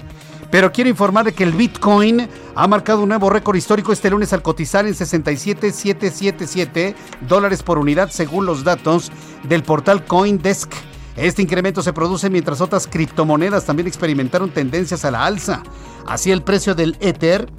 [0.50, 4.32] Pero quiero informar de que el Bitcoin ha marcado un nuevo récord histórico este lunes
[4.32, 6.96] al cotizar en 67,777
[7.28, 9.12] dólares por unidad según los datos
[9.44, 10.72] del portal CoinDesk.
[11.18, 15.64] Este incremento se produce mientras otras criptomonedas también experimentaron tendencias a la alza.
[16.06, 17.52] Así el precio del Ether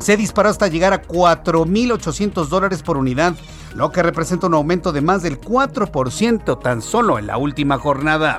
[0.00, 3.36] se disparó hasta llegar a 4.800 dólares por unidad,
[3.74, 8.38] lo que representa un aumento de más del 4% tan solo en la última jornada.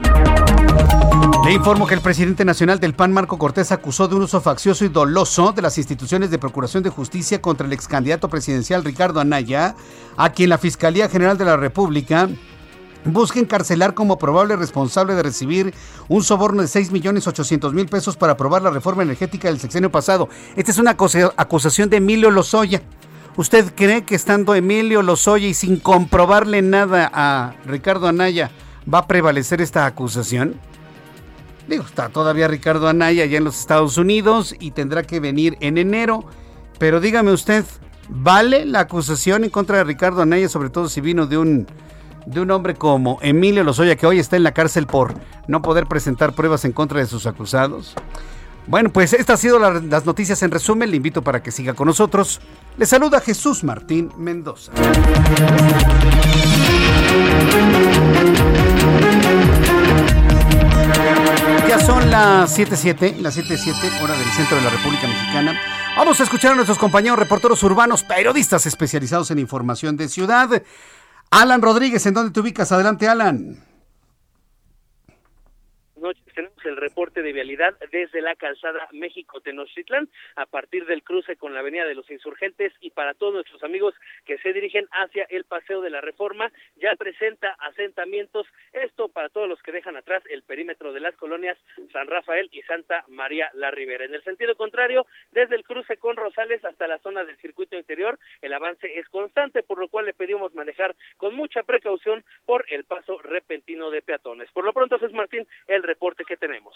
[1.43, 4.85] Le informo que el presidente nacional del PAN, Marco Cortés, acusó de un uso faccioso
[4.85, 9.19] y doloso de las instituciones de Procuración de Justicia contra el ex candidato presidencial Ricardo
[9.19, 9.75] Anaya,
[10.17, 12.29] a quien la Fiscalía General de la República
[13.05, 15.73] busca encarcelar como probable responsable de recibir
[16.07, 19.91] un soborno de 6 millones 800 mil pesos para aprobar la reforma energética del sexenio
[19.91, 20.29] pasado.
[20.55, 20.95] Esta es una
[21.37, 22.83] acusación de Emilio Lozoya.
[23.37, 28.51] ¿Usted cree que estando Emilio Lozoya y sin comprobarle nada a Ricardo Anaya
[28.91, 30.55] va a prevalecer esta acusación?
[31.67, 35.77] Digo, está todavía Ricardo Anaya allá en los Estados Unidos y tendrá que venir en
[35.77, 36.25] enero.
[36.77, 37.63] Pero dígame usted,
[38.09, 41.67] ¿vale la acusación en contra de Ricardo Anaya, sobre todo si vino de un
[42.25, 45.15] de un hombre como Emilio Lozoya, que hoy está en la cárcel por
[45.47, 47.95] no poder presentar pruebas en contra de sus acusados.
[48.67, 50.89] Bueno, pues estas han sido las noticias en resumen.
[50.89, 52.39] Le invito para que siga con nosotros.
[52.77, 54.71] Le saluda Jesús Martín Mendoza.
[61.67, 65.59] Ya son las 7.7, las 7.7, hora del centro de la República Mexicana.
[65.97, 70.63] Vamos a escuchar a nuestros compañeros reporteros urbanos, periodistas especializados en información de ciudad.
[71.29, 72.71] Alan Rodríguez, ¿en dónde te ubicas?
[72.71, 73.57] Adelante, Alan.
[76.01, 76.23] Noches.
[76.33, 81.61] Tenemos el reporte de vialidad desde la calzada México-Tenochtitlán a partir del cruce con la
[81.61, 85.81] Avenida de los Insurgentes y para todos nuestros amigos que se dirigen hacia el Paseo
[85.81, 90.93] de la Reforma ya presenta asentamientos, esto para todos los que dejan atrás el perímetro
[90.93, 91.57] de las colonias
[91.91, 94.05] San Rafael y Santa María la Ribera.
[94.05, 98.19] En el sentido contrario, desde el cruce con Rosales hasta la zona del circuito interior,
[98.43, 102.83] el avance es constante, por lo cual le pedimos manejar con mucha precaución por el
[102.83, 104.51] paso repentino de peatones.
[104.51, 106.75] Por lo pronto, es Martín, el reporte que tenemos.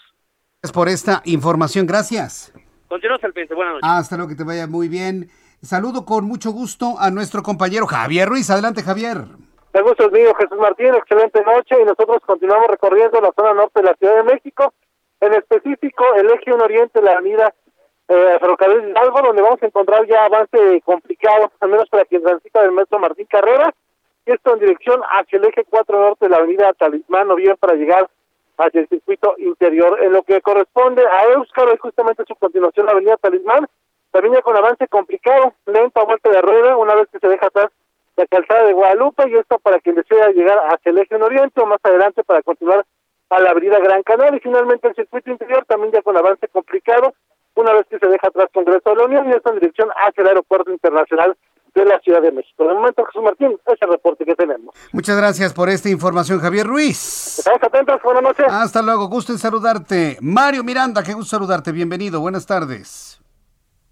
[0.65, 2.51] Gracias por esta información, gracias.
[2.87, 3.87] Continuamos al pendiente, buenas noches.
[3.87, 5.29] Hasta luego, que te vaya muy bien.
[5.61, 8.49] Saludo con mucho gusto a nuestro compañero Javier Ruiz.
[8.49, 9.29] Adelante, Javier.
[9.73, 10.95] El gusto es mío, Jesús Martín.
[10.95, 14.73] Excelente noche y nosotros continuamos recorriendo la zona norte de la Ciudad de México.
[15.21, 17.53] En específico, el eje 1 Oriente, la avenida
[18.07, 22.63] eh, Ferrocarril Hidalgo, donde vamos a encontrar ya avance complicado, al menos para quien transita
[22.63, 23.71] del metro Martín Carrera.
[24.25, 27.55] Y esto en dirección hacia el eje 4 Norte de la avenida Talismán, o bien
[27.59, 28.09] para llegar
[28.57, 29.99] hacia el circuito interior.
[30.03, 33.67] En lo que corresponde a Euskaro, y justamente su continuación la avenida Talismán,
[34.11, 37.71] también ya con avance complicado, lenta vuelta de rueda, una vez que se deja atrás
[38.15, 41.61] la calzada de Guadalupe, y esto para quien desea llegar hacia el eje en oriente
[41.61, 42.85] o más adelante para continuar
[43.29, 47.13] a la avenida Gran Canal, y finalmente el circuito interior también ya con avance complicado,
[47.55, 50.21] una vez que se deja atrás Congreso de la Unión y esto en dirección hacia
[50.21, 51.35] el aeropuerto internacional
[51.75, 52.67] de la Ciudad de México.
[52.67, 54.73] De momento, Jesús Martín, es el reporte que tenemos.
[54.93, 57.39] Muchas gracias por esta información, Javier Ruiz.
[57.39, 58.45] Estamos atentos, buenas noches.
[58.49, 60.17] Hasta luego, gusto en saludarte.
[60.21, 63.21] Mario Miranda, qué gusto saludarte, bienvenido, buenas tardes.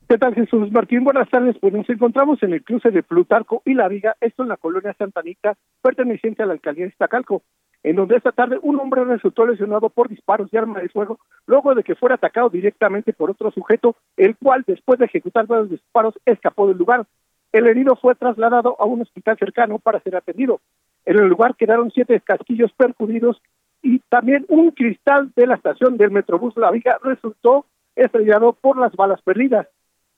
[0.07, 1.03] ¿Qué tal, Jesús Martín?
[1.03, 1.55] Buenas tardes.
[1.59, 4.95] Pues nos encontramos en el cruce de Plutarco y La Viga, esto en la colonia
[4.97, 7.41] Santa Anita, perteneciente a la alcaldía de Iztacalco,
[7.83, 11.73] en donde esta tarde un hombre resultó lesionado por disparos de arma de fuego, luego
[11.73, 16.13] de que fuera atacado directamente por otro sujeto, el cual, después de ejecutar varios disparos,
[16.25, 17.05] escapó del lugar.
[17.53, 20.59] El herido fue trasladado a un hospital cercano para ser atendido.
[21.05, 23.39] En el lugar quedaron siete casquillos percutidos
[23.83, 28.95] y también un cristal de la estación del Metrobús La Viga resultó estrellado por las
[28.95, 29.67] balas perdidas.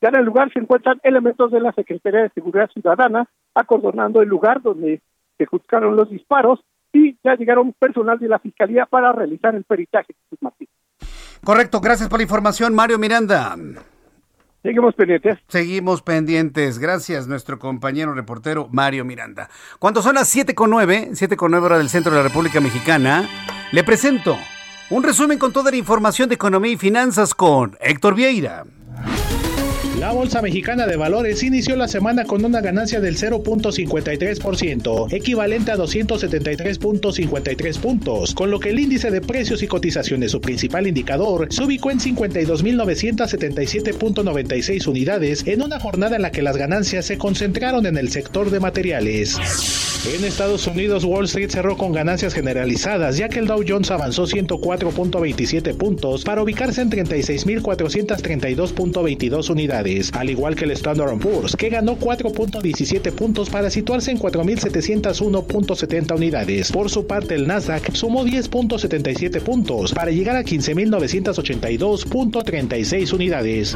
[0.01, 4.29] Ya en el lugar se encuentran elementos de la Secretaría de Seguridad Ciudadana acordonando el
[4.29, 5.01] lugar donde
[5.37, 6.61] se ejecutaron los disparos
[6.93, 10.15] y ya llegaron personal de la Fiscalía para realizar el peritaje.
[11.43, 13.57] Correcto, gracias por la información, Mario Miranda.
[14.65, 15.37] Seguimos pendientes.
[15.47, 16.79] Seguimos pendientes.
[16.79, 19.47] Gracias, nuestro compañero reportero Mario Miranda.
[19.77, 22.59] Cuando son las 7 con 9, 7 con 9 hora del centro de la República
[22.59, 23.29] Mexicana,
[23.71, 24.35] le presento
[24.89, 28.65] un resumen con toda la información de economía y finanzas con Héctor Vieira.
[30.05, 35.77] La Bolsa Mexicana de Valores inició la semana con una ganancia del 0.53%, equivalente a
[35.77, 41.63] 273.53 puntos, con lo que el índice de precios y cotizaciones, su principal indicador, se
[41.63, 47.97] ubicó en 52.977.96 unidades en una jornada en la que las ganancias se concentraron en
[47.97, 49.39] el sector de materiales.
[50.13, 54.27] En Estados Unidos, Wall Street cerró con ganancias generalizadas, ya que el Dow Jones avanzó
[54.27, 61.97] 104.27 puntos para ubicarse en 36.432.22 unidades, al igual que el Standard Poor's, que ganó
[61.97, 66.71] 4.17 puntos para situarse en 4.701.70 unidades.
[66.71, 73.75] Por su parte, el Nasdaq sumó 10.77 puntos para llegar a 15.982.36 unidades.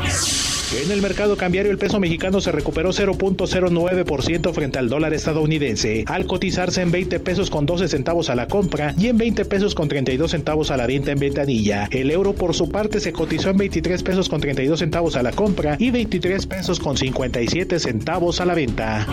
[0.72, 6.82] En el mercado cambiario, el peso mexicano se recuperó 0.09% frente al dólar estadounidense, cotizarse
[6.82, 10.32] en 20 pesos con 12 centavos a la compra y en 20 pesos con 32
[10.32, 11.88] centavos a la venta en ventanilla.
[11.92, 15.32] El euro por su parte se cotizó en 23 pesos con 32 centavos a la
[15.32, 19.08] compra y 23 pesos con 57 centavos a la venta.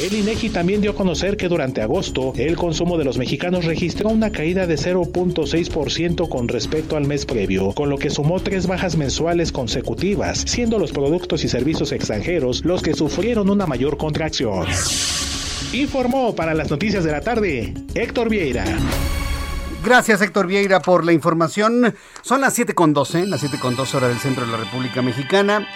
[0.00, 4.10] El INEGI también dio a conocer que durante agosto el consumo de los mexicanos registró
[4.10, 8.96] una caída de 0.6% con respecto al mes previo, con lo que sumó tres bajas
[8.96, 14.66] mensuales consecutivas, siendo los productos y servicios extranjeros los que sufrieron una mayor contracción.
[15.72, 18.64] Informó para las noticias de la tarde Héctor Vieira.
[19.84, 21.92] Gracias Héctor Vieira por la información.
[22.22, 25.66] Son las 7.12, las 7.12 hora del centro de la República Mexicana.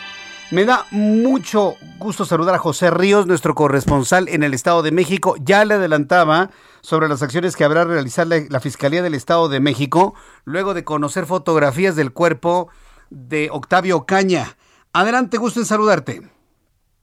[0.52, 5.34] Me da mucho gusto saludar a José Ríos, nuestro corresponsal en el Estado de México.
[5.40, 6.50] Ya le adelantaba
[6.82, 10.84] sobre las acciones que habrá realizar la, la Fiscalía del Estado de México luego de
[10.84, 12.68] conocer fotografías del cuerpo
[13.10, 14.56] de Octavio Caña.
[14.92, 16.35] Adelante, gusto en saludarte.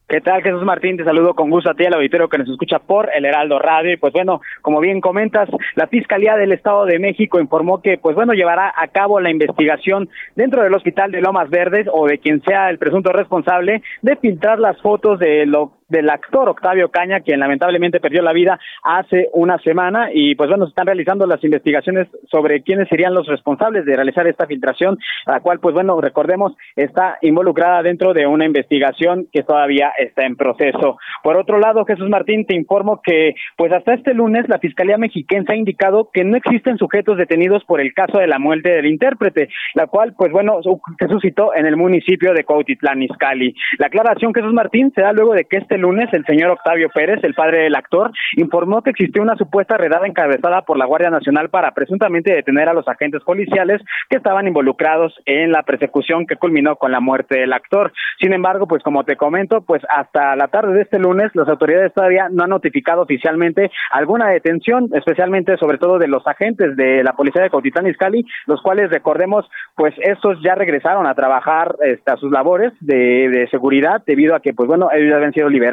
[0.06, 0.98] ¿Qué tal, Jesús Martín?
[0.98, 3.90] Te saludo con gusto a ti, al auditorio que nos escucha por el Heraldo Radio.
[3.90, 8.14] Y pues bueno, como bien comentas, la Fiscalía del Estado de México informó que, pues
[8.14, 12.42] bueno, llevará a cabo la investigación dentro del Hospital de Lomas Verdes o de quien
[12.42, 17.40] sea el presunto responsable de filtrar las fotos de lo del actor Octavio Caña, quien
[17.40, 22.08] lamentablemente perdió la vida hace una semana y pues bueno, se están realizando las investigaciones
[22.30, 27.18] sobre quiénes serían los responsables de realizar esta filtración, la cual pues bueno, recordemos, está
[27.22, 30.98] involucrada dentro de una investigación que todavía está en proceso.
[31.22, 35.52] Por otro lado, Jesús Martín, te informo que pues hasta este lunes la Fiscalía Mexiquense
[35.52, 39.48] ha indicado que no existen sujetos detenidos por el caso de la muerte del intérprete,
[39.74, 40.60] la cual pues bueno,
[40.98, 43.54] se suscitó en el municipio de Cuautitlán Izcalli.
[43.78, 47.22] La aclaración, Jesús Martín, se da luego de que este lunes el señor Octavio Pérez,
[47.22, 51.50] el padre del actor, informó que existió una supuesta redada encabezada por la Guardia Nacional
[51.50, 56.76] para presuntamente detener a los agentes policiales que estaban involucrados en la persecución que culminó
[56.76, 57.92] con la muerte del actor.
[58.20, 61.92] Sin embargo, pues como te comento, pues hasta la tarde de este lunes las autoridades
[61.92, 67.12] todavía no han notificado oficialmente alguna detención, especialmente sobre todo de los agentes de la
[67.12, 72.16] policía de Cautitán Izcalli, los cuales recordemos, pues estos ya regresaron a trabajar este, a
[72.16, 75.63] sus labores de, seguridad debido a que pues bueno, ellos habían sido liberados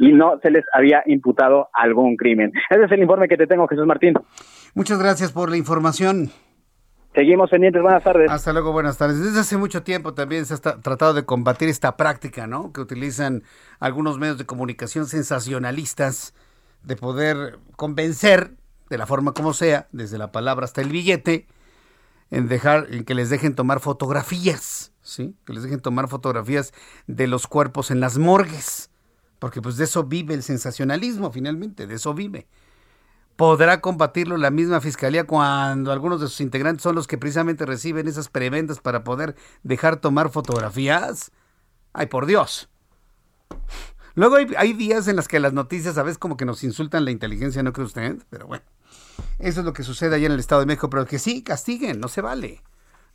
[0.00, 2.52] y no se les había imputado algún crimen.
[2.70, 4.14] Ese es el informe que te tengo, Jesús Martín.
[4.74, 6.30] Muchas gracias por la información.
[7.14, 8.30] Seguimos pendientes, buenas tardes.
[8.30, 9.22] Hasta luego, buenas tardes.
[9.22, 12.72] Desde hace mucho tiempo también se ha tratado de combatir esta práctica, ¿no?
[12.72, 13.42] Que utilizan
[13.80, 16.34] algunos medios de comunicación sensacionalistas
[16.82, 18.52] de poder convencer,
[18.88, 21.46] de la forma como sea, desde la palabra hasta el billete,
[22.30, 25.36] en dejar, en que les dejen tomar fotografías, ¿sí?
[25.44, 26.72] Que les dejen tomar fotografías
[27.06, 28.91] de los cuerpos en las morgues
[29.42, 32.46] porque pues de eso vive el sensacionalismo finalmente, de eso vive.
[33.34, 38.06] ¿Podrá combatirlo la misma fiscalía cuando algunos de sus integrantes son los que precisamente reciben
[38.06, 39.34] esas preventas para poder
[39.64, 41.32] dejar tomar fotografías?
[41.92, 42.68] Ay, por Dios.
[44.14, 47.10] Luego hay, días en las que las noticias a veces como que nos insultan la
[47.10, 48.22] inteligencia, ¿no cree usted?
[48.30, 48.62] Pero bueno,
[49.40, 51.98] eso es lo que sucede allá en el Estado de México, pero que sí, castiguen,
[51.98, 52.62] no se vale.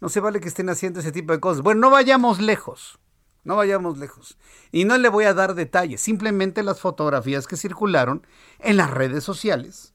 [0.02, 1.64] No se vale que estén haciendo ese tipo de cosas.
[1.64, 3.00] Bueno, no vayamos lejos.
[3.48, 4.38] No vayamos lejos.
[4.74, 8.28] Y no le voy a dar detalles, simplemente las fotografías que circularon
[8.60, 9.94] en las redes sociales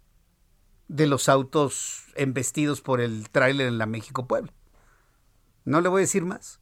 [0.89, 4.55] de los autos embestidos por el tráiler en la México Puebla.
[5.67, 6.61] No le voy a decir más.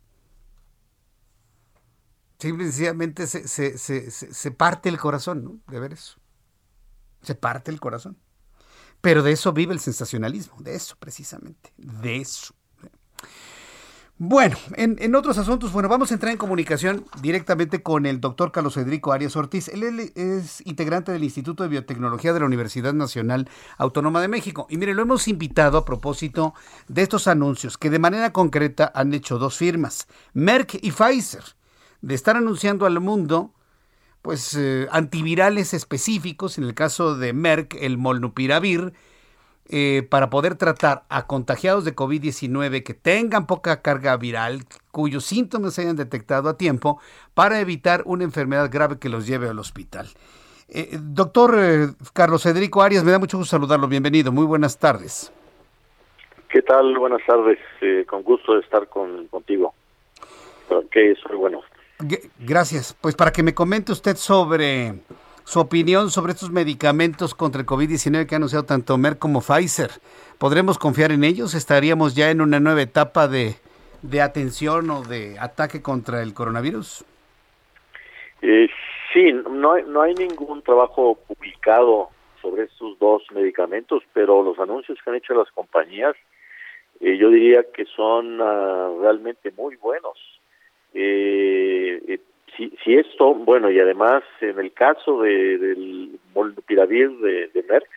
[2.41, 5.61] Simplemente se, se, se, se, parte el corazón, ¿no?
[5.69, 6.19] De ver eso.
[7.23, 8.19] Se parte el corazón.
[9.01, 12.53] Pero de eso vive el sensacionalismo, de eso precisamente, de eso.
[14.23, 18.75] Bueno, en, otros asuntos, bueno, vamos a entrar en comunicación directamente con el doctor Carlos
[18.75, 19.69] Federico Arias Ortiz.
[19.69, 23.49] Él es integrante del Instituto de Biotecnología de la Universidad Nacional
[23.79, 24.67] Autónoma de México.
[24.69, 26.53] Y mire, lo hemos invitado a propósito
[26.87, 31.45] de estos anuncios que de manera concreta han hecho dos firmas, Merck y Pfizer,
[32.03, 33.55] de estar anunciando al mundo
[34.21, 38.93] pues eh, antivirales específicos, en el caso de Merck, el molnupiravir,
[39.73, 45.75] eh, para poder tratar a contagiados de COVID-19 que tengan poca carga viral, cuyos síntomas
[45.75, 47.01] se hayan detectado a tiempo,
[47.35, 50.09] para evitar una enfermedad grave que los lleve al hospital.
[50.69, 53.87] Eh, doctor eh, Carlos Federico Arias, me da mucho gusto saludarlo.
[53.87, 54.33] Bienvenido.
[54.33, 55.33] Muy buenas tardes.
[56.49, 56.99] ¿Qué tal?
[56.99, 57.59] Buenas tardes.
[58.09, 59.73] con gusto de estar con, contigo.
[60.91, 61.61] Que soy bueno.
[62.41, 62.97] Gracias.
[63.01, 64.95] Pues para que me comente usted sobre
[65.45, 69.91] su opinión sobre estos medicamentos contra el COVID-19 que ha anunciado tanto Merck como Pfizer.
[70.39, 71.55] ¿Podremos confiar en ellos?
[71.55, 73.57] ¿Estaríamos ya en una nueva etapa de,
[74.23, 77.05] atención o de ataque contra el coronavirus?
[78.43, 78.69] Eh,
[79.13, 82.09] sí, no no hay ningún trabajo publicado
[82.41, 86.17] sobre estos dos medicamentos, pero los anuncios que han hecho las compañías,
[87.01, 90.17] eh, yo diría que son ah, realmente muy buenos.
[90.95, 92.21] Eh
[92.61, 97.89] si, si esto, bueno, y además en el caso de, del molnupiravir de, Merck,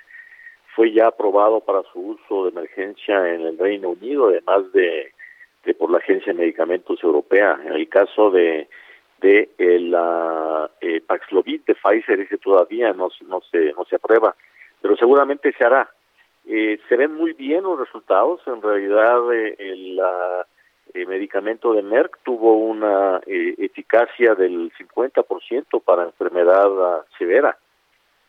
[0.74, 5.12] fue ya aprobado para su uso de emergencia en el Reino Unido, además de,
[5.66, 7.60] de por la Agencia de Medicamentos Europea.
[7.66, 8.68] En el caso de
[9.20, 9.50] de
[9.80, 14.36] la eh, Paxlovid de Pfizer ese todavía no, no se no se aprueba,
[14.82, 15.90] pero seguramente se hará.
[16.46, 18.42] Eh, se ven muy bien los resultados.
[18.48, 20.46] En realidad, eh, la
[20.94, 27.58] el medicamento de Merck tuvo una eh, eficacia del 50% para enfermedad ah, severa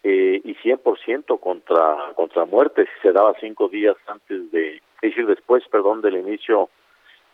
[0.03, 5.63] eh, y 100% contra contra muerte si se daba cinco días antes de, decir, después,
[5.71, 6.71] perdón, del inicio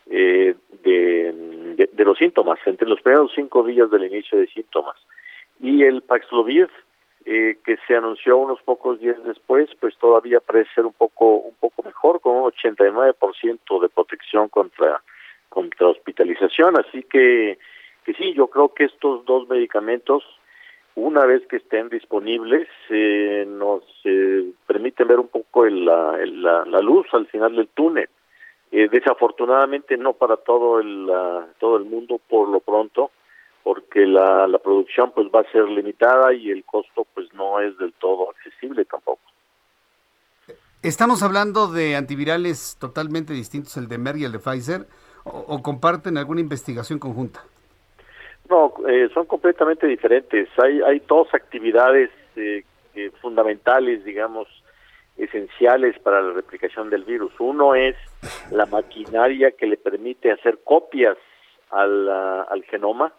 [0.07, 4.97] eh, de, de los síntomas, entre los primeros cinco días del inicio de síntomas.
[5.61, 6.69] Y el Paxlovid,
[7.27, 11.55] eh, que se anunció unos pocos días después, pues todavía parece ser un poco un
[11.61, 15.03] poco mejor, con un 89% de protección contra
[15.51, 16.79] contra hospitalización.
[16.81, 17.59] Así que
[18.05, 20.25] que sí, yo creo que estos dos medicamentos,
[20.95, 27.07] una vez que estén disponibles, eh, nos eh, permiten ver un poco la, la, luz
[27.13, 28.09] al final del túnel.
[28.73, 31.11] Eh, desafortunadamente no para todo el
[31.59, 33.11] todo el mundo por lo pronto,
[33.65, 37.77] porque la, la producción pues va a ser limitada y el costo pues no es
[37.79, 39.21] del todo accesible tampoco.
[40.83, 44.87] ¿Estamos hablando de antivirales totalmente distintos, el de Merck y el de Pfizer,
[45.25, 47.41] o, comparten alguna investigación conjunta?
[48.49, 50.49] No, eh, son completamente diferentes.
[50.63, 52.65] Hay, hay dos actividades eh,
[52.95, 54.49] eh, fundamentales, digamos,
[55.17, 57.33] esenciales para la replicación del virus.
[57.39, 57.97] Uno es
[58.51, 61.17] la maquinaria que le permite hacer copias
[61.71, 63.13] al, al genoma,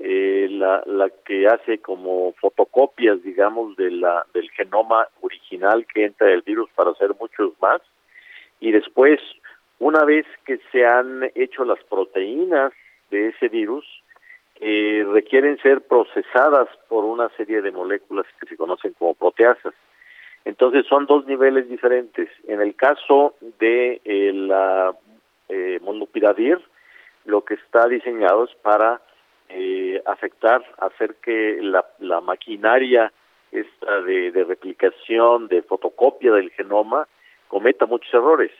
[0.00, 6.30] eh, la, la que hace como fotocopias, digamos, de la, del genoma original que entra
[6.30, 7.80] el virus para hacer muchos más.
[8.60, 9.20] Y después,
[9.78, 12.72] una vez que se han hecho las proteínas
[13.10, 13.84] de ese virus,
[14.60, 19.74] eh, requieren ser procesadas por una serie de moléculas que se conocen como proteasas.
[20.44, 22.28] Entonces son dos niveles diferentes.
[22.46, 24.94] En el caso de eh, la
[25.48, 26.58] eh, molnupiravir,
[27.24, 29.00] lo que está diseñado es para
[29.48, 33.12] eh, afectar, hacer que la, la maquinaria
[33.52, 37.06] esta de, de, replicación, de fotocopia del genoma,
[37.48, 38.50] cometa muchos errores.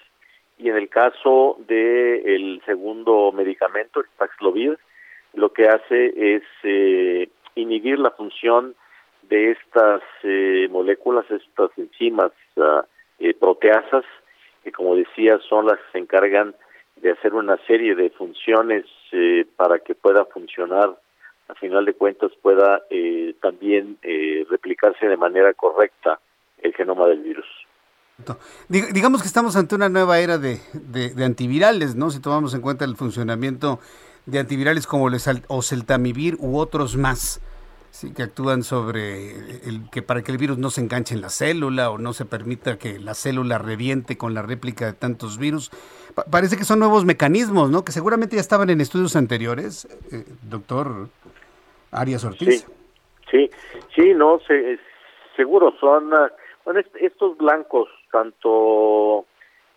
[0.59, 4.73] Y en el caso del el segundo medicamento, el Paxlovid,
[5.35, 8.75] lo que hace es eh, inhibir la función
[9.23, 12.83] de estas eh, moléculas, estas enzimas uh,
[13.39, 14.05] proteasas,
[14.65, 16.55] que como decía son las que se encargan
[16.97, 20.97] de hacer una serie de funciones eh, para que pueda funcionar,
[21.49, 23.97] a final de cuentas pueda eh, también
[24.51, 26.21] replicarse de manera correcta
[26.59, 27.47] el genoma del virus.
[28.69, 32.11] Digamos que estamos ante una nueva era de, de, antivirales, ¿no?
[32.11, 33.79] Si tomamos en cuenta el funcionamiento
[34.27, 35.17] de antivirales como el
[35.47, 37.41] oseltamivir u otros más.
[37.91, 39.31] Sí, que actúan sobre
[39.67, 42.27] el que para que el virus no se enganche en la célula o no se
[42.27, 45.71] permita que la célula reviente con la réplica de tantos virus.
[46.31, 47.85] parece que son nuevos mecanismos, ¿no?
[47.85, 51.09] Que seguramente ya estaban en estudios anteriores, eh, doctor
[51.91, 52.67] Arias Ortiz.
[53.31, 53.51] Sí,
[53.95, 54.39] sí, no,
[55.35, 56.31] seguro son, ah,
[56.65, 59.27] bueno, estos blancos, tanto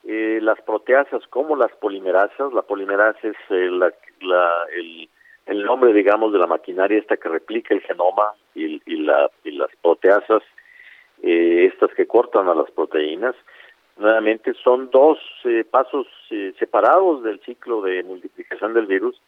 [0.03, 5.09] eh, las proteasas como las polimerasas, la polimerasa es eh, la, la, el
[5.45, 9.69] el nombre, digamos, de la maquinaria esta que replica el genoma y, la, y las
[9.81, 10.43] proteasas,
[11.23, 13.35] eh, estas que cortan a las proteínas,
[13.97, 19.21] nuevamente son dos eh, pasos eh, separados del ciclo de multiplicación del virus,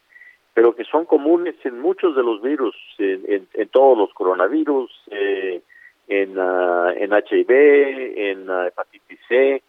[0.54, 5.62] pero que son comunes en muchos de los virus, en, en, todos los coronavirus, eh,
[6.08, 9.62] en, uh, en HIV, en uh, hepatitis C.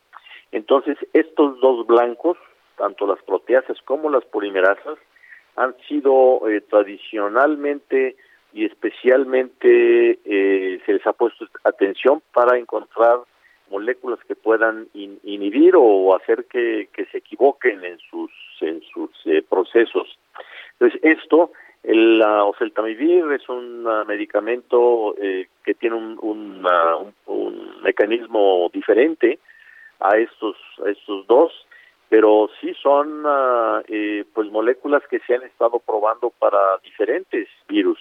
[0.52, 2.38] Entonces, estos dos blancos,
[2.78, 4.98] tanto las proteasas como las polimerasas,
[5.56, 8.16] han sido eh, tradicionalmente
[8.54, 13.20] y especialmente eh, se les ha puesto atención para encontrar
[13.70, 18.32] moléculas que puedan inhibir o hacer que, que, se equivoquen en sus
[18.62, 20.18] en sus eh, procesos.
[20.74, 21.52] Entonces esto,
[21.88, 29.40] el oseltamivir es un uh, medicamento eh, que tiene un, un, un, un, mecanismo diferente
[30.00, 30.56] a estos
[30.86, 31.52] a estos dos
[32.10, 33.82] pero sí son uh,
[34.34, 38.00] pues moléculas que se han estado probando para diferentes virus.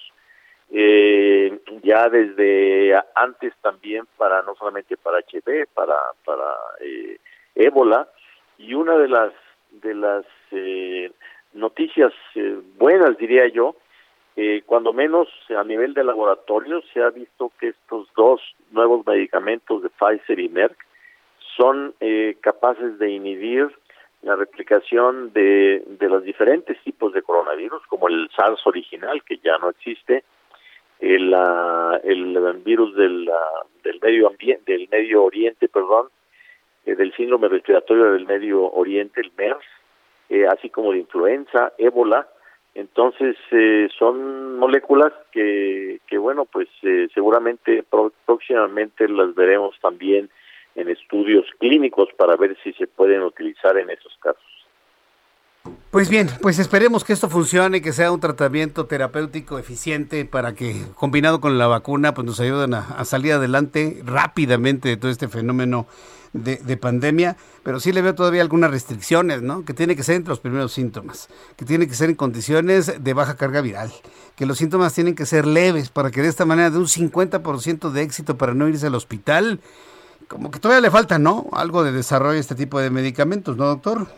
[0.71, 7.19] Eh, ya desde antes también para no solamente para HIV para para eh,
[7.55, 8.09] ébola
[8.57, 9.33] y una de las
[9.71, 10.25] de las
[11.55, 13.77] noticias eh, buenas diría yo
[14.37, 18.41] eh, cuando menos a nivel de laboratorio se ha visto que estos dos
[18.73, 20.77] nuevos medicamentos de Pfizer y Merck
[21.57, 23.71] son eh, capaces de inhibir
[24.23, 29.59] la replicación de, de los diferentes tipos de coronavirus, como el SARS original, que ya
[29.59, 30.25] no existe,
[30.99, 33.31] el, uh, el virus del,
[33.83, 36.09] del medio ambiente, del medio oriente, perdón,
[36.87, 39.65] eh, del síndrome respiratorio del medio oriente, el MERS,
[40.35, 42.27] eh, así como de influenza, ébola.
[42.75, 47.85] Entonces, eh, son moléculas que, que bueno, pues eh, seguramente
[48.27, 50.29] próximamente las veremos también
[50.75, 54.54] en estudios clínicos para ver si se pueden utilizar en esos casos.
[55.95, 60.85] Pues bien, pues esperemos que esto funcione, que sea un tratamiento terapéutico eficiente para que,
[60.97, 65.87] combinado con la vacuna, pues nos ayuden a, salir adelante rápidamente de todo este fenómeno
[66.33, 67.37] de, pandemia.
[67.63, 69.65] Pero sí le veo todavía algunas restricciones, ¿no?
[69.65, 73.15] Que tiene que ser entre los primeros síntomas, que tiene que ser en condiciones de
[73.15, 73.93] baja carga viral,
[74.35, 77.93] que los síntomas tienen que ser leves para que de esta manera de un 50%
[77.93, 79.61] de éxito para no irse al hospital.
[80.27, 81.47] Como que todavía le falta, ¿no?
[81.53, 84.09] Algo de desarrollo de este tipo de medicamentos, ¿no, doctor?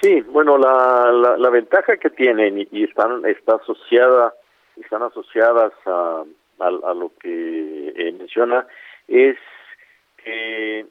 [0.00, 4.32] Sí, bueno, la, la, ventaja que tienen y, están está asociada
[4.80, 6.24] están asociadas a,
[6.58, 8.66] a, lo que eh, menciona
[9.08, 9.36] es
[10.24, 10.86] que,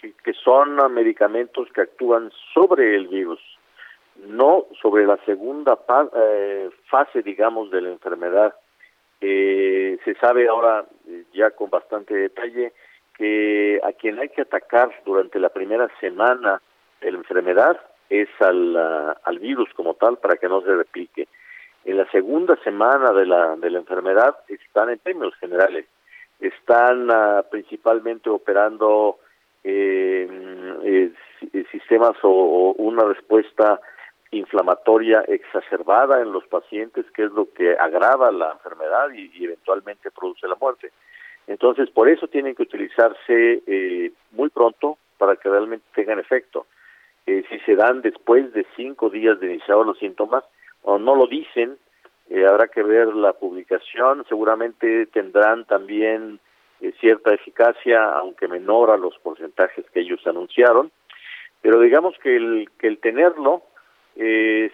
[0.00, 3.40] que, son medicamentos que actúan sobre el virus,
[4.26, 5.78] no sobre la segunda
[6.16, 8.52] eh, fase, digamos, de la enfermedad.
[9.20, 10.86] se sabe ahora
[11.32, 12.72] ya con bastante detalle
[13.16, 16.60] que a quien hay que atacar durante la primera semana
[17.00, 17.78] de la enfermedad
[18.08, 21.28] es al, al virus como tal para que no se replique.
[21.84, 25.86] En la segunda semana de la, de la enfermedad están en términos generales,
[26.40, 29.18] están ah, principalmente operando
[29.64, 31.12] eh,
[31.70, 33.80] sistemas o, una respuesta
[34.30, 40.46] inflamatoria exacerbada en los pacientes, que es lo que agrava la enfermedad y, eventualmente produce
[40.46, 40.92] la muerte.
[41.46, 46.66] Entonces, por eso tienen que utilizarse eh, muy pronto para que realmente tengan efecto.
[47.28, 50.44] Eh, si se dan después de cinco días de iniciados los síntomas
[50.80, 51.76] o no lo dicen,
[52.30, 56.40] eh, habrá que ver la publicación, seguramente tendrán también
[56.80, 60.90] eh, cierta eficacia, aunque menor a los porcentajes que ellos anunciaron,
[61.60, 63.62] pero digamos que el, que el tenerlo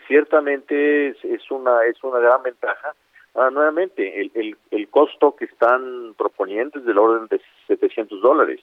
[0.06, 2.94] ciertamente es, una, es una gran ventaja.
[3.34, 8.60] Ah, nuevamente, el, el, el costo que están proponiendo es del orden de 700 dólares.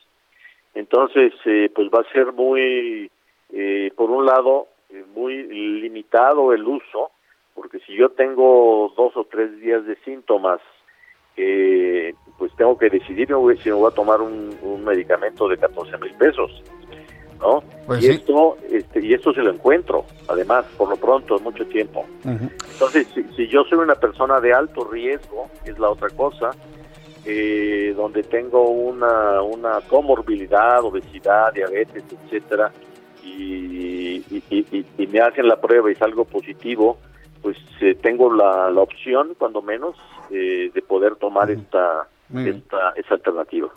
[0.74, 3.12] Entonces, pues va a ser muy
[3.52, 7.12] eh, por un lado, eh, muy limitado el uso,
[7.54, 10.62] porque si yo tengo dos o tres días de síntomas,
[11.36, 13.28] eh, pues tengo que decidir
[13.62, 14.52] si me voy a tomar un,
[14.84, 16.64] medicamento de 14 mil pesos,
[17.40, 17.62] ¿no?
[17.86, 22.06] Pues y esto, este, y esto se lo encuentro, además, por lo pronto, mucho tiempo.
[22.24, 26.52] Entonces, si, yo soy una persona de alto riesgo, es la otra cosa,
[27.96, 32.72] donde tengo una, una comorbilidad, obesidad, diabetes, etcétera,
[33.24, 36.98] y, y, me hacen la prueba y salgo positivo,
[37.42, 39.96] pues eh, tengo la, la, opción, cuando menos,
[40.30, 43.70] eh, de poder tomar esta, esta, esa alternativa.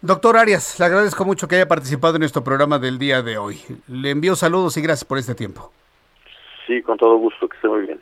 [0.00, 3.58] Doctor Arias, le agradezco mucho que haya participado en nuestro programa del día de hoy.
[3.88, 5.72] Le envío saludos y gracias por este tiempo.
[6.66, 8.00] Sí, con todo gusto, que esté muy bien.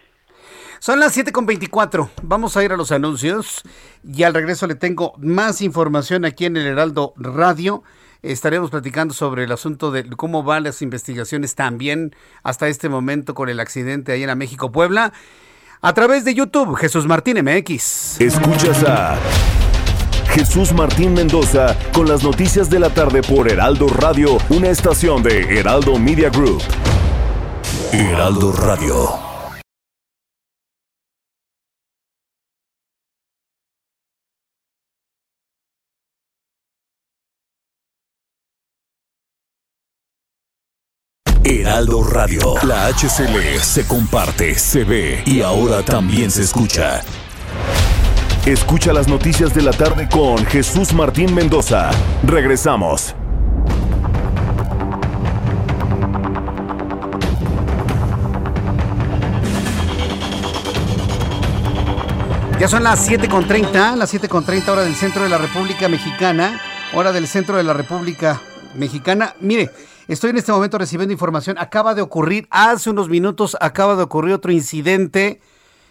[0.78, 2.10] Son las 7.24.
[2.24, 3.62] Vamos a ir a los anuncios
[4.02, 7.84] y al regreso le tengo más información aquí en el Heraldo Radio
[8.22, 13.48] estaremos platicando sobre el asunto de cómo van las investigaciones también hasta este momento con
[13.48, 15.12] el accidente ahí en México Puebla.
[15.80, 18.20] A través de YouTube, Jesús Martín MX.
[18.20, 19.18] Escuchas a
[20.28, 25.58] Jesús Martín Mendoza con las noticias de la tarde por Heraldo Radio, una estación de
[25.58, 26.62] Heraldo Media Group.
[27.92, 29.31] Heraldo Radio.
[41.62, 42.54] Heraldo Radio.
[42.64, 47.02] La HCL se comparte, se ve y ahora también se escucha.
[48.44, 51.92] Escucha las noticias de la tarde con Jesús Martín Mendoza.
[52.24, 53.14] Regresamos.
[62.58, 66.60] Ya son las 7.30, las 7.30 hora del centro de la República Mexicana,
[66.92, 68.40] hora del centro de la República
[68.74, 69.36] Mexicana.
[69.38, 69.70] Mire,
[70.12, 71.56] Estoy en este momento recibiendo información.
[71.58, 75.40] Acaba de ocurrir, hace unos minutos, acaba de ocurrir otro incidente.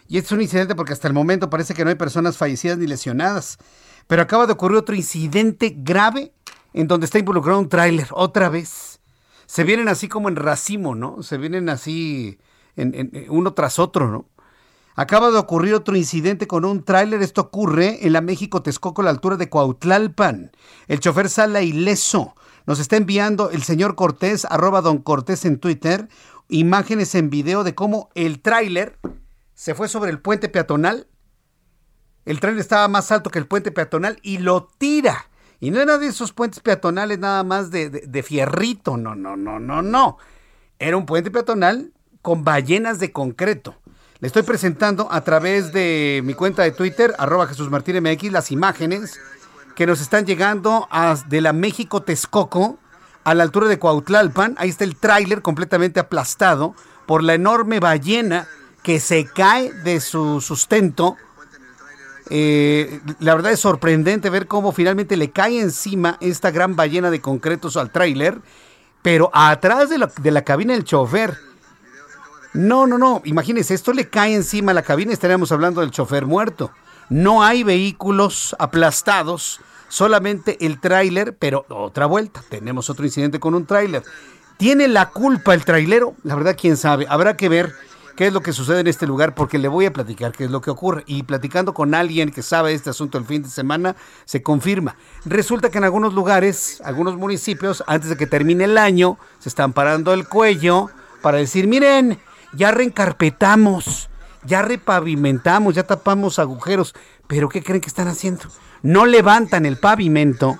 [0.07, 2.77] Y este es un incidente porque hasta el momento parece que no hay personas fallecidas
[2.77, 3.57] ni lesionadas.
[4.06, 6.34] Pero acaba de ocurrir otro incidente grave
[6.72, 8.99] en donde está involucrado un tráiler, otra vez.
[9.48, 11.23] Se vienen así como en racimo, ¿no?
[11.23, 12.38] Se vienen así
[13.27, 14.27] uno tras otro, ¿no?
[14.93, 17.23] Acaba de ocurrir otro incidente con un tráiler.
[17.23, 20.52] Esto ocurre en la México Texcoco, a la altura de Cuautlalpan.
[20.88, 22.35] El chofer sale ileso.
[22.66, 26.08] Nos está enviando el señor Cortés, arroba don Cortés en Twitter,
[26.48, 29.00] imágenes en video de cómo el tráiler
[29.54, 31.08] se fue sobre el puente peatonal.
[32.26, 35.28] El tráiler estaba más alto que el puente peatonal y lo tira.
[35.60, 39.60] Y no era de esos puentes peatonales nada más de, de fierrito, no, no, no,
[39.60, 40.18] no, no.
[40.80, 43.76] Era un puente peatonal con ballenas de concreto.
[44.20, 48.52] Le estoy presentando a través de mi cuenta de Twitter, arroba Jesús Martín MX, las
[48.52, 49.20] imágenes
[49.76, 50.88] que nos están llegando
[51.27, 52.77] de la México Texcoco
[53.23, 54.56] a la altura de Cuautlalpan.
[54.57, 56.76] Ahí está el tráiler completamente aplastado
[57.06, 58.48] por la enorme ballena
[58.84, 61.18] que se cae de su sustento.
[62.30, 67.22] Eh, la verdad es sorprendente ver cómo finalmente le cae encima esta gran ballena de
[67.22, 68.39] concretos al tráiler,
[69.02, 71.38] pero atrás de la, de la cabina del chofer.
[72.53, 76.26] No, no, no, imagínense, esto le cae encima a la cabina, estaríamos hablando del chofer
[76.26, 76.72] muerto.
[77.12, 79.60] No hay vehículos aplastados,
[79.90, 84.02] solamente el tráiler, pero otra vuelta, tenemos otro incidente con un tráiler.
[84.56, 86.16] ¿Tiene la culpa el trailero?
[86.24, 87.74] La verdad, quién sabe, habrá que ver
[88.16, 90.52] qué es lo que sucede en este lugar, porque le voy a platicar qué es
[90.52, 91.04] lo que ocurre.
[91.06, 94.96] Y platicando con alguien que sabe este asunto el fin de semana, se confirma.
[95.26, 99.74] Resulta que en algunos lugares, algunos municipios, antes de que termine el año, se están
[99.74, 100.90] parando el cuello
[101.22, 102.22] para decir, miren,
[102.54, 104.08] ya reencarpetamos,
[104.45, 106.93] ya repavimentamos, ya tapamos agujeros.
[107.27, 108.43] Pero ¿qué creen que están haciendo?
[108.81, 110.57] No levantan el pavimento,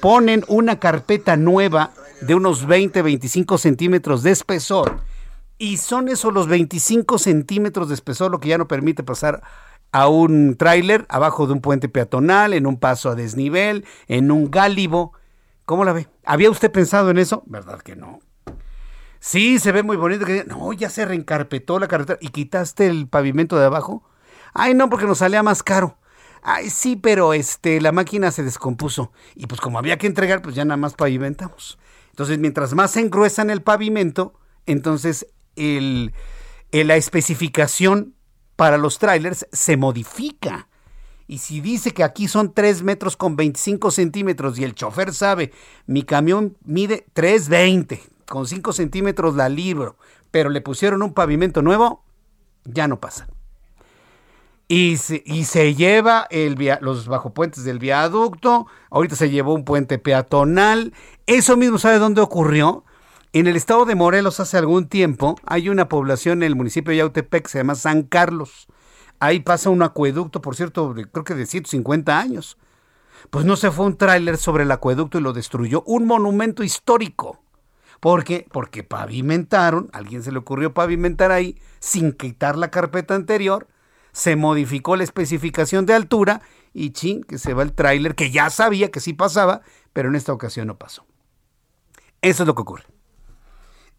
[0.00, 5.00] ponen una carpeta nueva de unos 20, 25 centímetros de espesor
[5.58, 9.42] y son esos los 25 centímetros de espesor lo que ya no permite pasar
[9.92, 14.50] a un tráiler abajo de un puente peatonal, en un paso a desnivel, en un
[14.50, 15.12] gálibo.
[15.64, 16.08] ¿Cómo la ve?
[16.24, 17.44] ¿Había usted pensado en eso?
[17.46, 18.18] ¿Verdad que no?
[19.26, 20.26] Sí, se ve muy bonito.
[20.48, 24.04] No, ya se reencarpetó la carretera y quitaste el pavimento de abajo.
[24.52, 25.96] Ay, no, porque nos salía más caro.
[26.42, 29.12] Ay, sí, pero este, la máquina se descompuso.
[29.34, 31.78] Y pues como había que entregar, pues ya nada más pavimentamos.
[32.10, 34.34] Entonces, mientras más se engruesan el pavimento,
[34.66, 35.26] entonces
[35.56, 36.12] el,
[36.70, 38.14] la especificación
[38.56, 40.68] para los trailers se modifica.
[41.26, 45.50] Y si dice que aquí son 3 metros con 25 centímetros y el chofer sabe,
[45.86, 49.96] mi camión mide 320, con 5 centímetros la libro,
[50.30, 52.04] pero le pusieron un pavimento nuevo,
[52.64, 53.28] ya no pasa.
[54.66, 59.64] Y se, y se lleva el via, los bajopuentes del viaducto, ahorita se llevó un
[59.64, 60.94] puente peatonal.
[61.26, 62.84] Eso mismo, ¿sabe dónde ocurrió?
[63.34, 66.98] En el estado de Morelos hace algún tiempo hay una población en el municipio de
[66.98, 68.68] Yautepec que se llama San Carlos.
[69.20, 72.56] Ahí pasa un acueducto, por cierto, creo que de 150 años.
[73.30, 75.82] Pues no se fue un tráiler sobre el acueducto y lo destruyó.
[75.86, 77.43] Un monumento histórico.
[78.04, 78.46] ¿Por qué?
[78.52, 83.66] Porque pavimentaron, alguien se le ocurrió pavimentar ahí sin quitar la carpeta anterior,
[84.12, 86.42] se modificó la especificación de altura
[86.74, 89.62] y ching, que se va el tráiler que ya sabía que sí pasaba,
[89.94, 91.06] pero en esta ocasión no pasó.
[92.20, 92.84] Eso es lo que ocurre.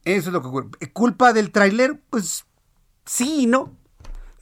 [0.04, 0.70] Eso es lo que ocurre.
[0.94, 2.00] ¿Culpa del tráiler?
[2.12, 2.46] Pues
[3.08, 3.76] sí y no.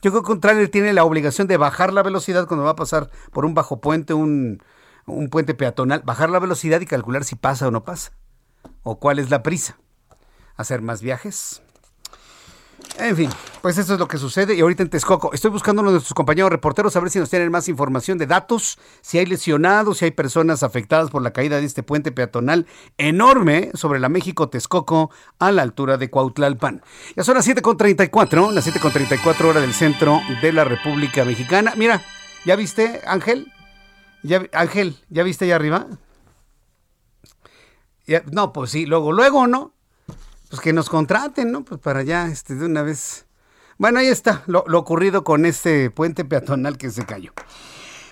[0.02, 2.76] Yo creo que un tráiler tiene la obligación de bajar la velocidad cuando va a
[2.76, 4.62] pasar por un bajo puente, un,
[5.06, 8.12] un puente peatonal, bajar la velocidad y calcular si pasa o no pasa.
[8.82, 9.76] O cuál es la prisa.
[10.56, 11.62] Hacer más viajes.
[12.98, 13.30] En fin,
[13.60, 14.54] pues eso es lo que sucede.
[14.54, 17.50] Y ahorita en Texcoco, estoy buscando a nuestros compañeros reporteros a ver si nos tienen
[17.50, 21.66] más información de datos, si hay lesionados, si hay personas afectadas por la caída de
[21.66, 22.66] este puente peatonal
[22.96, 26.82] enorme sobre la México-Texcoco a la altura de Cuautlalpan.
[27.16, 31.74] Ya son las 7.34, las 7.34 horas del centro de la República Mexicana.
[31.76, 32.00] Mira,
[32.44, 33.52] ¿ya viste, Ángel?
[34.22, 35.86] ¿Ya, Ángel, ¿ya viste allá arriba?
[38.30, 39.74] No, pues sí, luego, luego, ¿no?
[40.54, 41.64] pues que nos contraten, ¿no?
[41.64, 43.26] Pues para ya, este, de una vez.
[43.76, 47.32] Bueno, ahí está lo, ocurrido con este puente peatonal que se cayó.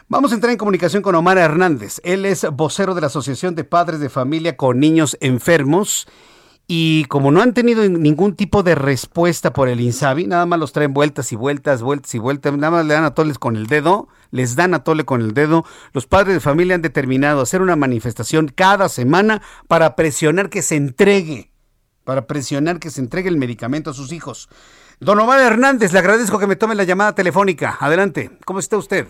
[0.09, 2.01] Vamos a entrar en comunicación con Omar Hernández.
[2.02, 6.09] Él es vocero de la Asociación de Padres de Familia con Niños Enfermos.
[6.66, 10.72] Y como no han tenido ningún tipo de respuesta por el INSABI, nada más los
[10.72, 13.66] traen vueltas y vueltas, vueltas y vueltas, nada más le dan a toles con el
[13.66, 15.64] dedo, les dan a tole con el dedo.
[15.93, 20.76] Los padres de familia han determinado hacer una manifestación cada semana para presionar que se
[20.76, 21.52] entregue
[22.05, 24.48] para presionar que se entregue el medicamento a sus hijos.
[25.01, 27.76] Don Omar Hernández, le agradezco que me tome la llamada telefónica.
[27.80, 29.06] Adelante, ¿cómo está usted?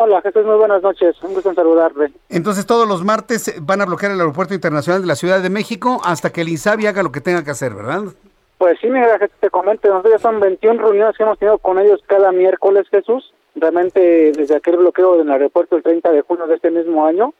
[0.00, 1.20] Hola, Jesús, muy buenas noches.
[1.24, 2.12] Un gusto en saludarle.
[2.28, 6.00] Entonces, todos los martes van a bloquear el Aeropuerto Internacional de la Ciudad de México
[6.04, 8.02] hasta que el INSABI haga lo que tenga que hacer, ¿verdad?
[8.58, 12.00] Pues sí, mira, te comento, nosotros ya son 21 reuniones que hemos tenido con ellos
[12.06, 13.34] cada miércoles, Jesús.
[13.56, 17.34] Realmente, desde aquel bloqueo del aeropuerto el 30 de junio de este mismo año,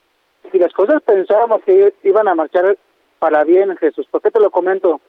[0.51, 2.77] y las cosas pensábamos que iban a marchar
[3.19, 4.05] para bien, Jesús.
[4.11, 4.99] ¿Por qué te lo comento?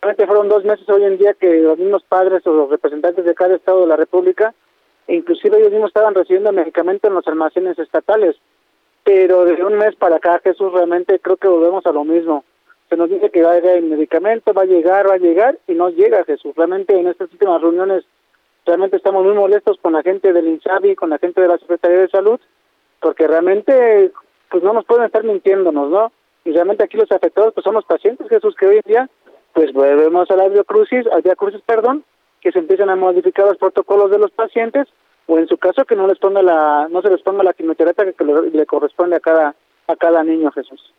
[0.00, 3.34] Realmente fueron dos meses hoy en día que los mismos padres o los representantes de
[3.34, 4.54] cada estado de la República,
[5.06, 8.36] e inclusive ellos mismos estaban recibiendo medicamentos en los almacenes estatales.
[9.04, 12.44] Pero de un mes para acá, Jesús, realmente creo que volvemos a lo mismo.
[12.88, 15.58] Se nos dice que va a llegar el medicamento, va a llegar, va a llegar,
[15.66, 16.54] y no llega, Jesús.
[16.56, 18.04] Realmente en estas últimas reuniones,
[18.66, 22.00] realmente estamos muy molestos con la gente del INSABI, con la gente de la Secretaría
[22.00, 22.40] de Salud,
[23.00, 24.10] porque realmente,
[24.50, 26.12] pues no nos pueden estar mintiéndonos, ¿no?
[26.44, 29.10] y realmente aquí los afectados pues son los pacientes Jesús que hoy en día
[29.52, 32.04] pues volvemos a la biocrucis, al crucis perdón,
[32.40, 34.86] que se empiezan a modificar los protocolos de los pacientes
[35.26, 38.12] o en su caso que no les ponga la no se les ponga la quimioterapia
[38.12, 39.54] que le, corresponde a cada
[39.86, 40.92] a cada niño Jesús.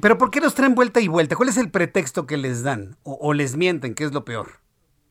[0.00, 1.36] Pero ¿por qué los traen vuelta y vuelta?
[1.36, 4.46] ¿Cuál es el pretexto que les dan o, les mienten, que es lo peor?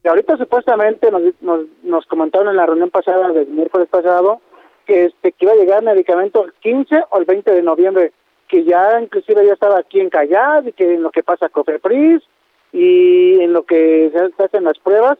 [0.04, 4.42] Y ahorita supuestamente nos, nos, nos comentaron en la reunión pasada del miércoles pasado
[4.86, 8.12] que este que iba a llegar medicamento el 15 o el 20 de noviembre,
[8.50, 12.24] que ya inclusive ya estaba aquí en Callad y que en lo que pasa Cofepris
[12.72, 15.18] y en lo que se hacen las pruebas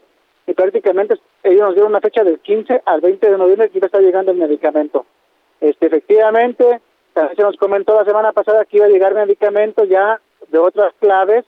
[0.48, 3.86] y prácticamente ellos nos dieron una fecha del 15 al 20 de noviembre que iba
[3.86, 5.06] a estar llegando el medicamento.
[5.60, 6.82] Este, efectivamente,
[7.14, 10.94] también se nos comentó la semana pasada que iba a llegar medicamento ya de otras
[11.00, 11.46] claves,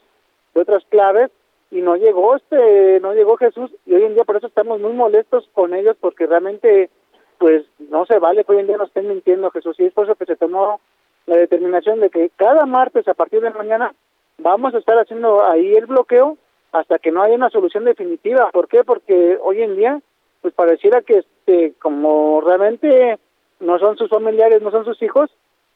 [0.53, 1.31] de otras claves,
[1.71, 4.93] y no llegó este, no llegó Jesús, y hoy en día por eso estamos muy
[4.93, 6.89] molestos con ellos, porque realmente,
[7.37, 10.05] pues, no se vale que hoy en día nos estén mintiendo Jesús, y es por
[10.05, 10.81] eso que se tomó
[11.25, 13.93] la determinación de que cada martes a partir de mañana
[14.39, 16.37] vamos a estar haciendo ahí el bloqueo
[16.71, 18.49] hasta que no haya una solución definitiva.
[18.51, 18.83] ¿Por qué?
[18.83, 20.01] Porque hoy en día,
[20.41, 23.19] pues pareciera que este, como realmente
[23.59, 25.29] no son sus familiares, no son sus hijos,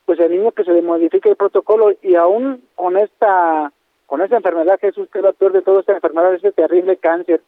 [0.05, 3.71] pues el niño que se le modifique el protocolo y aún con esta
[4.05, 7.41] con esta enfermedad Jesús que es lo peor de toda esta enfermedad este terrible cáncer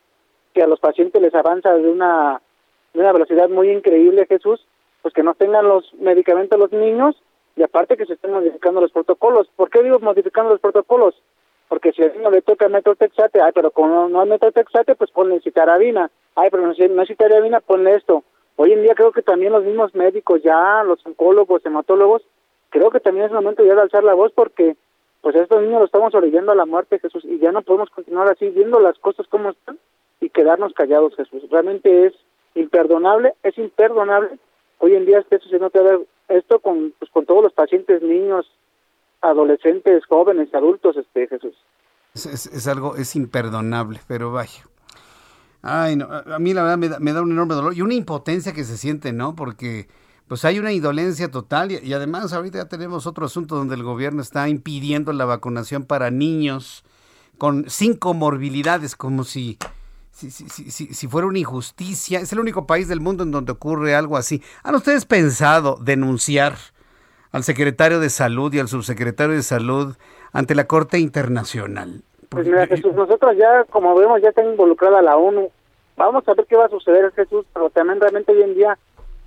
[0.54, 2.42] que a los pacientes les avanza de una
[2.94, 4.66] de una velocidad muy increíble Jesús
[5.02, 7.16] pues que no tengan los medicamentos los niños
[7.56, 11.16] y aparte que se estén modificando los protocolos ¿por qué digo modificando los protocolos?
[11.68, 15.42] porque si al niño le toca metrotexate ay pero como no hay metrotexate pues ponle
[15.42, 18.24] citarabina ay pero no, no hay citarabina ponle esto
[18.56, 22.24] hoy en día creo que también los mismos médicos ya los oncólogos hematólogos
[22.70, 24.76] creo que también es el momento ya de alzar la voz porque
[25.26, 27.90] pues a estos niños los estamos orillando a la muerte, Jesús, y ya no podemos
[27.90, 29.80] continuar así viendo las cosas como están
[30.22, 31.42] y quedarnos callados, Jesús.
[31.50, 32.14] Realmente es
[32.54, 34.38] imperdonable, es imperdonable.
[34.78, 35.72] Hoy en día esté sucediendo
[36.28, 38.46] esto con, pues, con todos los pacientes, niños,
[39.22, 41.56] adolescentes, jóvenes, adultos, este Jesús.
[42.14, 44.64] Es, algo, es imperdonable, pero vaya.
[45.62, 48.54] Ay, a mí la verdad me da, me da un enorme dolor y una impotencia
[48.54, 49.36] que se siente, ¿no?
[49.36, 49.88] Porque
[50.28, 54.22] pues hay una indolencia total y, además ahorita ya tenemos otro asunto donde el gobierno
[54.22, 56.84] está impidiendo la vacunación para niños
[57.38, 59.58] con cinco comorbilidades, como si,
[60.16, 62.20] si, si, si, si fuera una injusticia.
[62.20, 64.42] Es el único país del mundo en donde ocurre algo así.
[64.64, 66.54] ¿Han ustedes pensado denunciar
[67.32, 69.96] al secretario de Salud y al subsecretario de Salud
[70.32, 72.02] ante la Corte Internacional?
[72.30, 75.52] Pues mira, Jesús, nosotros ya, como vemos, ya está involucrada la ONU.
[75.98, 78.78] Vamos a ver qué va a suceder, Jesús, pero también realmente hoy en día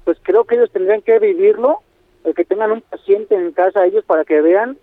[0.05, 1.81] pues creo que ellos tendrían que vivirlo,
[2.25, 4.79] el que tengan un paciente en casa ellos para que vean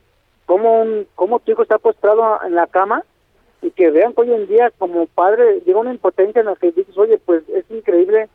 [0.46, 3.04] cómo un, cómo tu hijo está postrado en la cama
[3.62, 6.72] y que vean que hoy en día como padre llega una impotencia en la que
[6.72, 8.30] dices, oye, pues es increíble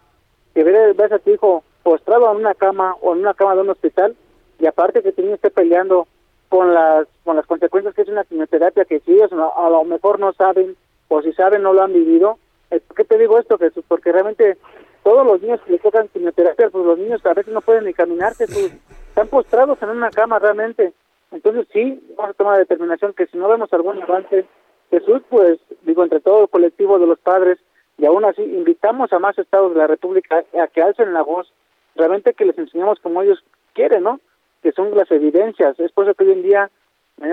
[0.55, 3.70] que veas a tu hijo postrado en una cama o en una cama de un
[3.70, 4.16] hospital
[4.59, 6.06] y aparte que tu niño esté peleando
[6.48, 10.18] con las con las consecuencias que es una quimioterapia que si ellos a lo mejor
[10.18, 10.76] no saben
[11.09, 12.38] o si saben no lo han vivido.
[12.70, 13.84] Eh, ¿Por qué te digo esto, Jesús?
[13.86, 14.59] Porque realmente
[15.02, 17.94] todos los niños que le tocan quimioterapia, pues los niños a veces no pueden ni
[17.94, 18.72] caminarse, pues,
[19.09, 20.92] están postrados en una cama realmente.
[21.32, 24.44] Entonces sí, vamos a tomar la determinación que si no vemos algún avance,
[24.90, 27.58] Jesús, pues digo, entre todo el colectivo de los padres,
[27.96, 31.52] y aún así invitamos a más estados de la República a que alcen la voz,
[31.94, 33.42] realmente que les enseñemos como ellos
[33.74, 34.20] quieren, ¿no?
[34.62, 35.78] Que son las evidencias.
[35.78, 36.70] Es por eso que hoy en día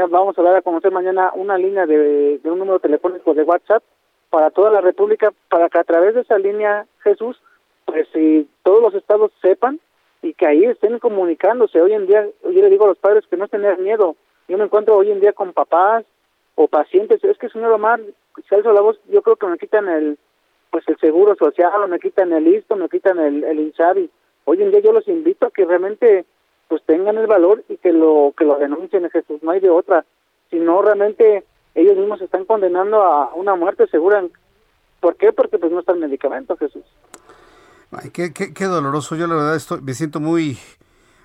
[0.09, 3.83] vamos a dar a conocer mañana una línea de, un número telefónico de WhatsApp
[4.29, 7.41] para toda la República, para que a través de esa línea, Jesús,
[7.85, 9.79] pues si todos los estados sepan
[10.21, 11.81] y que ahí estén comunicándose.
[11.81, 14.17] Hoy en día, yo le digo a los padres que no tengan miedo.
[14.49, 16.05] Yo me encuentro hoy en día con papás
[16.57, 18.01] o pacientes, es que señor Omar,
[18.49, 20.17] si alzo la voz, yo creo que me quitan el
[20.71, 24.09] pues el seguro social o me quitan el listo, me quitan el, el INSABI.
[24.45, 26.25] Hoy en día yo los invito a que realmente
[26.67, 30.03] pues tengan el valor y que lo que lo denuncien Jesús, no hay de otra.
[30.49, 34.25] Si no, realmente ellos mismos están condenando a una muerte segura.
[34.99, 35.31] ¿Por qué?
[35.31, 36.83] Porque pues no está el medicamento, Jesús.
[37.91, 39.15] Ay, qué, qué, qué, doloroso.
[39.15, 40.57] Yo la verdad estoy, me siento muy,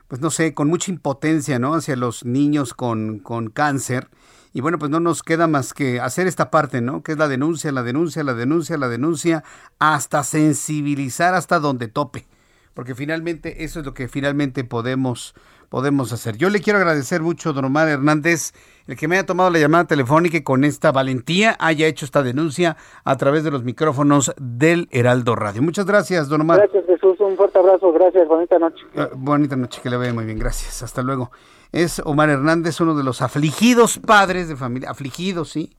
[0.09, 1.73] pues no sé, con mucha impotencia, ¿no?
[1.73, 4.09] Hacia los niños con, con cáncer.
[4.53, 7.03] Y bueno, pues no nos queda más que hacer esta parte, ¿no?
[7.03, 9.45] Que es la denuncia, la denuncia, la denuncia, la denuncia,
[9.79, 12.27] hasta sensibilizar hasta donde tope.
[12.75, 15.35] Porque finalmente eso es lo que finalmente podemos,
[15.73, 16.37] podemos hacer.
[16.37, 18.53] Yo le quiero agradecer mucho Don Omar Hernández
[18.87, 22.23] el que me haya tomado la llamada telefónica y con esta valentía haya hecho esta
[22.23, 25.63] denuncia a través de los micrófonos del Heraldo Radio.
[25.63, 26.59] Muchas gracias, Don Omar.
[26.59, 27.19] Gracias, Jesús.
[27.21, 27.91] Un fuerte abrazo.
[27.91, 28.29] Gracias.
[28.29, 28.85] Bonita noche.
[28.95, 29.81] Uh, bonita noche.
[29.83, 30.39] Que le vaya muy bien.
[30.39, 30.83] Gracias.
[30.83, 31.31] Hasta luego.
[31.73, 34.91] Es Omar Hernández, uno de los afligidos padres de familia.
[34.91, 35.75] Afligidos, sí.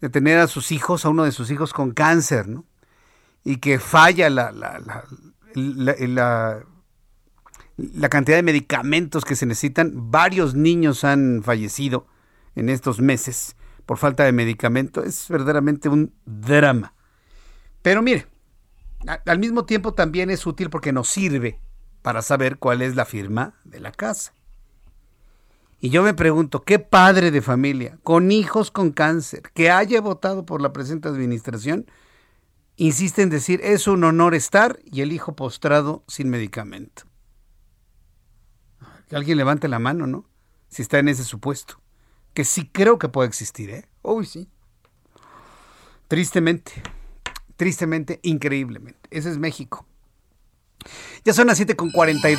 [0.00, 2.64] De tener a sus hijos, a uno de sus hijos con cáncer, ¿no?
[3.42, 6.64] Y que falla la, la, la, la,
[7.76, 10.10] la cantidad de medicamentos que se necesitan.
[10.10, 12.06] Varios niños han fallecido
[12.54, 13.56] en estos meses
[13.86, 15.02] por falta de medicamento.
[15.02, 16.94] Es verdaderamente un drama.
[17.82, 18.26] Pero mire,
[19.26, 21.60] al mismo tiempo también es útil porque nos sirve
[22.02, 24.32] para saber cuál es la firma de la casa.
[25.80, 30.46] Y yo me pregunto, ¿qué padre de familia con hijos con cáncer que haya votado
[30.46, 31.86] por la presente administración
[32.76, 37.04] insiste en decir, es un honor estar y el hijo postrado sin medicamento.
[39.08, 40.24] Que alguien levante la mano, ¿no?
[40.68, 41.80] Si está en ese supuesto.
[42.32, 43.88] Que sí creo que puede existir, ¿eh?
[44.02, 44.48] Uy, sí.
[46.08, 46.72] Tristemente,
[47.56, 49.00] tristemente, increíblemente.
[49.10, 49.86] Ese es México.
[51.24, 52.38] Ya son las 7.42,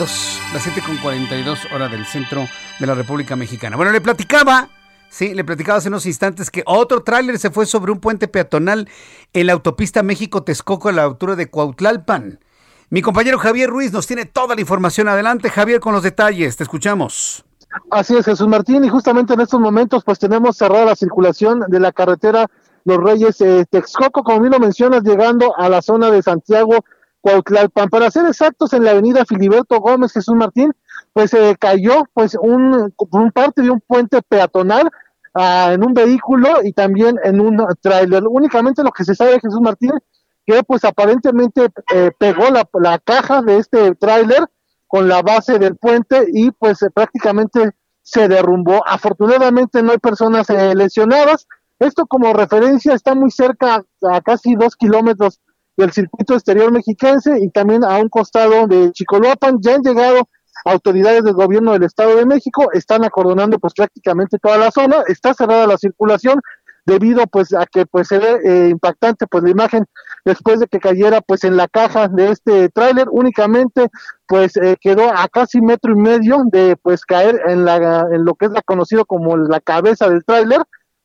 [0.54, 2.48] las 7.42 hora del centro
[2.80, 3.76] de la República Mexicana.
[3.76, 4.70] Bueno, le platicaba,
[5.10, 8.88] sí, le platicaba hace unos instantes que otro tráiler se fue sobre un puente peatonal
[9.34, 12.40] en la autopista México-Texcoco a la altura de Cuautlalpan.
[12.96, 15.10] Mi compañero Javier Ruiz nos tiene toda la información.
[15.10, 16.56] Adelante, Javier, con los detalles.
[16.56, 17.44] Te escuchamos.
[17.92, 21.82] Así es, Jesús Martín, y justamente en estos momentos pues tenemos cerrada la circulación de
[21.82, 22.48] la carretera
[22.86, 26.86] Los Reyes eh, Texcoco, como bien lo mencionas, llegando a la zona de Santiago
[27.20, 27.90] Cuautlalpan.
[27.90, 30.72] Para ser exactos, en la avenida Filiberto Gómez Jesús Martín,
[31.12, 34.90] pues eh, cayó pues un, un, parte de un puente peatonal
[35.34, 38.24] uh, en un vehículo y también en un tráiler.
[38.26, 39.92] Únicamente lo que se sabe, Jesús Martín,
[40.46, 44.46] que pues aparentemente eh, pegó la, la, caja de este tráiler
[44.88, 48.84] con la base del puente y pues eh, prácticamente se derrumbó.
[48.88, 51.48] Afortunadamente no hay personas eh, lesionadas.
[51.80, 55.42] Esto como referencia está muy cerca, a casi dos kilómetros
[55.76, 59.58] del circuito exterior mexiquense y también a un costado de Chicoloapan.
[59.62, 60.30] Ya han llegado
[60.64, 65.34] autoridades del gobierno del Estado de México, están acordonando pues prácticamente toda la zona, está
[65.34, 66.40] cerrada la circulación
[66.86, 69.86] debido pues a que pues se ve eh, impactante pues la imagen
[70.24, 73.90] después de que cayera pues en la caja de este tráiler únicamente
[74.28, 78.46] pues eh, quedó a casi metro y medio de pues caer en la lo que
[78.46, 80.62] es la conocido como la cabeza del tráiler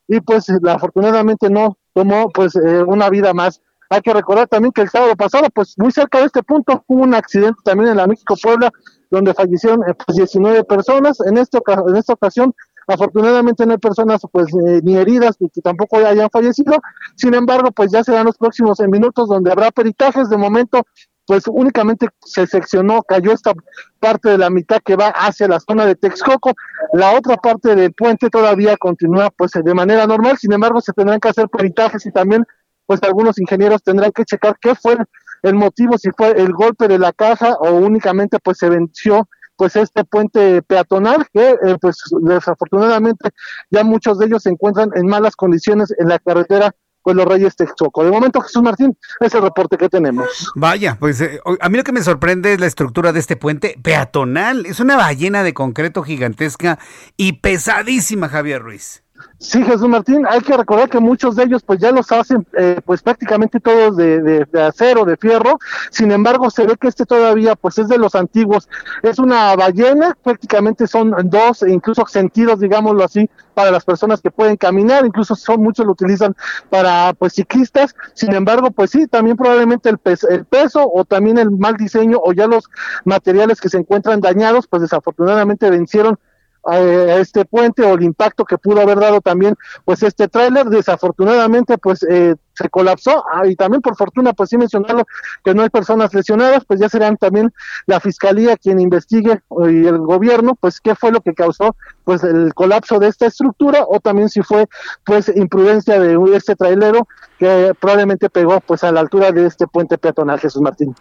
[0.07, 3.63] y pues afortunadamente no tomó pues eh, una vida más
[3.93, 7.03] hay que recordar también que el sábado pasado, pues muy cerca de este punto, hubo
[7.03, 8.71] un accidente también en la México Puebla,
[9.11, 11.19] donde fallecieron eh, pues, 19 personas.
[11.27, 12.55] En, este, en esta ocasión,
[12.87, 16.77] afortunadamente no hay personas pues eh, ni heridas ni tampoco hayan fallecido.
[17.17, 20.29] Sin embargo, pues ya serán los próximos minutos donde habrá peritajes.
[20.29, 20.83] De momento,
[21.31, 23.53] pues únicamente se seccionó, cayó esta
[24.01, 26.55] parte de la mitad que va hacia la zona de Texcoco,
[26.93, 31.21] la otra parte del puente todavía continúa pues de manera normal, sin embargo se tendrán
[31.21, 32.45] que hacer peritajes y también
[32.85, 34.97] pues algunos ingenieros tendrán que checar qué fue
[35.43, 39.29] el motivo, si fue el golpe de la caja o únicamente pues se venció
[39.61, 43.29] pues este puente peatonal que eh, pues desafortunadamente
[43.69, 47.57] ya muchos de ellos se encuentran en malas condiciones en la carretera pues los Reyes
[47.57, 48.03] Texcoco.
[48.03, 50.51] De momento, Jesús Martín, es el reporte que tenemos.
[50.55, 53.79] Vaya, pues eh, a mí lo que me sorprende es la estructura de este puente
[53.83, 54.65] peatonal.
[54.65, 56.79] Es una ballena de concreto gigantesca
[57.19, 59.03] y pesadísima, Javier Ruiz.
[59.39, 62.79] Sí, Jesús Martín, hay que recordar que muchos de ellos pues ya los hacen eh,
[62.85, 65.59] pues prácticamente todos de, de, acero, de fierro,
[65.91, 68.69] sin embargo se ve que este todavía pues es de los antiguos,
[69.03, 74.31] es una ballena, prácticamente son dos, e incluso sentidos, digámoslo así, para las personas que
[74.31, 76.37] pueden caminar, incluso son muchos lo utilizan
[76.69, 79.99] para pues ciclistas, sin embargo pues sí, también probablemente el,
[80.29, 82.69] el peso o también el mal diseño o ya los
[83.07, 86.19] materiales que se encuentran dañados pues desafortunadamente vencieron
[86.65, 86.79] a
[87.17, 90.67] este puente o el impacto que pudo haber dado también pues este tráiler.
[90.67, 95.07] Desafortunadamente pues eh, se colapsó ah, y también por fortuna pues sí mencionarlo
[95.45, 97.53] que no hay personas lesionadas pues ya serán también
[97.87, 101.75] la fiscalía quien investigue y el gobierno pues qué fue lo que causó
[102.05, 104.67] pues el colapso de esta estructura o también si fue
[105.05, 107.09] pues imprudencia de este trailero
[107.39, 110.95] que probablemente pegó pues a la altura de este puente peatonal Jesús Martín.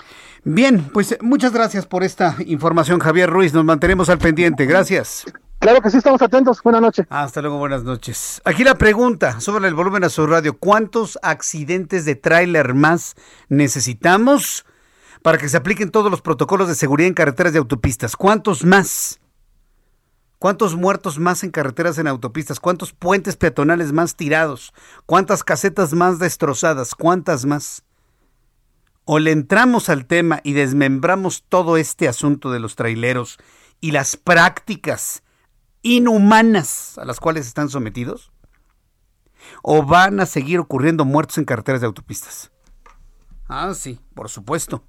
[0.44, 5.26] Bien, pues muchas gracias por esta información Javier Ruiz, nos mantenemos al pendiente, gracias.
[5.60, 6.64] Claro que sí, estamos atentos.
[6.64, 7.06] Buenas noches.
[7.10, 8.42] Hasta luego, buenas noches.
[8.46, 10.58] Aquí la pregunta, sobre el volumen a su radio.
[10.58, 13.16] ¿Cuántos accidentes de tráiler más
[13.50, 14.66] necesitamos
[15.22, 18.16] para que se apliquen todos los protocolos de seguridad en carreteras y autopistas?
[18.16, 19.20] ¿Cuántos más?
[20.38, 22.60] ¿Cuántos muertos más en carreteras en autopistas?
[22.60, 24.74] ¿Cuántos puentes peatonales más tirados?
[25.06, 26.96] ¿Cuántas casetas más destrozadas?
[26.96, 27.84] ¿Cuántas más?
[29.04, 33.38] O le entramos al tema y desmembramos todo este asunto de los traileros
[33.82, 35.24] y las prácticas
[35.82, 38.32] inhumanas a las cuales están sometidos?
[39.62, 42.52] ¿O van a seguir ocurriendo muertos en carreteras de autopistas?
[43.48, 44.84] Ah, sí, por supuesto.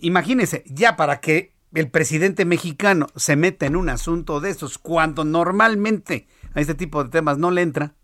[0.00, 5.24] Imagínense, ya para que el presidente mexicano se meta en un asunto de esos cuando
[5.24, 7.94] normalmente a este tipo de temas no le entra.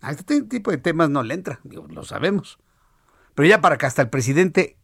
[0.00, 2.58] A este tipo de temas no le entra, lo sabemos.
[3.34, 4.78] Pero ya para que hasta el presidente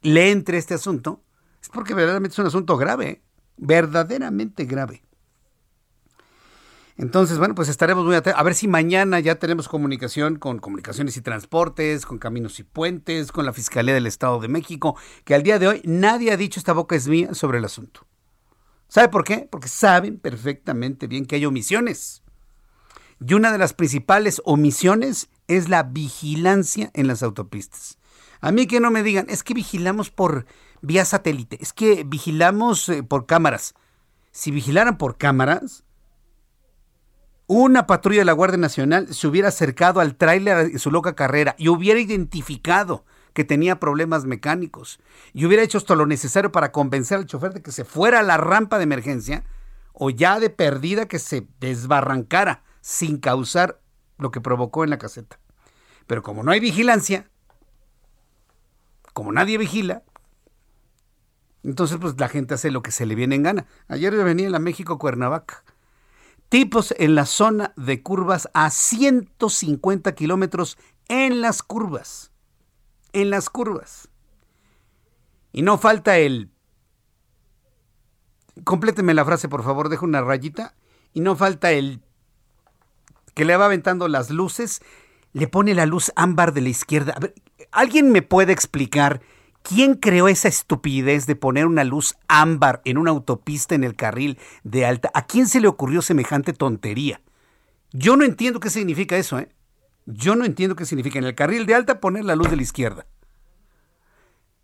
[0.00, 1.22] le entre este asunto,
[1.60, 3.08] es porque verdaderamente es un asunto grave.
[3.08, 3.22] ¿eh?
[3.58, 5.02] verdaderamente grave.
[6.98, 8.40] Entonces, bueno, pues estaremos muy atentos.
[8.40, 13.30] A ver si mañana ya tenemos comunicación con Comunicaciones y Transportes, con Caminos y Puentes,
[13.30, 16.58] con la Fiscalía del Estado de México, que al día de hoy nadie ha dicho
[16.58, 18.04] esta boca es mía sobre el asunto.
[18.88, 19.48] ¿Sabe por qué?
[19.48, 22.24] Porque saben perfectamente bien que hay omisiones.
[23.24, 27.98] Y una de las principales omisiones es la vigilancia en las autopistas.
[28.40, 30.46] A mí que no me digan, es que vigilamos por
[30.80, 33.74] vía satélite, es que vigilamos eh, por cámaras.
[34.32, 35.84] Si vigilaran por cámaras,
[37.48, 41.56] una patrulla de la Guardia Nacional se hubiera acercado al tráiler de su loca carrera
[41.58, 45.00] y hubiera identificado que tenía problemas mecánicos
[45.32, 48.22] y hubiera hecho todo lo necesario para convencer al chofer de que se fuera a
[48.22, 49.44] la rampa de emergencia
[49.94, 53.80] o ya de perdida que se desbarrancara sin causar
[54.18, 55.40] lo que provocó en la caseta.
[56.06, 57.30] Pero como no hay vigilancia,
[59.14, 60.02] como nadie vigila,
[61.62, 63.66] entonces pues la gente hace lo que se le viene en gana.
[63.88, 65.64] Ayer yo venía en la México Cuernavaca.
[66.48, 72.32] Tipos en la zona de curvas a 150 kilómetros en las curvas
[73.12, 74.08] en las curvas.
[75.52, 76.50] Y no falta el...
[78.64, 80.74] Compléteme la frase, por favor, dejo una rayita.
[81.12, 82.02] Y no falta el
[83.34, 84.80] que le va aventando las luces,
[85.32, 87.14] le pone la luz ámbar de la izquierda.
[87.16, 87.34] A ver,
[87.70, 89.22] ¿alguien me puede explicar
[89.62, 94.38] quién creó esa estupidez de poner una luz ámbar en una autopista en el carril
[94.64, 95.10] de alta?
[95.14, 97.20] ¿A quién se le ocurrió semejante tontería?
[97.92, 99.48] Yo no entiendo qué significa eso, ¿eh?
[100.06, 102.62] Yo no entiendo qué significa en el carril de alta poner la luz de la
[102.62, 103.06] izquierda.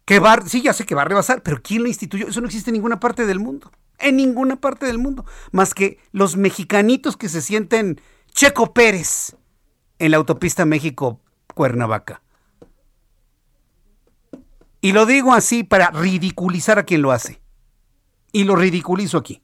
[0.05, 2.29] Que va, sí, ya sé que va a rebasar, pero ¿quién la instituyó?
[2.29, 3.71] Eso no existe en ninguna parte del mundo.
[3.99, 5.25] En ninguna parte del mundo.
[5.53, 8.01] Más que los mexicanitos que se sienten
[8.33, 9.37] Checo Pérez
[9.99, 12.24] en la autopista México-Cuernavaca.
[14.85, 17.41] Y lo digo así para ridiculizar a quien lo hace.
[18.33, 19.43] Y lo ridiculizo aquí.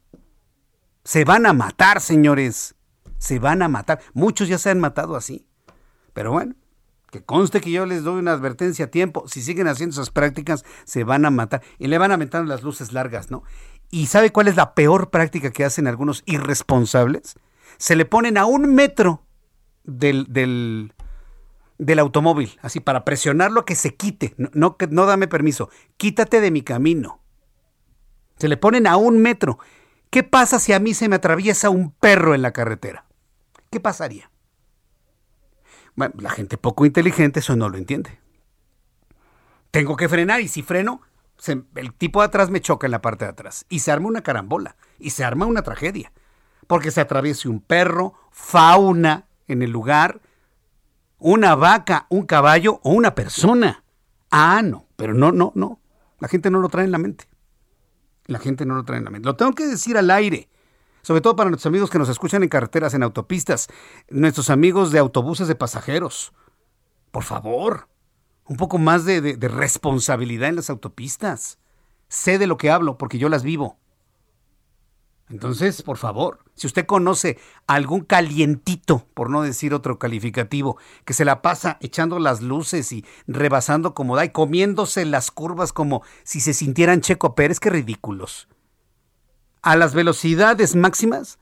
[1.03, 2.75] Se van a matar, señores.
[3.17, 4.01] Se van a matar.
[4.13, 5.47] Muchos ya se han matado así.
[6.13, 6.57] Pero bueno,
[7.11, 9.25] que conste que yo les doy una advertencia a tiempo.
[9.29, 11.63] Si siguen haciendo esas prácticas, se van a matar.
[11.79, 13.43] Y le van a meter las luces largas, ¿no?
[13.91, 17.37] ¿Y sabe cuál es la peor práctica que hacen algunos irresponsables?
[17.79, 19.23] Se le ponen a un metro
[19.85, 20.93] del, del,
[21.81, 24.35] del automóvil, así para presionarlo que se quite.
[24.37, 25.71] No, no, no dame permiso.
[25.97, 27.21] Quítate de mi camino.
[28.37, 29.59] Se le ponen a un metro.
[30.11, 33.07] ¿Qué pasa si a mí se me atraviesa un perro en la carretera?
[33.71, 34.31] ¿Qué pasaría?
[35.97, 38.19] la gente poco inteligente eso no lo entiende.
[39.71, 41.03] Tengo que frenar y si freno,
[41.75, 44.23] el tipo de atrás me choca en la parte de atrás y se arma una
[44.23, 46.13] carambola y se arma una tragedia.
[46.67, 50.23] Porque se atraviese un perro, fauna en el lugar,
[51.21, 53.85] una vaca, un caballo o una persona.
[54.31, 55.81] Ah, no, pero no, no, no.
[56.19, 57.25] La gente no lo trae en la mente.
[58.27, 59.27] La gente no lo trae en la mente.
[59.27, 60.51] Lo tengo que decir al aire
[61.03, 63.69] sobre todo para nuestros amigos que nos escuchan en carreteras, en autopistas,
[64.09, 66.33] nuestros amigos de autobuses de pasajeros.
[67.11, 67.89] Por favor,
[68.47, 71.59] un poco más de, de, responsabilidad en las autopistas.
[72.09, 73.79] Sé de lo que hablo porque yo las vivo.
[75.31, 81.25] Entonces, por favor, si usted conoce algún calientito, por no decir otro calificativo, que se
[81.25, 86.41] la pasa echando las luces y rebasando como da y comiéndose las curvas como si
[86.41, 88.49] se sintieran Checo Pérez, qué ridículos
[89.63, 91.39] a las velocidades máximas,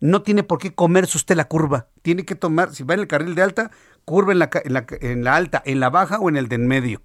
[0.00, 1.88] no tiene por qué comerse usted la curva.
[2.02, 3.70] Tiene que tomar, si va en el carril de alta,
[4.04, 7.02] curva en la, alta, en la baja o en el de en medio.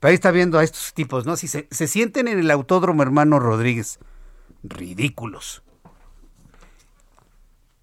[0.00, 1.36] Pero ahí está viendo a estos tipos, ¿no?
[1.36, 3.98] Si se sienten en el autódromo hermano Rodríguez.
[4.62, 5.62] Ridículos.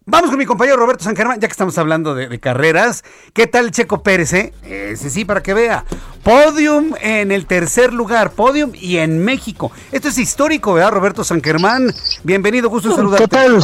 [0.07, 3.03] Vamos con mi compañero Roberto San Germán, ya que estamos hablando de, carreras.
[3.33, 4.33] ¿Qué tal Checo Pérez?
[4.33, 4.53] Eh?
[4.63, 5.83] Ese sí, para que vea.
[6.21, 9.71] Podium en el tercer lugar, podium y en México.
[9.91, 11.91] Esto es histórico, ¿verdad, Roberto San Germán?
[12.23, 13.23] Bienvenido, gusto en saludarte.
[13.23, 13.63] ¿Qué tal?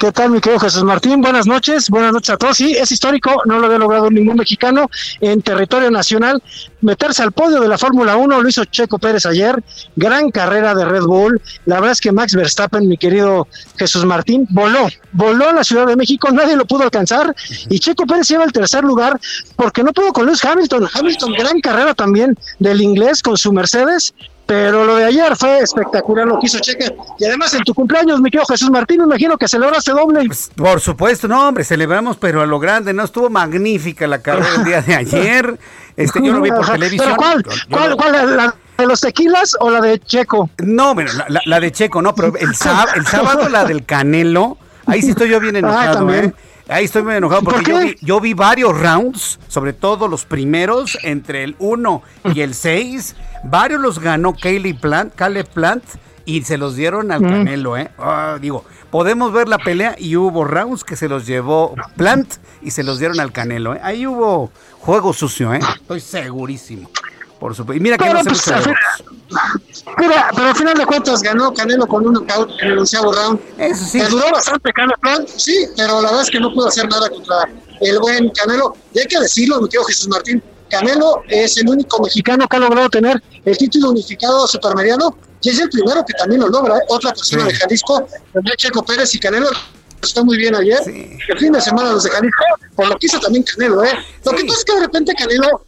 [0.00, 1.20] ¿Qué tal, mi querido Jesús Martín?
[1.20, 2.56] Buenas noches, buenas noches a todos.
[2.56, 4.88] Sí, es histórico, no lo había logrado ningún mexicano
[5.20, 6.42] en territorio nacional.
[6.80, 9.62] Meterse al podio de la Fórmula 1 lo hizo Checo Pérez ayer.
[9.96, 11.42] Gran carrera de Red Bull.
[11.66, 13.46] La verdad es que Max Verstappen, mi querido
[13.76, 17.36] Jesús Martín, voló, voló a la Ciudad de México, nadie lo pudo alcanzar.
[17.68, 19.20] Y Checo Pérez lleva el tercer lugar
[19.56, 20.88] porque no pudo con Lewis Hamilton.
[20.94, 24.14] Hamilton, gran carrera también del inglés con su Mercedes
[24.50, 26.92] pero lo de ayer fue espectacular lo que hizo Cheque.
[27.20, 30.24] Y además en tu cumpleaños, mi querido Jesús Martín, imagino que celebraste doble.
[30.26, 33.04] Pues, por supuesto, no, hombre, celebramos, pero a lo grande, ¿no?
[33.04, 35.56] Estuvo magnífica la carrera el día de ayer.
[35.96, 37.14] Este, yo lo vi por televisión.
[37.14, 37.44] ¿Cuál?
[37.70, 37.96] ¿Cuál?
[37.96, 38.36] ¿Cuál?
[38.36, 40.50] La, de los tequilas o la de Checo?
[40.58, 41.12] No, bueno,
[41.44, 45.28] la, de Checo, no, pero el, sábado, el sábado la del Canelo, ahí sí estoy
[45.28, 46.34] yo bien ah, enojado, ¿eh?
[46.70, 51.56] Ahí estoy muy enojado porque yo, vi, varios rounds, sobre todo los primeros, entre el
[51.58, 52.02] 1
[52.32, 53.16] y el 6.
[53.44, 55.84] Varios los ganó Kaylee Plant, Caleb Plant
[56.24, 57.90] y se los dieron al Canelo, ¿eh?
[57.98, 62.70] Ah, digo, podemos ver la pelea y hubo rounds que se los llevó Plant y
[62.70, 63.80] se los dieron al Canelo, ¿eh?
[63.82, 65.60] Ahí hubo juego sucio, ¿eh?
[65.80, 66.90] Estoy segurísimo.
[67.40, 67.78] Por supuesto.
[67.78, 68.52] Y mira que no se pues,
[69.98, 73.40] Mira, pero al final de cuentas ganó Canelo con un knockout en el onceavo round.
[73.56, 73.98] Eso sí.
[73.98, 74.96] Le duró bastante Canelo
[75.26, 77.48] sí, pero la verdad es que no pudo hacer nada contra
[77.80, 78.76] el buen Canelo.
[78.92, 82.60] Y hay que decirlo, mi tío Jesús Martín, Canelo es el único mexicano que ha
[82.60, 86.76] logrado tener el título unificado supermediano y es el primero que también lo logra.
[86.78, 86.82] ¿eh?
[86.88, 88.06] Otra persona de Jalisco,
[88.56, 89.48] Checo Pérez y Canelo
[90.02, 90.80] está muy bien ayer.
[90.86, 92.44] El fin de semana los de Jalisco,
[92.76, 93.84] por lo que hizo también Canelo.
[93.84, 93.98] ¿eh?
[94.24, 95.66] Lo que pasa es que de repente Canelo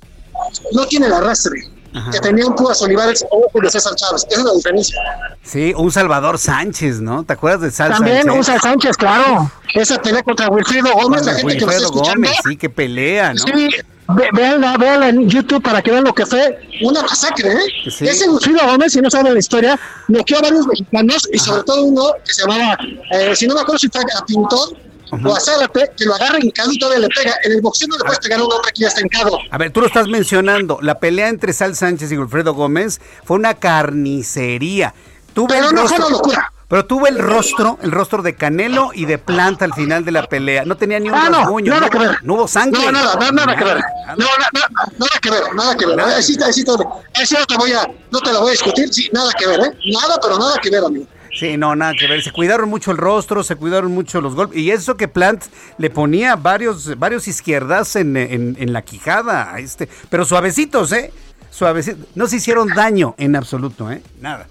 [0.72, 1.68] no tiene el arrastre.
[2.10, 4.26] Que tenía un Púas Olivares o Julio César Chávez.
[4.30, 4.98] Esa es la diferencia.
[5.42, 7.22] Sí, un Salvador Sánchez, ¿no?
[7.22, 8.48] ¿Te acuerdas de Sal También Sánchez?
[8.54, 9.50] un Sánchez, claro.
[9.74, 12.28] Esa pelea contra Wilfrido Gómez, la gente que lo está Wilfredo escuchando.
[12.28, 13.44] Gómez, sí, que pelea, ¿no?
[13.44, 13.68] Sí,
[14.14, 17.90] ve- véanla, véanla en YouTube para que vean lo que fue una masacre, ¿eh?
[17.90, 18.06] Sí.
[18.06, 19.78] Ese Wilfrido Gómez, si no saben la historia,
[20.08, 22.76] noqueó a varios mexicanos y sobre todo uno que se llamaba,
[23.12, 24.76] eh, si no me acuerdo si fue a Pintor
[25.24, 27.34] o a Zárate, que lo agarra hincado y todavía le pega.
[27.44, 29.38] En el boxeo no le puedes pegar a un hombre que ya está hincado.
[29.50, 30.78] A ver, tú lo estás mencionando.
[30.80, 34.94] La pelea entre Sal Sánchez y Wilfredo Gómez fue una carnicería.
[35.34, 36.51] Tuve Pero no fue una locura.
[36.72, 40.26] Pero tuve el rostro, el rostro de Canelo y de Planta al final de la
[40.26, 40.64] pelea.
[40.64, 42.16] No tenía ni un Ah, no, rasguño, nada no, que ver.
[42.22, 42.80] no hubo sangre.
[42.80, 43.76] No, nada, nada, nada que ver.
[44.16, 46.00] No, na- na- nada que ver, nada que ver.
[46.00, 48.48] Ahí sí, ahí sí, te, ahí sí no te voy a, no te lo voy
[48.48, 49.78] a discutir, sí, nada que ver, ¿eh?
[49.92, 51.04] Nada, pero nada que ver, amigo.
[51.38, 52.22] Sí, no, nada que ver.
[52.22, 54.56] Se cuidaron mucho el rostro, se cuidaron mucho los golpes.
[54.56, 55.44] Y eso que Plant
[55.76, 59.52] le ponía varios, varios izquierdas en, en- en la quijada.
[59.52, 61.12] a Este, pero suavecitos, ¿eh?
[61.50, 62.06] Suavecitos.
[62.14, 64.02] No se hicieron daño en absoluto, ¿eh?
[64.22, 64.46] Nada.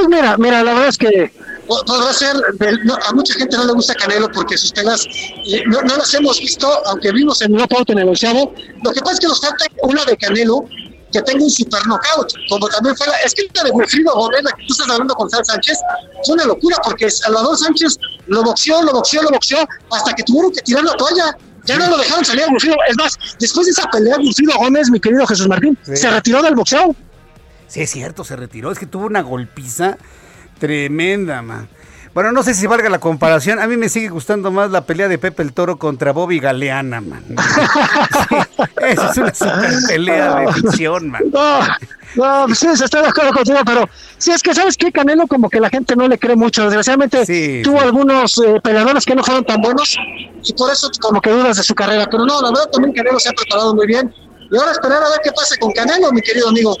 [0.00, 1.32] Pues mira, mira, la verdad es que
[1.66, 2.34] po- podrá ser,
[2.84, 5.06] no, a mucha gente no le gusta Canelo porque sus pelas
[5.46, 8.54] eh, no, no las hemos visto, aunque vimos en Knockout en el onceavo.
[8.82, 10.64] Lo que pasa es que nos falta una de Canelo
[11.12, 14.42] que tenga un super knockout, como también fue la, es que la de Wilfrido Gómez,
[14.44, 15.76] la que tú estás hablando con Sal Sánchez,
[16.22, 17.98] es una locura porque Salvador Sánchez
[18.28, 19.58] lo boxeó, lo boxeó, lo boxeó,
[19.90, 21.36] hasta que tuvieron que tirar la toalla.
[21.66, 22.76] Ya no lo dejaron salir a Wilfrido.
[22.88, 25.94] Es más, después de esa pelea, Wilfrido Gómez, mi querido Jesús Martín, Sí.
[25.96, 26.94] se retiró del boxeo.
[27.70, 28.72] Sí, es cierto, se retiró.
[28.72, 29.96] Es que tuvo una golpiza
[30.58, 31.68] tremenda, man.
[32.12, 33.60] Bueno, no sé si valga la comparación.
[33.60, 37.00] A mí me sigue gustando más la pelea de Pepe el Toro contra Bobby Galeana,
[37.00, 37.24] man.
[38.30, 41.22] Sí, esa es una super pelea de ficción, man.
[41.32, 41.60] No,
[42.16, 43.88] no, sí, está de acuerdo contigo, pero
[44.18, 44.90] sí es que, ¿sabes qué?
[44.90, 46.64] Canelo como que la gente no le cree mucho.
[46.64, 49.96] Desgraciadamente tuvo algunos eh, peleadores que no fueron tan buenos
[50.42, 52.08] y por eso como que dudas de su carrera.
[52.10, 54.12] Pero no, la verdad también Canelo se ha preparado muy bien.
[54.50, 56.76] Y ahora esperar a ver qué pasa con Canelo, mi querido amigo.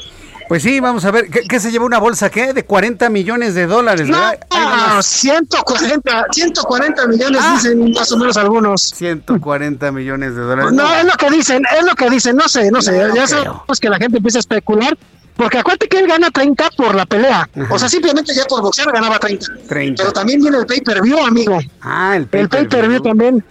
[0.50, 1.30] Pues sí, vamos a ver.
[1.30, 2.52] ¿Qué, qué se llevó una bolsa qué?
[2.52, 4.40] De 40 millones de dólares, No, ¿verdad?
[4.50, 5.06] Nomás.
[5.06, 7.52] 140, 140 millones Ah.
[7.54, 8.82] dicen más o menos algunos.
[8.82, 10.72] 140 millones de dólares.
[10.72, 13.28] No, es lo que dicen, es lo que dicen, no sé, no sé, No ya
[13.28, 14.98] sabemos que la gente empieza a especular,
[15.36, 18.90] porque acuérdate que él gana 30 por la pelea, o sea, simplemente ya por boxear
[18.90, 19.46] ganaba 30.
[19.68, 20.02] 30.
[20.02, 21.60] Pero también viene el pay-per-view, amigo.
[21.80, 23.44] Ah, el El pay-per-view también.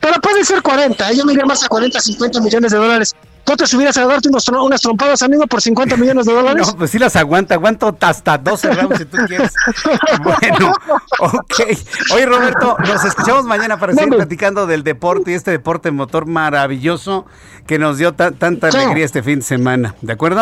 [0.00, 1.16] Pero puede ser 40, ¿eh?
[1.16, 3.14] yo me iría más a 40, 50 millones de dólares.
[3.44, 6.66] ¿Tú te subieras a darte unos, unas trompadas, amigo, por 50 millones de dólares?
[6.66, 9.52] No, pues sí las aguanta, aguanto hasta 12 rounds si tú quieres.
[10.22, 10.72] Bueno,
[11.18, 11.54] ok.
[12.14, 17.26] Oye, Roberto, nos escuchamos mañana para seguir platicando del deporte y este deporte motor maravilloso
[17.66, 18.78] que nos dio ta- tanta Sí.
[18.78, 19.94] alegría este fin de semana.
[20.00, 20.34] ¿De acuerdo?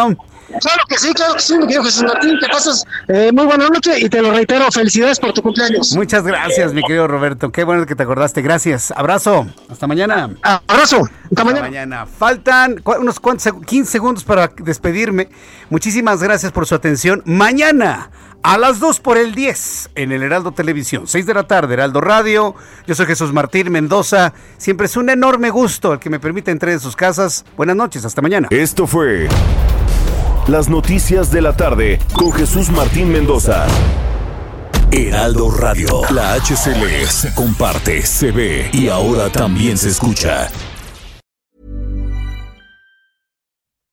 [0.61, 3.69] Claro que sí, claro que sí, mi querido Jesús Martín, que pases eh, muy buena
[3.69, 5.95] noche y te lo reitero, felicidades por tu cumpleaños.
[5.97, 7.51] Muchas gracias, mi querido Roberto.
[7.51, 8.43] Qué bueno que te acordaste.
[8.43, 8.93] Gracias.
[8.97, 9.47] Abrazo.
[9.71, 10.31] Hasta mañana.
[10.43, 11.09] Abrazo.
[11.31, 12.07] Hasta mañana.
[12.07, 15.29] Faltan unos cuantos, seg- 15 segundos para despedirme.
[15.71, 17.23] Muchísimas gracias por su atención.
[17.25, 18.11] Mañana
[18.43, 22.01] a las 2 por el 10 en el Heraldo Televisión, 6 de la tarde, Heraldo
[22.01, 22.55] Radio.
[22.87, 24.33] Yo soy Jesús Martín Mendoza.
[24.59, 27.45] Siempre es un enorme gusto el que me permite entrar en sus casas.
[27.57, 28.49] Buenas noches, hasta mañana.
[28.51, 29.29] Esto fue
[30.49, 33.65] Las Noticias de la Tarde con Jesús Martín Mendoza.
[34.91, 36.03] Heraldo Radio.
[36.11, 40.51] La HCL se comparte, se ve y ahora también se escucha.